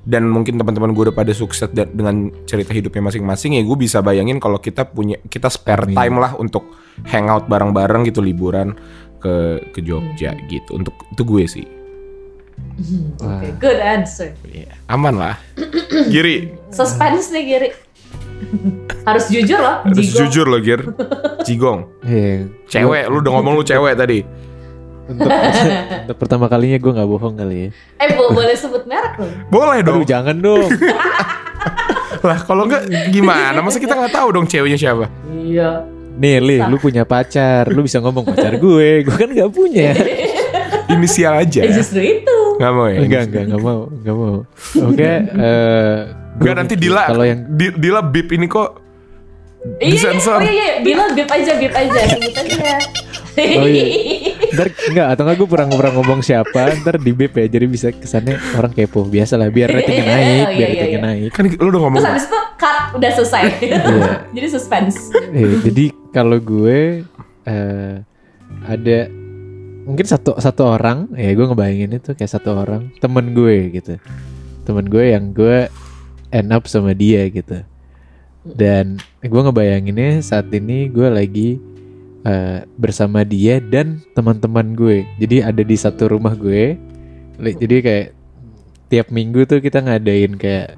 [0.01, 4.41] dan mungkin teman-teman gue udah pada sukses dengan cerita hidupnya masing-masing ya gue bisa bayangin
[4.41, 5.93] kalau kita punya kita spare Amin.
[5.93, 6.73] time lah untuk
[7.05, 8.73] hangout bareng-bareng gitu liburan
[9.21, 11.67] ke ke Jogja gitu untuk itu gue sih
[13.21, 13.41] Wah.
[13.41, 14.37] Oke, Good answer.
[14.45, 15.35] Iya, aman lah
[16.13, 17.69] Giri Suspense nih Giri.
[19.07, 20.17] Harus jujur loh, Harus Jigo.
[20.19, 20.81] jujur lo Gir.
[21.41, 21.79] Jigong.
[22.01, 24.21] Iya, Cewek, lu udah ngomong lu cewek tadi.
[25.03, 25.27] untuk,
[26.05, 27.69] untuk pertama kalinya gue nggak bohong kali ya.
[27.99, 29.31] Eh bo- boleh sebut merek loh.
[29.49, 29.97] Boleh dong.
[29.97, 30.69] Aduh jangan dong.
[32.27, 33.59] Lah kalau enggak gimana?
[33.59, 35.09] Masa kita nggak tahu dong ceweknya siapa?
[35.27, 35.83] Iya.
[36.11, 39.95] Nih Li, lu punya pacar, lu bisa ngomong pacar gue, gue kan nggak punya.
[40.87, 41.63] Inisial aja.
[41.63, 42.39] Eh justru itu.
[42.61, 42.99] Nggak mau ya?
[43.01, 44.35] Enggak, enggak, enggak mau, enggak mau.
[44.85, 45.11] Oke,
[45.49, 45.97] eh
[46.31, 48.69] Enggak nanti Dila Kalau yang Di- Dila bip ini kok
[49.61, 50.37] Iya, iya, Disensor.
[50.37, 52.81] oh iya, iya, Bila bip aja, bip aja, sebut aja.
[53.61, 53.85] Oh iya.
[54.51, 57.87] ntar enggak atau enggak gue pernah pernah ngomong siapa ntar di bip ya jadi bisa
[57.89, 61.07] kesannya orang kepo biasa lah biar ratingnya naik Oh, iya, biar iya, ratingnya iya.
[61.07, 63.43] naik kan lu udah ngomong Terus habis itu cut, udah selesai.
[63.61, 63.79] Iya.
[64.33, 64.97] Jadi suspense.
[65.15, 67.05] Eh, jadi kalau gue
[67.45, 67.95] eh
[68.61, 68.97] ada
[69.83, 73.97] mungkin satu satu orang ya gue ngebayangin itu kayak satu orang temen gue gitu.
[74.65, 75.67] Temen gue yang gue
[76.31, 77.65] end up sama dia gitu.
[78.41, 81.49] Dan gue ngebayanginnya saat ini gue lagi
[82.25, 85.05] eh, bersama dia dan teman-teman gue.
[85.21, 86.77] Jadi ada di satu rumah gue.
[87.41, 88.07] Jadi kayak
[88.91, 90.75] tiap minggu tuh kita ngadain kayak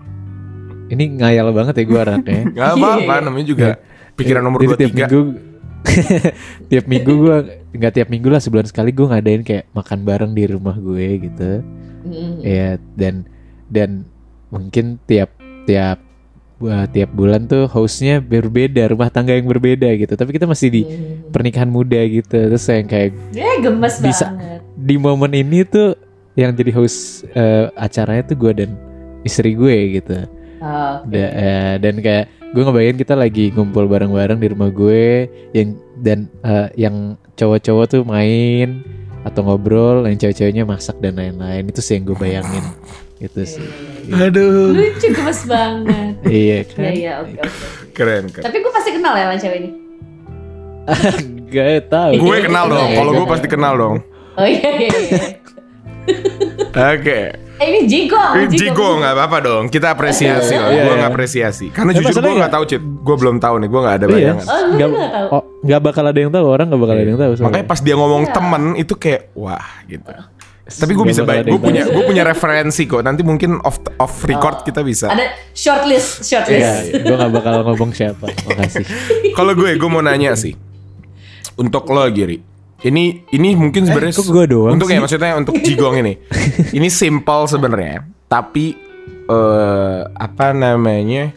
[0.93, 3.67] ini ngayal banget ya gue anaknya Gak apa-apa namanya juga
[4.13, 5.21] pikiran nomor Jadi tiap 23 minggu
[6.69, 7.35] tiap minggu gue
[7.73, 11.51] nggak tiap minggu lah sebulan sekali gue ngadain kayak makan bareng di rumah gue gitu
[12.03, 12.35] Mm.
[12.41, 13.23] ya dan
[13.65, 14.03] dan
[14.49, 15.31] mungkin tiap
[15.63, 16.03] tiap
[16.57, 20.81] wah, tiap bulan tuh hostnya berbeda rumah tangga yang berbeda gitu tapi kita masih di
[20.83, 21.31] Mm.
[21.31, 24.27] pernikahan muda gitu terus yang kayak Ya gemes Bisa.
[24.29, 24.59] banget.
[24.75, 25.95] di momen ini tuh
[26.33, 28.69] yang jadi host eh, acaranya tuh gue dan
[29.21, 30.27] istri gue gitu
[30.59, 31.07] Oke.
[31.07, 36.29] Da- eh, dan kayak gue ngebayangin kita lagi ngumpul bareng-bareng di rumah gue yang dan
[36.41, 38.85] eh, yang cowok-cowok tuh main
[39.23, 42.65] atau ngobrol, yang cewek-ceweknya masak dan lain-lain itu sih yang gue bayangin
[43.17, 43.63] gitu sih.
[44.11, 46.13] Aduh Lucu gemes banget.
[46.27, 46.91] iya Iya kan?
[46.91, 47.65] iya oke oke.
[47.95, 49.69] Keren keren Tapi gue pasti kenal ya sama cewek ini.
[51.53, 52.11] Gak tau.
[52.17, 53.95] Gue kenal dong Iya, Kalau gue pasti kenal dong
[54.33, 55.21] Oh iya iya iya.
[56.73, 57.21] Oke
[57.53, 58.33] Eh ini Jigong.
[58.35, 61.05] Eh, Jigo nggak apa-apa dong Kita apresiasi loh Iya, Gue iya.
[61.05, 64.11] apresiasi Karena jujur gue nggak tahu Cit Gue belum tahu nih Gue nggak ada Iya.
[64.11, 65.27] bayangan Oh, lu Nggak- nggak tahu.
[65.29, 67.31] Oh, nggak bakal ada yang tahu orang nggak bakal ada yang tahu.
[67.39, 68.33] Makanya pas dia ngomong Iya.
[68.33, 70.11] temen Itu kayak Wah gitu
[70.63, 74.13] Tapi gue Nggak bisa baik Gue punya gue punya referensi kok Nanti mungkin off off
[74.23, 74.65] record Oh.
[74.65, 76.67] kita bisa Ada shortlist shortlist.
[76.89, 78.27] Iya, gue nggak bakal ngomong siapa.
[78.27, 78.83] Makasih.
[79.31, 80.57] Kalau gue gue mau nanya sih
[81.53, 82.41] Untuk lo Giri
[82.83, 84.95] ini ini mungkin sebenarnya kok gua doang untuk sih?
[84.95, 86.13] ya maksudnya untuk Jigong ini.
[86.77, 88.75] Ini simple sebenarnya tapi
[89.23, 91.31] eh apa namanya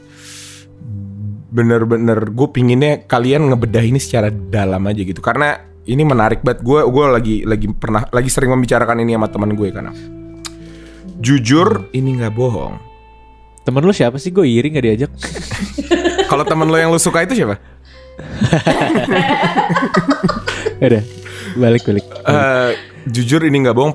[1.47, 5.23] bener-bener gue pinginnya kalian ngebedah ini secara dalam aja gitu.
[5.23, 5.55] Karena
[5.87, 6.67] ini menarik banget.
[6.67, 9.95] Gue gue lagi lagi pernah lagi sering membicarakan ini sama teman gue karena
[11.23, 12.75] jujur ini nggak bohong.
[13.63, 14.35] Temen lu siapa sih?
[14.35, 15.11] Gue iri nggak diajak.
[16.31, 17.59] kalau temen lo yang lo suka itu siapa?
[20.87, 21.03] Udah,
[21.57, 22.05] balik balik.
[22.29, 22.71] Eh,
[23.11, 23.95] jujur ini nggak bohong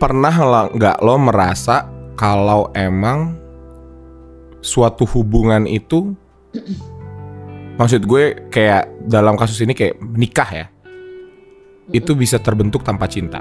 [0.00, 0.32] pernah
[0.72, 1.84] nggak lo merasa
[2.16, 3.36] kalau emang
[4.60, 6.12] suatu hubungan itu
[7.80, 10.66] maksud gue kayak dalam kasus ini kayak nikah ya
[11.96, 13.40] itu bisa terbentuk tanpa cinta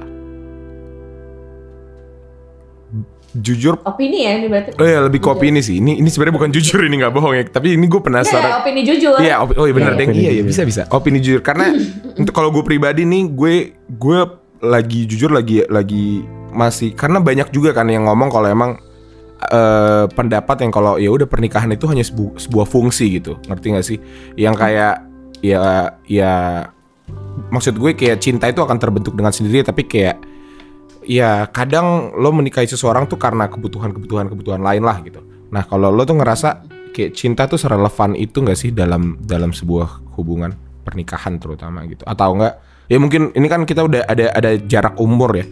[3.32, 4.74] jujur Opini ya ini berarti.
[4.74, 7.44] oh ya lebih ke opini sih ini ini sebenarnya bukan jujur ini nggak bohong ya
[7.46, 9.14] tapi ini gue Iya, penasaran opini jujur.
[9.18, 10.10] Iya, op- oh iya benar Iya, deng.
[10.10, 10.82] opini Iya, iya bisa bisa.
[10.90, 11.70] Opini jujur karena
[12.20, 13.54] untuk kalau gue pribadi nih, gue
[13.88, 14.20] gue
[14.60, 18.82] lagi jujur lagi lagi masih karena banyak juga kan yang ngomong kalau emang
[19.46, 23.38] eh, pendapat yang kalau ya udah pernikahan itu hanya sebu- sebuah fungsi gitu.
[23.46, 23.98] Ngerti gak sih?
[24.36, 24.94] Yang kayak
[25.40, 25.62] ya
[26.04, 26.34] ya
[27.48, 30.20] maksud gue kayak cinta itu akan terbentuk dengan sendiri tapi kayak
[31.10, 35.26] ya kadang lo menikahi seseorang tuh karena kebutuhan-kebutuhan kebutuhan lain lah gitu.
[35.50, 40.14] Nah kalau lo tuh ngerasa kayak cinta tuh serelevan itu nggak sih dalam dalam sebuah
[40.22, 40.54] hubungan
[40.86, 42.62] pernikahan terutama gitu atau enggak?
[42.86, 45.46] Ya mungkin ini kan kita udah ada ada jarak umur ya.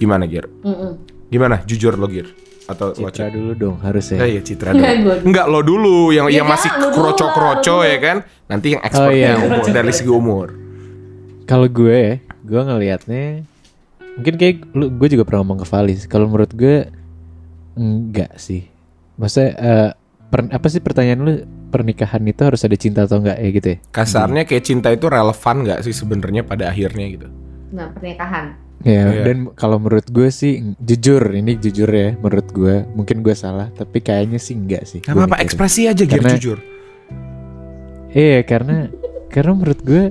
[0.00, 0.48] Gimana Gir?
[0.64, 0.98] Mm-mm.
[1.28, 1.60] Gimana?
[1.68, 2.32] Jujur lo Gir?
[2.64, 4.24] Atau lo Citra dulu dong harus ya.
[4.24, 5.28] Eh, iya Citra dulu.
[5.28, 8.16] Enggak lo dulu yang Ya yang masih kroco-kroco ya kan.
[8.48, 9.44] Nanti yang expertnya iya.
[9.44, 10.48] umur dari segi umur.
[11.48, 13.44] Kalau gue, gue ngelihatnya
[14.14, 16.04] mungkin kayak lu, gue juga pernah ngomong ke Valis.
[16.04, 16.88] Kalau menurut gue
[17.74, 18.68] enggak sih.
[19.16, 19.90] Maksudnya eh,
[20.28, 21.34] per- apa sih pertanyaan lu
[21.72, 23.78] pernikahan itu harus ada cinta atau enggak ya gitu ya?
[23.90, 27.28] Kasarnya kayak cinta itu relevan nggak sih sebenarnya pada akhirnya gitu.
[27.72, 28.60] Nah, pernikahan.
[28.82, 29.22] Ya, Iya.
[29.22, 34.02] dan kalau menurut gue sih jujur, ini jujur ya menurut gue, mungkin gue salah, tapi
[34.02, 34.98] kayaknya sih enggak sih.
[34.98, 36.58] Gak Gue apa-apa ekspresi aja Karena- jujur.
[38.12, 38.90] Iya, karena
[39.30, 40.10] karena menurut gue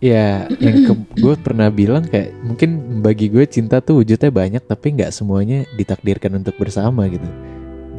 [0.00, 2.70] ya yang ke- gue pernah bilang kayak mungkin
[3.00, 7.28] bagi gue cinta tuh wujudnya banyak tapi nggak semuanya ditakdirkan untuk bersama gitu.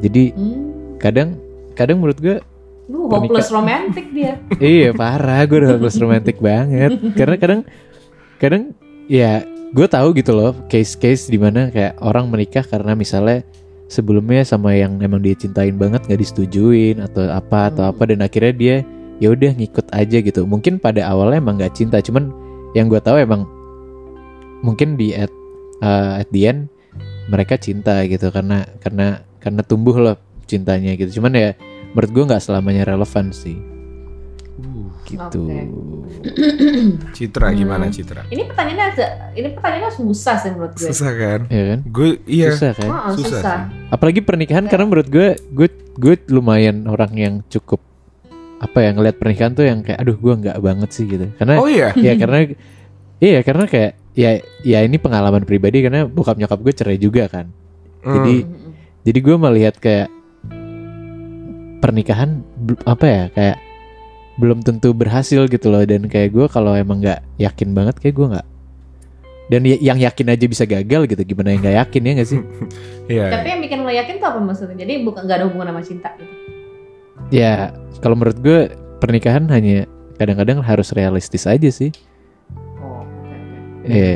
[0.01, 0.97] Jadi Hmm.
[0.97, 1.37] kadang
[1.71, 2.37] kadang menurut gue
[2.89, 4.35] Lu hopeless romantic dia.
[4.59, 7.61] iya parah gue udah hopeless romantic banget karena kadang
[8.35, 8.63] kadang
[9.05, 13.45] ya gue tahu gitu loh case-case di mana kayak orang menikah karena misalnya
[13.87, 18.51] sebelumnya sama yang emang dia cintain banget nggak disetujuin atau apa atau apa dan akhirnya
[18.51, 18.75] dia
[19.21, 20.49] ya udah ngikut aja gitu.
[20.49, 22.33] Mungkin pada awalnya emang nggak cinta cuman
[22.73, 23.45] yang gue tahu emang
[24.65, 25.29] mungkin di at
[25.85, 26.67] uh, at the end
[27.29, 30.17] mereka cinta gitu karena karena karena tumbuh loh
[30.49, 31.21] cintanya gitu.
[31.21, 31.53] Cuman ya
[31.93, 33.55] menurut gue nggak selamanya relevan sih.
[35.05, 35.43] Gitu.
[37.17, 38.25] Citra gimana Citra?
[38.31, 40.87] Ini pertanyaannya agak- ini pertanyaannya susah sih menurut gue.
[40.87, 41.39] Susah kan?
[41.51, 41.79] ya kan?
[41.89, 42.49] Gue iya.
[42.55, 42.89] susah kan?
[42.89, 43.59] Oh, susah susah.
[43.91, 45.67] apalagi pernikahan karena menurut gue gue
[45.99, 47.90] gue lumayan orang yang cukup
[48.61, 51.65] apa ya ngelihat pernikahan tuh yang kayak aduh gue nggak banget sih gitu karena Oh
[51.65, 51.89] iya.
[51.97, 52.45] ya karena
[53.17, 54.31] iya karena kayak ya
[54.61, 57.49] ya ini pengalaman pribadi karena bokap nyokap gue cerai juga kan
[58.01, 58.71] jadi Mm-mm.
[59.01, 60.13] jadi gue melihat kayak
[61.79, 62.45] pernikahan
[62.85, 63.57] apa ya kayak
[64.37, 68.27] belum tentu berhasil gitu loh dan kayak gue kalau emang nggak yakin banget kayak gue
[68.31, 68.47] nggak
[69.49, 72.39] dan y- yang yakin aja bisa gagal gitu gimana yang nggak yakin ya nggak sih
[73.11, 73.27] Iya.
[73.27, 74.77] Tapi yang bikin lo yakin tuh apa maksudnya?
[74.77, 76.31] Jadi bukan nggak ada hubungan sama cinta gitu.
[77.31, 78.59] Ya kalau menurut gue
[78.99, 81.89] pernikahan hanya kadang-kadang harus realistis aja sih
[82.77, 83.33] Oh, oke
[83.81, 83.87] oke.
[83.87, 84.15] Iya.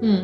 [0.00, 0.22] Hmm.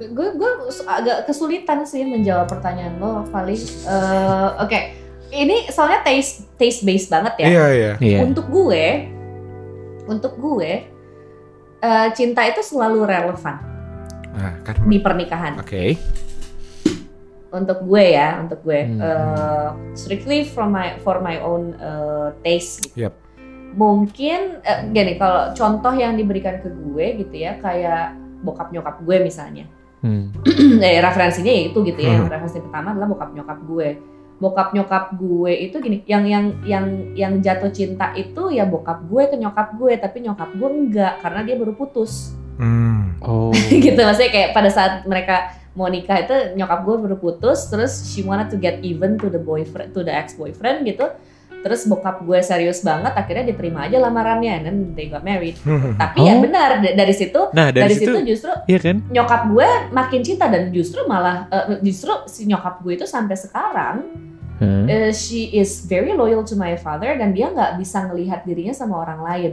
[0.00, 0.50] Gue gue
[0.86, 3.52] agak kesulitan sih menjawab pertanyaan lo, Vali.
[3.56, 4.96] Eh, Oke,
[5.30, 7.46] ini soalnya taste taste based banget ya.
[7.46, 7.92] Iya iya.
[8.00, 8.18] Iya.
[8.24, 8.84] Untuk gue,
[10.06, 10.88] untuk gue,
[11.78, 13.56] eh, cinta itu selalu relevan
[14.32, 14.74] Nah, kan.
[14.88, 15.60] di pernikahan.
[15.60, 16.00] Oke.
[17.50, 19.00] Untuk gue ya, untuk gue, Hmm.
[19.02, 19.68] eh,
[19.98, 22.94] strictly from my for my own eh, taste.
[22.94, 23.10] Gitu.
[23.10, 23.14] Yep.
[23.74, 28.14] Mungkin eh, gini, kalau contoh yang diberikan ke gue gitu ya, kayak
[28.46, 29.66] bokap nyokap gue misalnya.
[30.00, 30.32] Hmm.
[30.86, 32.14] eh, referensinya ya itu gitu ya.
[32.14, 32.18] Hmm.
[32.24, 33.88] Yang referensi pertama adalah bokap nyokap gue.
[34.40, 39.28] Bokap nyokap gue itu gini, yang yang yang yang jatuh cinta itu ya bokap gue
[39.28, 42.32] ke nyokap gue, tapi nyokap gue enggak karena dia baru putus.
[42.56, 43.20] Hmm.
[43.20, 43.52] Oh.
[43.84, 48.20] gitu maksudnya kayak pada saat mereka mau nikah itu nyokap gue baru putus, terus she
[48.20, 51.06] wanted to get even to the boyfriend, to the ex boyfriend gitu.
[51.60, 55.60] Terus bokap gue serius banget, akhirnya diterima aja lamarannya, then they got married.
[56.02, 56.40] Tapi ya Oh.
[56.40, 58.96] benar d- dari situ, Nah dari, dari, situ, situ, justru iya kan?
[59.06, 63.96] nyokap gue makin cinta dan justru malah eh, justru si nyokap gue itu sampai sekarang
[64.56, 64.84] Hah?
[64.88, 68.96] eh, she is very loyal to my father dan dia nggak bisa ngelihat dirinya sama
[68.98, 69.52] orang lain.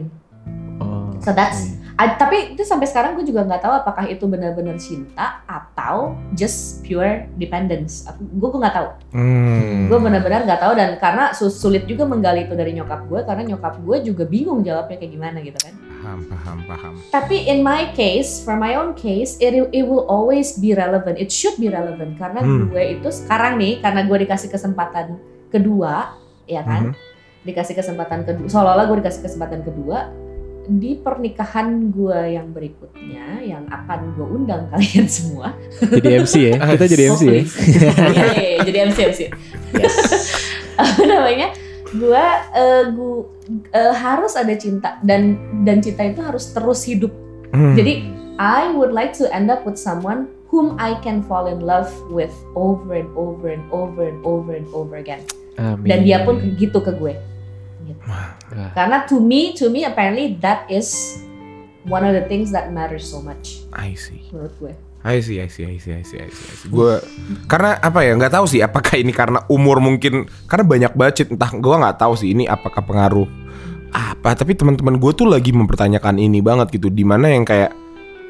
[1.27, 5.41] So that's I- tapi itu sampai sekarang gue juga nggak tahu apakah itu benar-benar cinta
[5.43, 8.05] atau just pure dependence.
[8.05, 8.89] Aku, gue gue nggak tahu.
[9.11, 9.89] Hmm.
[9.89, 13.43] Gue benar-benar nggak tahu dan karena su- sulit juga menggali itu dari nyokap gue karena
[13.43, 15.73] nyokap gue juga bingung jawabnya kayak gimana gitu kan.
[15.97, 16.93] Paham paham paham.
[17.09, 21.17] Tapi in my case, for my own case, it, it will always be relevant.
[21.17, 22.69] It should be relevant karena Hmm.
[22.69, 25.17] gue itu sekarang nih karena gue dikasih kesempatan
[25.49, 26.13] kedua,
[26.45, 26.93] ya kan?
[26.93, 26.95] Mhm.
[27.41, 30.13] Dikasih kesempatan kedua, seolah-olah gue dikasih kesempatan kedua
[30.67, 35.55] di pernikahan gue yang berikutnya yang akan gue undang kalian semua.
[35.79, 36.55] Jadi MC ya?
[36.75, 37.41] Kita jadi MC ya?
[37.41, 37.41] Hopefully.
[37.47, 39.19] Iya, iya, iya, jadi MC MC.
[40.83, 41.47] Apa namanya?
[41.87, 43.25] Gue eh, gu-
[43.71, 47.15] eh, harus ada cinta dan dan cinta itu harus terus hidup.
[47.55, 47.73] Hmm.
[47.79, 51.89] Jadi I would like to end up with someone whom I can fall in love
[52.11, 55.23] with over and over and over and over and over again.
[55.57, 55.87] Amin.
[55.89, 57.15] Dan dia pun gitu ke gue.
[58.07, 58.39] Wah.
[58.71, 61.19] Karena to me, to me apparently that is
[61.83, 64.23] one of the things that matters so much I see.
[64.31, 64.73] menurut gue.
[65.03, 66.67] I see, I see, I see, I see, I see, I see.
[66.67, 66.99] Gue
[67.45, 71.47] karena apa ya nggak tahu sih apakah ini karena umur mungkin karena banyak budget entah
[71.49, 73.27] gue nggak tahu sih ini apakah pengaruh
[73.87, 77.71] apa tapi teman-teman gue tuh lagi mempertanyakan ini banget gitu di mana yang kayak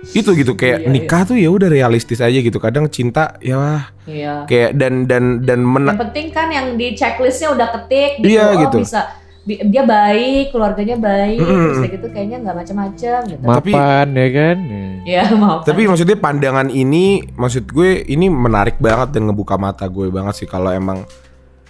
[0.07, 3.83] itu gitu kayak Iya, nikah tuh ya udah realistis aja gitu kadang cinta ya wah
[4.05, 4.45] Iya.
[4.45, 8.53] kayak dan dan dan mena Yang penting kan yang di checklistnya udah ketik gitu, Iya,
[8.53, 8.77] oh gitu.
[8.85, 11.63] bisa bi- dia baik, keluarganya baik, Mm-mm.
[11.63, 13.41] terus kayak gitu kayaknya nggak macam-macam gitu.
[13.41, 14.57] Tapi- Mapan ya kan?
[15.07, 15.63] Ya maaf.
[15.63, 20.43] tapi maksudnya pandangan ini maksud gue ini menarik banget dan ngebuka mata gue banget sih
[20.43, 21.07] kalau emang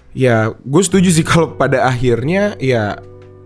[0.09, 2.97] ya gue setuju sih kalau pada akhirnya ya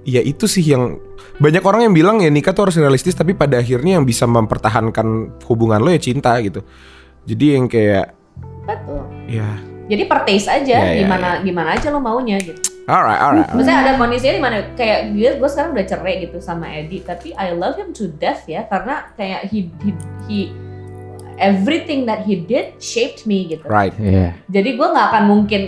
[0.02, 0.96] ya itu sih yang
[1.38, 5.08] banyak orang yang bilang ya nikah tuh harus realistis tapi pada akhirnya yang bisa mempertahankan
[5.44, 6.64] hubungan lo ya cinta gitu
[7.28, 8.16] jadi yang kayak
[8.64, 9.04] betul.
[9.28, 9.60] ya
[9.92, 12.71] Jadi per taste aja, Iya, iya, gimana gimana aja lo maunya gitu.
[12.86, 13.50] Alright alright, alright.
[13.52, 17.34] Maksudnya ada kondisinya di mana kayak gue gue sekarang udah cerai gitu sama Eddie, tapi
[17.34, 19.92] I love him to death ya karena kayak he he,
[20.26, 20.40] he
[21.38, 23.66] everything that he did shaped me gitu.
[23.66, 24.38] right Iya.
[24.48, 25.62] Jadi gue nggak akan mungkin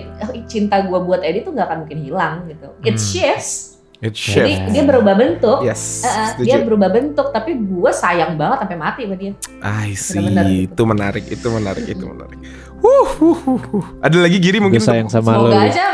[0.46, 2.68] cinta gue buat Eddie tuh nggak akan mungkin hilang gitu.
[2.82, 3.02] It Hmm.
[3.02, 3.52] shifts,
[3.98, 4.76] It Jadi shift.
[4.76, 5.64] dia berubah bentuk.
[5.64, 6.04] Yes.
[6.04, 6.44] Setuju.
[6.44, 9.32] dia berubah bentuk, tapi gue sayang banget sampai mati sama dia.
[9.64, 10.20] I see.
[10.20, 10.46] Benar-benar.
[10.68, 12.40] Itu menarik, itu menarik, itu menarik.
[12.84, 13.86] Wuh, wuh, wuh, wuh.
[14.04, 15.48] Ada lagi Giri Gue mungkin sayang sama lo.
[15.48, 15.86] Semoga aja,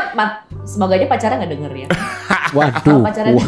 [0.66, 1.88] semoga aja pacarnya nggak denger ya.
[2.58, 3.00] Waduh.
[3.06, 3.46] Pacarnya Wah,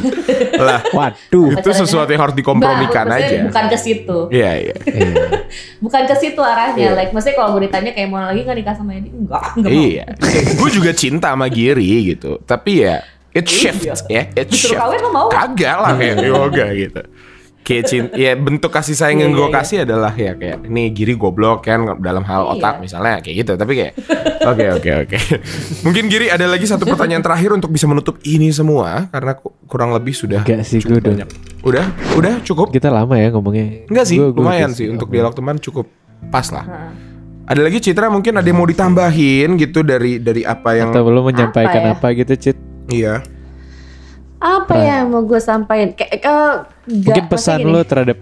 [0.62, 0.80] lah.
[0.96, 1.48] Waduh.
[1.58, 3.42] Itu sesuatu yang harus dikompromikan aja.
[3.50, 4.76] Bukan ke situ, Iya, iya.
[5.02, 5.26] Iya.
[5.82, 6.94] bukan ke situ arahnya.
[6.94, 6.94] Iya.
[6.94, 9.82] Like, maksudnya kalau gue ditanya kayak mau lagi nggak nikah sama Edi, enggak, enggak mau.
[9.90, 10.06] Iya.
[10.54, 12.38] Gue juga cinta sama Giri gitu.
[12.46, 13.02] Tapi ya
[13.32, 13.82] it shift
[14.12, 14.80] ya, it Disuruh shift.
[14.86, 15.26] kawin lo mau?
[15.32, 17.02] Kagak lah kayak yoga gitu.
[17.62, 20.90] Kayak cinta, ya bentuk kasih sayang yang Iya, gue iya, kasih adalah ya kayak ini
[20.90, 22.52] Giri goblok kan dalam hal Iya.
[22.52, 23.52] otak misalnya kayak gitu.
[23.54, 23.92] Tapi kayak
[24.42, 25.16] oke oke oke.
[25.86, 29.90] Mungkin Giri ada lagi satu pertanyaan terakhir untuk bisa menutup ini semua karena ku- kurang
[29.90, 31.12] lebih sudah Enggak sih gue cukup udah.
[31.14, 31.28] banyak.
[31.62, 32.66] Udah, udah cukup.
[32.68, 33.86] Kita lama ya ngomongnya.
[33.86, 35.86] Enggak sih, Gua- gua lumayan sih untuk dialog teman cukup
[36.28, 36.66] pas lah.
[36.66, 36.90] Heeh.
[37.44, 41.26] Ada lagi Citra mungkin ada yang mau ditambahin gitu dari dari apa yang Atau belum
[41.26, 41.94] menyampaikan Apa ya?
[41.94, 42.56] apa, gitu, Cit?
[42.88, 43.22] iya.
[44.42, 45.94] Apa ya yang mau gue sampaikan?
[45.94, 46.34] Kayak ke
[46.90, 48.18] Mungkin pesan lo terhadap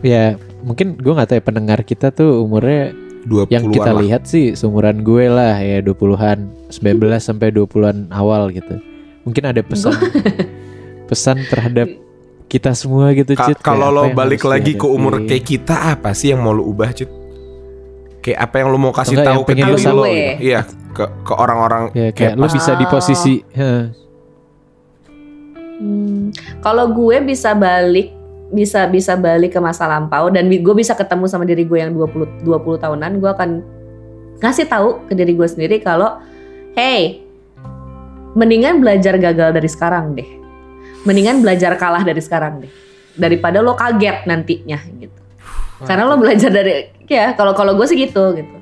[0.00, 4.56] ya mungkin gue nggak tahu ya pendengar kita tuh umurnya 20 yang kita lihat sih
[4.56, 6.80] seumuran gue lah ya 20-an 19
[7.20, 8.80] sampai 20-an awal gitu.
[9.22, 9.92] Mungkin ada pesan
[11.08, 11.88] pesan terhadap
[12.46, 13.60] kita semua gitu Ka- Cit.
[13.60, 16.90] Kayak kalau lo balik lagi ke umur kayak kita apa sih yang mau lo ubah
[16.90, 17.12] Cit?
[18.20, 20.04] Kayak apa yang lo mau kasih Enggak, tahu ke pengen diri lo lo?
[20.04, 20.32] gitu?
[20.40, 20.60] Iya,
[20.90, 23.84] ke ke orang-orang ya kayak lo pas- bisa di posisi heeh.
[25.80, 26.28] Hmm,
[26.60, 28.12] kalau gue bisa balik
[28.50, 32.44] bisa bisa balik ke masa lampau dan gue bisa ketemu sama diri gue yang 20
[32.44, 33.50] 20 tahunan, gue akan
[34.44, 36.20] ngasih tahu ke diri gue sendiri kalau
[36.76, 37.24] hey,
[38.36, 40.28] mendingan belajar gagal dari sekarang deh.
[41.08, 42.72] Mendingan belajar kalah dari sekarang deh.
[43.16, 45.20] Daripada lo kaget nantinya gitu.
[45.80, 48.56] Karena lo belajar dari ya kalau kalau gue sih gitu gitu.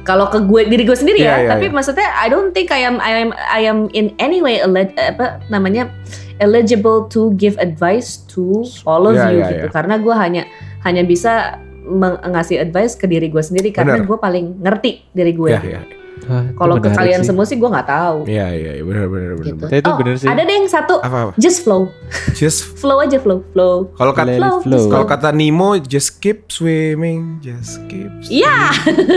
[0.00, 1.74] Kalau ke gue diri gue sendiri Iya, ya, iya, tapi iya.
[1.76, 5.44] maksudnya I don't think I am I am I am in any way ele- apa
[5.52, 5.92] namanya
[6.40, 9.54] eligible to give advice to all of Iya, you iya, gitu.
[9.62, 9.70] iya.
[9.70, 10.42] Karena gue hanya
[10.80, 14.06] hanya bisa meng- ngasih advice ke diri gue sendiri karena Benar.
[14.06, 15.50] gue paling ngerti diri gue.
[15.50, 15.80] Iya, iya.
[16.22, 17.26] Ah, itu Kalau ke kalian sih.
[17.26, 18.16] semua sih gue nggak tahu.
[18.28, 19.42] Iya, iya, iya, benar benar benar.
[19.42, 19.56] Gitu.
[19.58, 19.74] benar.
[19.74, 20.28] Itu oh, bener sih.
[20.28, 21.32] ada deh yang satu, Apa apa?
[21.36, 21.88] just flow,
[22.34, 23.88] Just flow aja flow, flow.
[23.96, 24.84] kalau kata Flow, flow.
[24.92, 28.06] kalau kata Nemo just keep swimming, just keep.
[28.36, 28.68] Iya,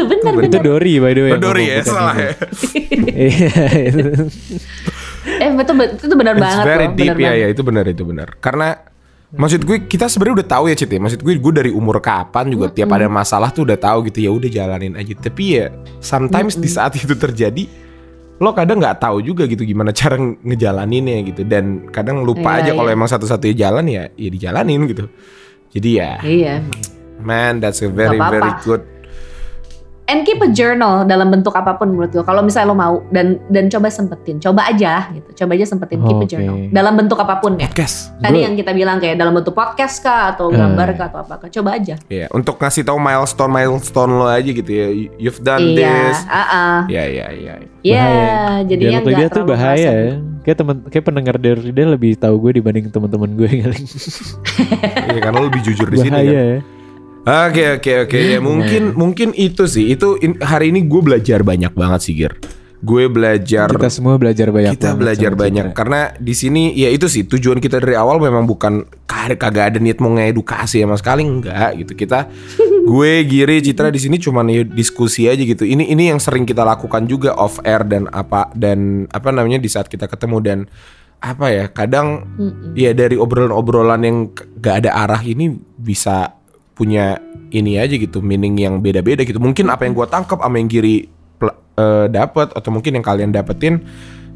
[0.08, 0.48] benar bener.
[0.48, 0.66] itu benar.
[0.66, 1.30] Dory by the way.
[1.30, 2.32] Oh, ngomong, ya, salah ya.
[5.24, 8.28] Eh betul itu benar It's banget very loh, deep ya, ya itu benar itu benar.
[8.38, 8.76] Karena
[9.34, 11.00] maksud gue kita sebenarnya udah tahu ya Cit ya.
[11.00, 14.32] Maksud gue gue dari umur kapan juga tiap ada masalah tuh udah tahu gitu ya
[14.36, 15.14] udah jalanin aja.
[15.16, 17.66] Tapi ya sometimes di saat itu terjadi
[18.42, 22.72] lo kadang nggak tahu juga gitu gimana cara ngejalaninnya gitu dan kadang lupa Iya, aja
[22.76, 22.98] kalau iya.
[22.98, 25.06] emang satu-satunya jalan ya ya dijalanin gitu.
[25.72, 26.56] Jadi ya Iya.
[27.24, 28.84] man that's a very very good
[30.04, 32.20] And keep a journal dalam bentuk apa pun menurut gue.
[32.22, 35.32] Kalau misalnya lo mau dan dan coba sempetin, coba aja gitu.
[35.40, 36.28] Coba aja sempetin keep a Oke.
[36.28, 37.66] journal dalam bentuk apa pun ya.
[37.66, 38.12] podcast.
[38.20, 40.60] Tadi Gua- yang kita bilang kayak dalam bentuk podcast kah atau Hmm.
[40.60, 41.50] gambar kah atau apa kah.
[41.50, 41.96] Coba aja.
[42.08, 44.88] Ya, untuk ngasih tahu milestone milestone lo aja gitu ya.
[45.16, 46.20] You've done iya, this.
[46.26, 46.78] ah ah.
[46.86, 47.54] Ya ya ya.
[47.80, 48.36] Iya, Bahaya.
[48.66, 50.14] jadinya Dialog nggak lidah tuh bahaya ya.
[50.44, 53.80] Kayak temen, kayak pendengar dari dia lebih tahu gue dibanding teman-teman gue kali.
[55.06, 56.36] Iya karena lo lebih jujur di sini bahaya kan.
[56.36, 56.83] ya.
[57.24, 61.72] Oke oke oke ya mungkin mungkin itu sih itu in- hari ini gue belajar banyak
[61.72, 62.36] banget sih Gir.
[62.84, 64.76] Gue belajar Kita semua belajar banyak.
[64.76, 65.78] kita belajar banyak Citra.
[65.78, 69.80] karena di sini ya itu sih tujuan kita dari awal memang bukan kagak kagak ada
[69.80, 72.28] niat mau ngedukasi sama sekali enggak gitu kita
[72.92, 76.68] gue Giri Citra di sini cuman ya diskusi aja gitu ini ini yang sering kita
[76.68, 80.60] lakukan juga off air dan apa dan apa namanya di saat kita ketemu dan
[81.24, 82.76] apa ya kadang Mm-mm.
[82.76, 84.18] ya dari obrolan-obrolan yang
[84.60, 85.48] gak ada arah ini
[85.80, 86.36] bisa
[86.84, 87.16] punya
[87.50, 91.08] ini aja gitu meaning yang beda-beda gitu mungkin apa yang gua tangkap sama yang Giri
[91.38, 93.80] pl- eh, dapat atau mungkin yang kalian dapetin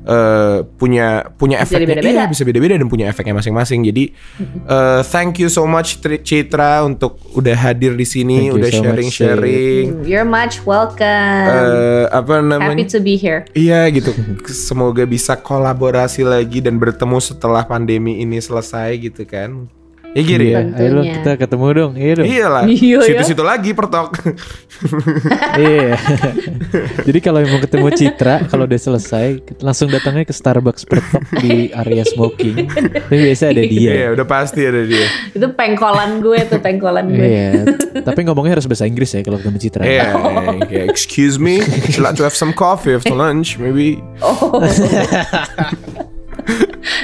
[0.06, 2.14] eh, punya punya Bisa efeknya beda-beda.
[2.14, 4.04] iya, bisa beda-beda dan punya efeknya masing-masing jadi
[4.78, 8.70] eh, thank you so much Tri- Citra untuk udah hadir di sini Thank you udah
[8.70, 11.44] so much, sharing-sharing You're much welcome.
[11.50, 13.44] eh apa namanya Happy to be here.
[13.52, 14.16] Iya gitu.
[14.48, 19.68] Semoga bisa kolaborasi lagi dan bertemu setelah pandemi ini selesai gitu kan.
[20.18, 20.50] Ya Giri.
[20.50, 21.94] Iya, ayo lo kita ketemu dong.
[21.94, 22.26] Iya dong.
[22.26, 22.64] Iya lah.
[22.66, 23.06] Iya, ya.
[23.06, 24.18] Situ-situ lagi pertok.
[25.58, 25.98] Iya.
[27.02, 32.06] Jadi kalau mau ketemu Citra, kalau udah selesai, langsung datangnya ke Starbucks Pertok di area
[32.06, 32.70] smoking.
[32.70, 33.92] Tapi biasa ada dia.
[33.98, 35.10] Iya, udah pasti ada dia.
[35.34, 37.26] Itu pengkolan gue tuh, pengkolan gue.
[37.26, 37.66] Iya.
[38.06, 39.82] Tapi ngomongnya harus bahasa Inggris ya kalau ketemu Citra.
[39.82, 40.14] Iya,
[40.70, 43.98] kayak, excuse me, would you like to have some coffee after lunch, maybe?
[44.22, 44.62] Oh.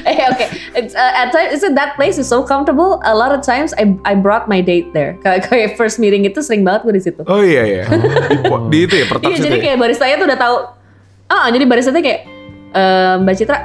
[0.08, 2.98] eh oke, It's, uh, at times it's that place is so comfortable.
[3.02, 5.14] A lot of times I I brought my date there.
[5.24, 7.22] Kayak kayak first meeting itu sering banget gue di situ.
[7.26, 7.84] Oh iya iya.
[7.86, 9.64] Di, po- di itu ya pertok Iya jadi ya?
[9.64, 10.56] kayak baristanya tuh udah tahu.
[11.28, 12.22] Ah jadi baristanya kayak
[12.74, 13.58] "Eh, Mbak Citra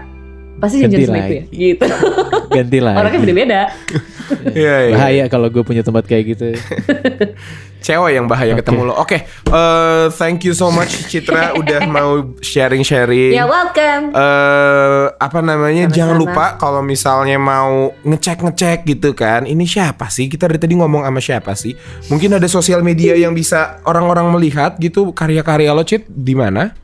[0.59, 1.43] pasti janjian Ganti sama itu ya.
[1.47, 1.57] lagi.
[1.57, 1.87] Gitu.
[2.51, 2.95] Ganti lah.
[2.99, 3.61] Orangnya beda-beda.
[4.53, 4.93] Iya, iya.
[4.93, 6.47] Bahaya kalau gue punya tempat kayak gitu.
[7.79, 8.95] Cewek yang bahaya ketemu lo.
[8.97, 13.33] Oke, eh, thank you so much Citra udah mau sharing-sharing.
[13.33, 14.11] Ya welcome.
[14.13, 15.97] eh apa namanya Sama-sama.
[15.97, 21.07] jangan lupa kalau misalnya mau ngecek-ngecek gitu kan ini siapa sih kita dari tadi ngomong
[21.07, 21.73] sama siapa sih
[22.09, 26.75] mungkin ada sosial media yang bisa orang-orang melihat gitu karya-karya lo Cit di mana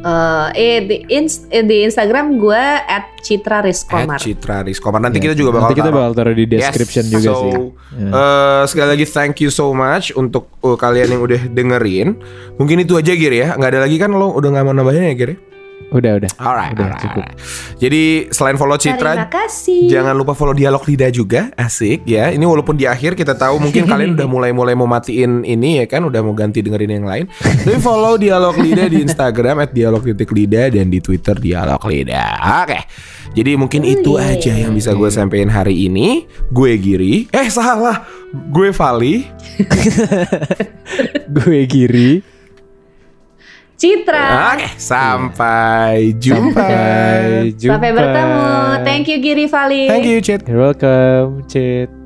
[0.00, 4.16] Eh, eh, di, ins- eh, di Instagram gue at Citra At Rizkomar.
[4.16, 5.98] Citra Rizkomar nanti kita juga bakal Nanti kita taruh.
[6.00, 7.52] bakal taruh di description Yes, juga so, sih.
[8.00, 12.16] eh, sekali lagi thank you so much untuk uh, kalian yang udah dengerin
[12.56, 15.14] mungkin itu aja Gir ya nggak ada lagi kan lo udah nggak mau nambahin ya
[15.14, 15.38] Gir ya?
[15.90, 16.30] Udah, udah.
[16.38, 17.24] Alright, udah alright, cukup.
[17.26, 17.78] alright.
[17.82, 19.90] Jadi selain follow Citra, Terima kasih.
[19.90, 22.30] Jangan lupa follow Dialog Lidah juga, asik ya.
[22.30, 26.06] Ini walaupun di akhir kita tahu mungkin kalian udah mulai-mulai mau matiin ini ya kan,
[26.06, 27.26] udah mau ganti dengerin yang lain.
[27.66, 32.62] Tapi follow Dialog Lidah di Instagram @dialog_lidah dan di Twitter Dialog Lidah.
[32.62, 32.78] Oke.
[33.30, 36.26] Jadi mungkin itu aja yang bisa gue sampaikan hari ini.
[36.50, 37.30] Gue Giri.
[37.30, 38.02] Eh salah.
[38.50, 39.22] Gue Vali.
[41.38, 42.39] gue Giri.
[43.80, 44.52] Citra.
[44.52, 46.60] Oke, sampai jumpa.
[46.68, 47.72] Sampai jumpa.
[47.80, 48.44] Sampai bertemu.
[48.84, 49.88] Thank you Giri Vali.
[49.88, 50.44] Thank you, Cit.
[50.44, 51.99] You're welcome, Cid.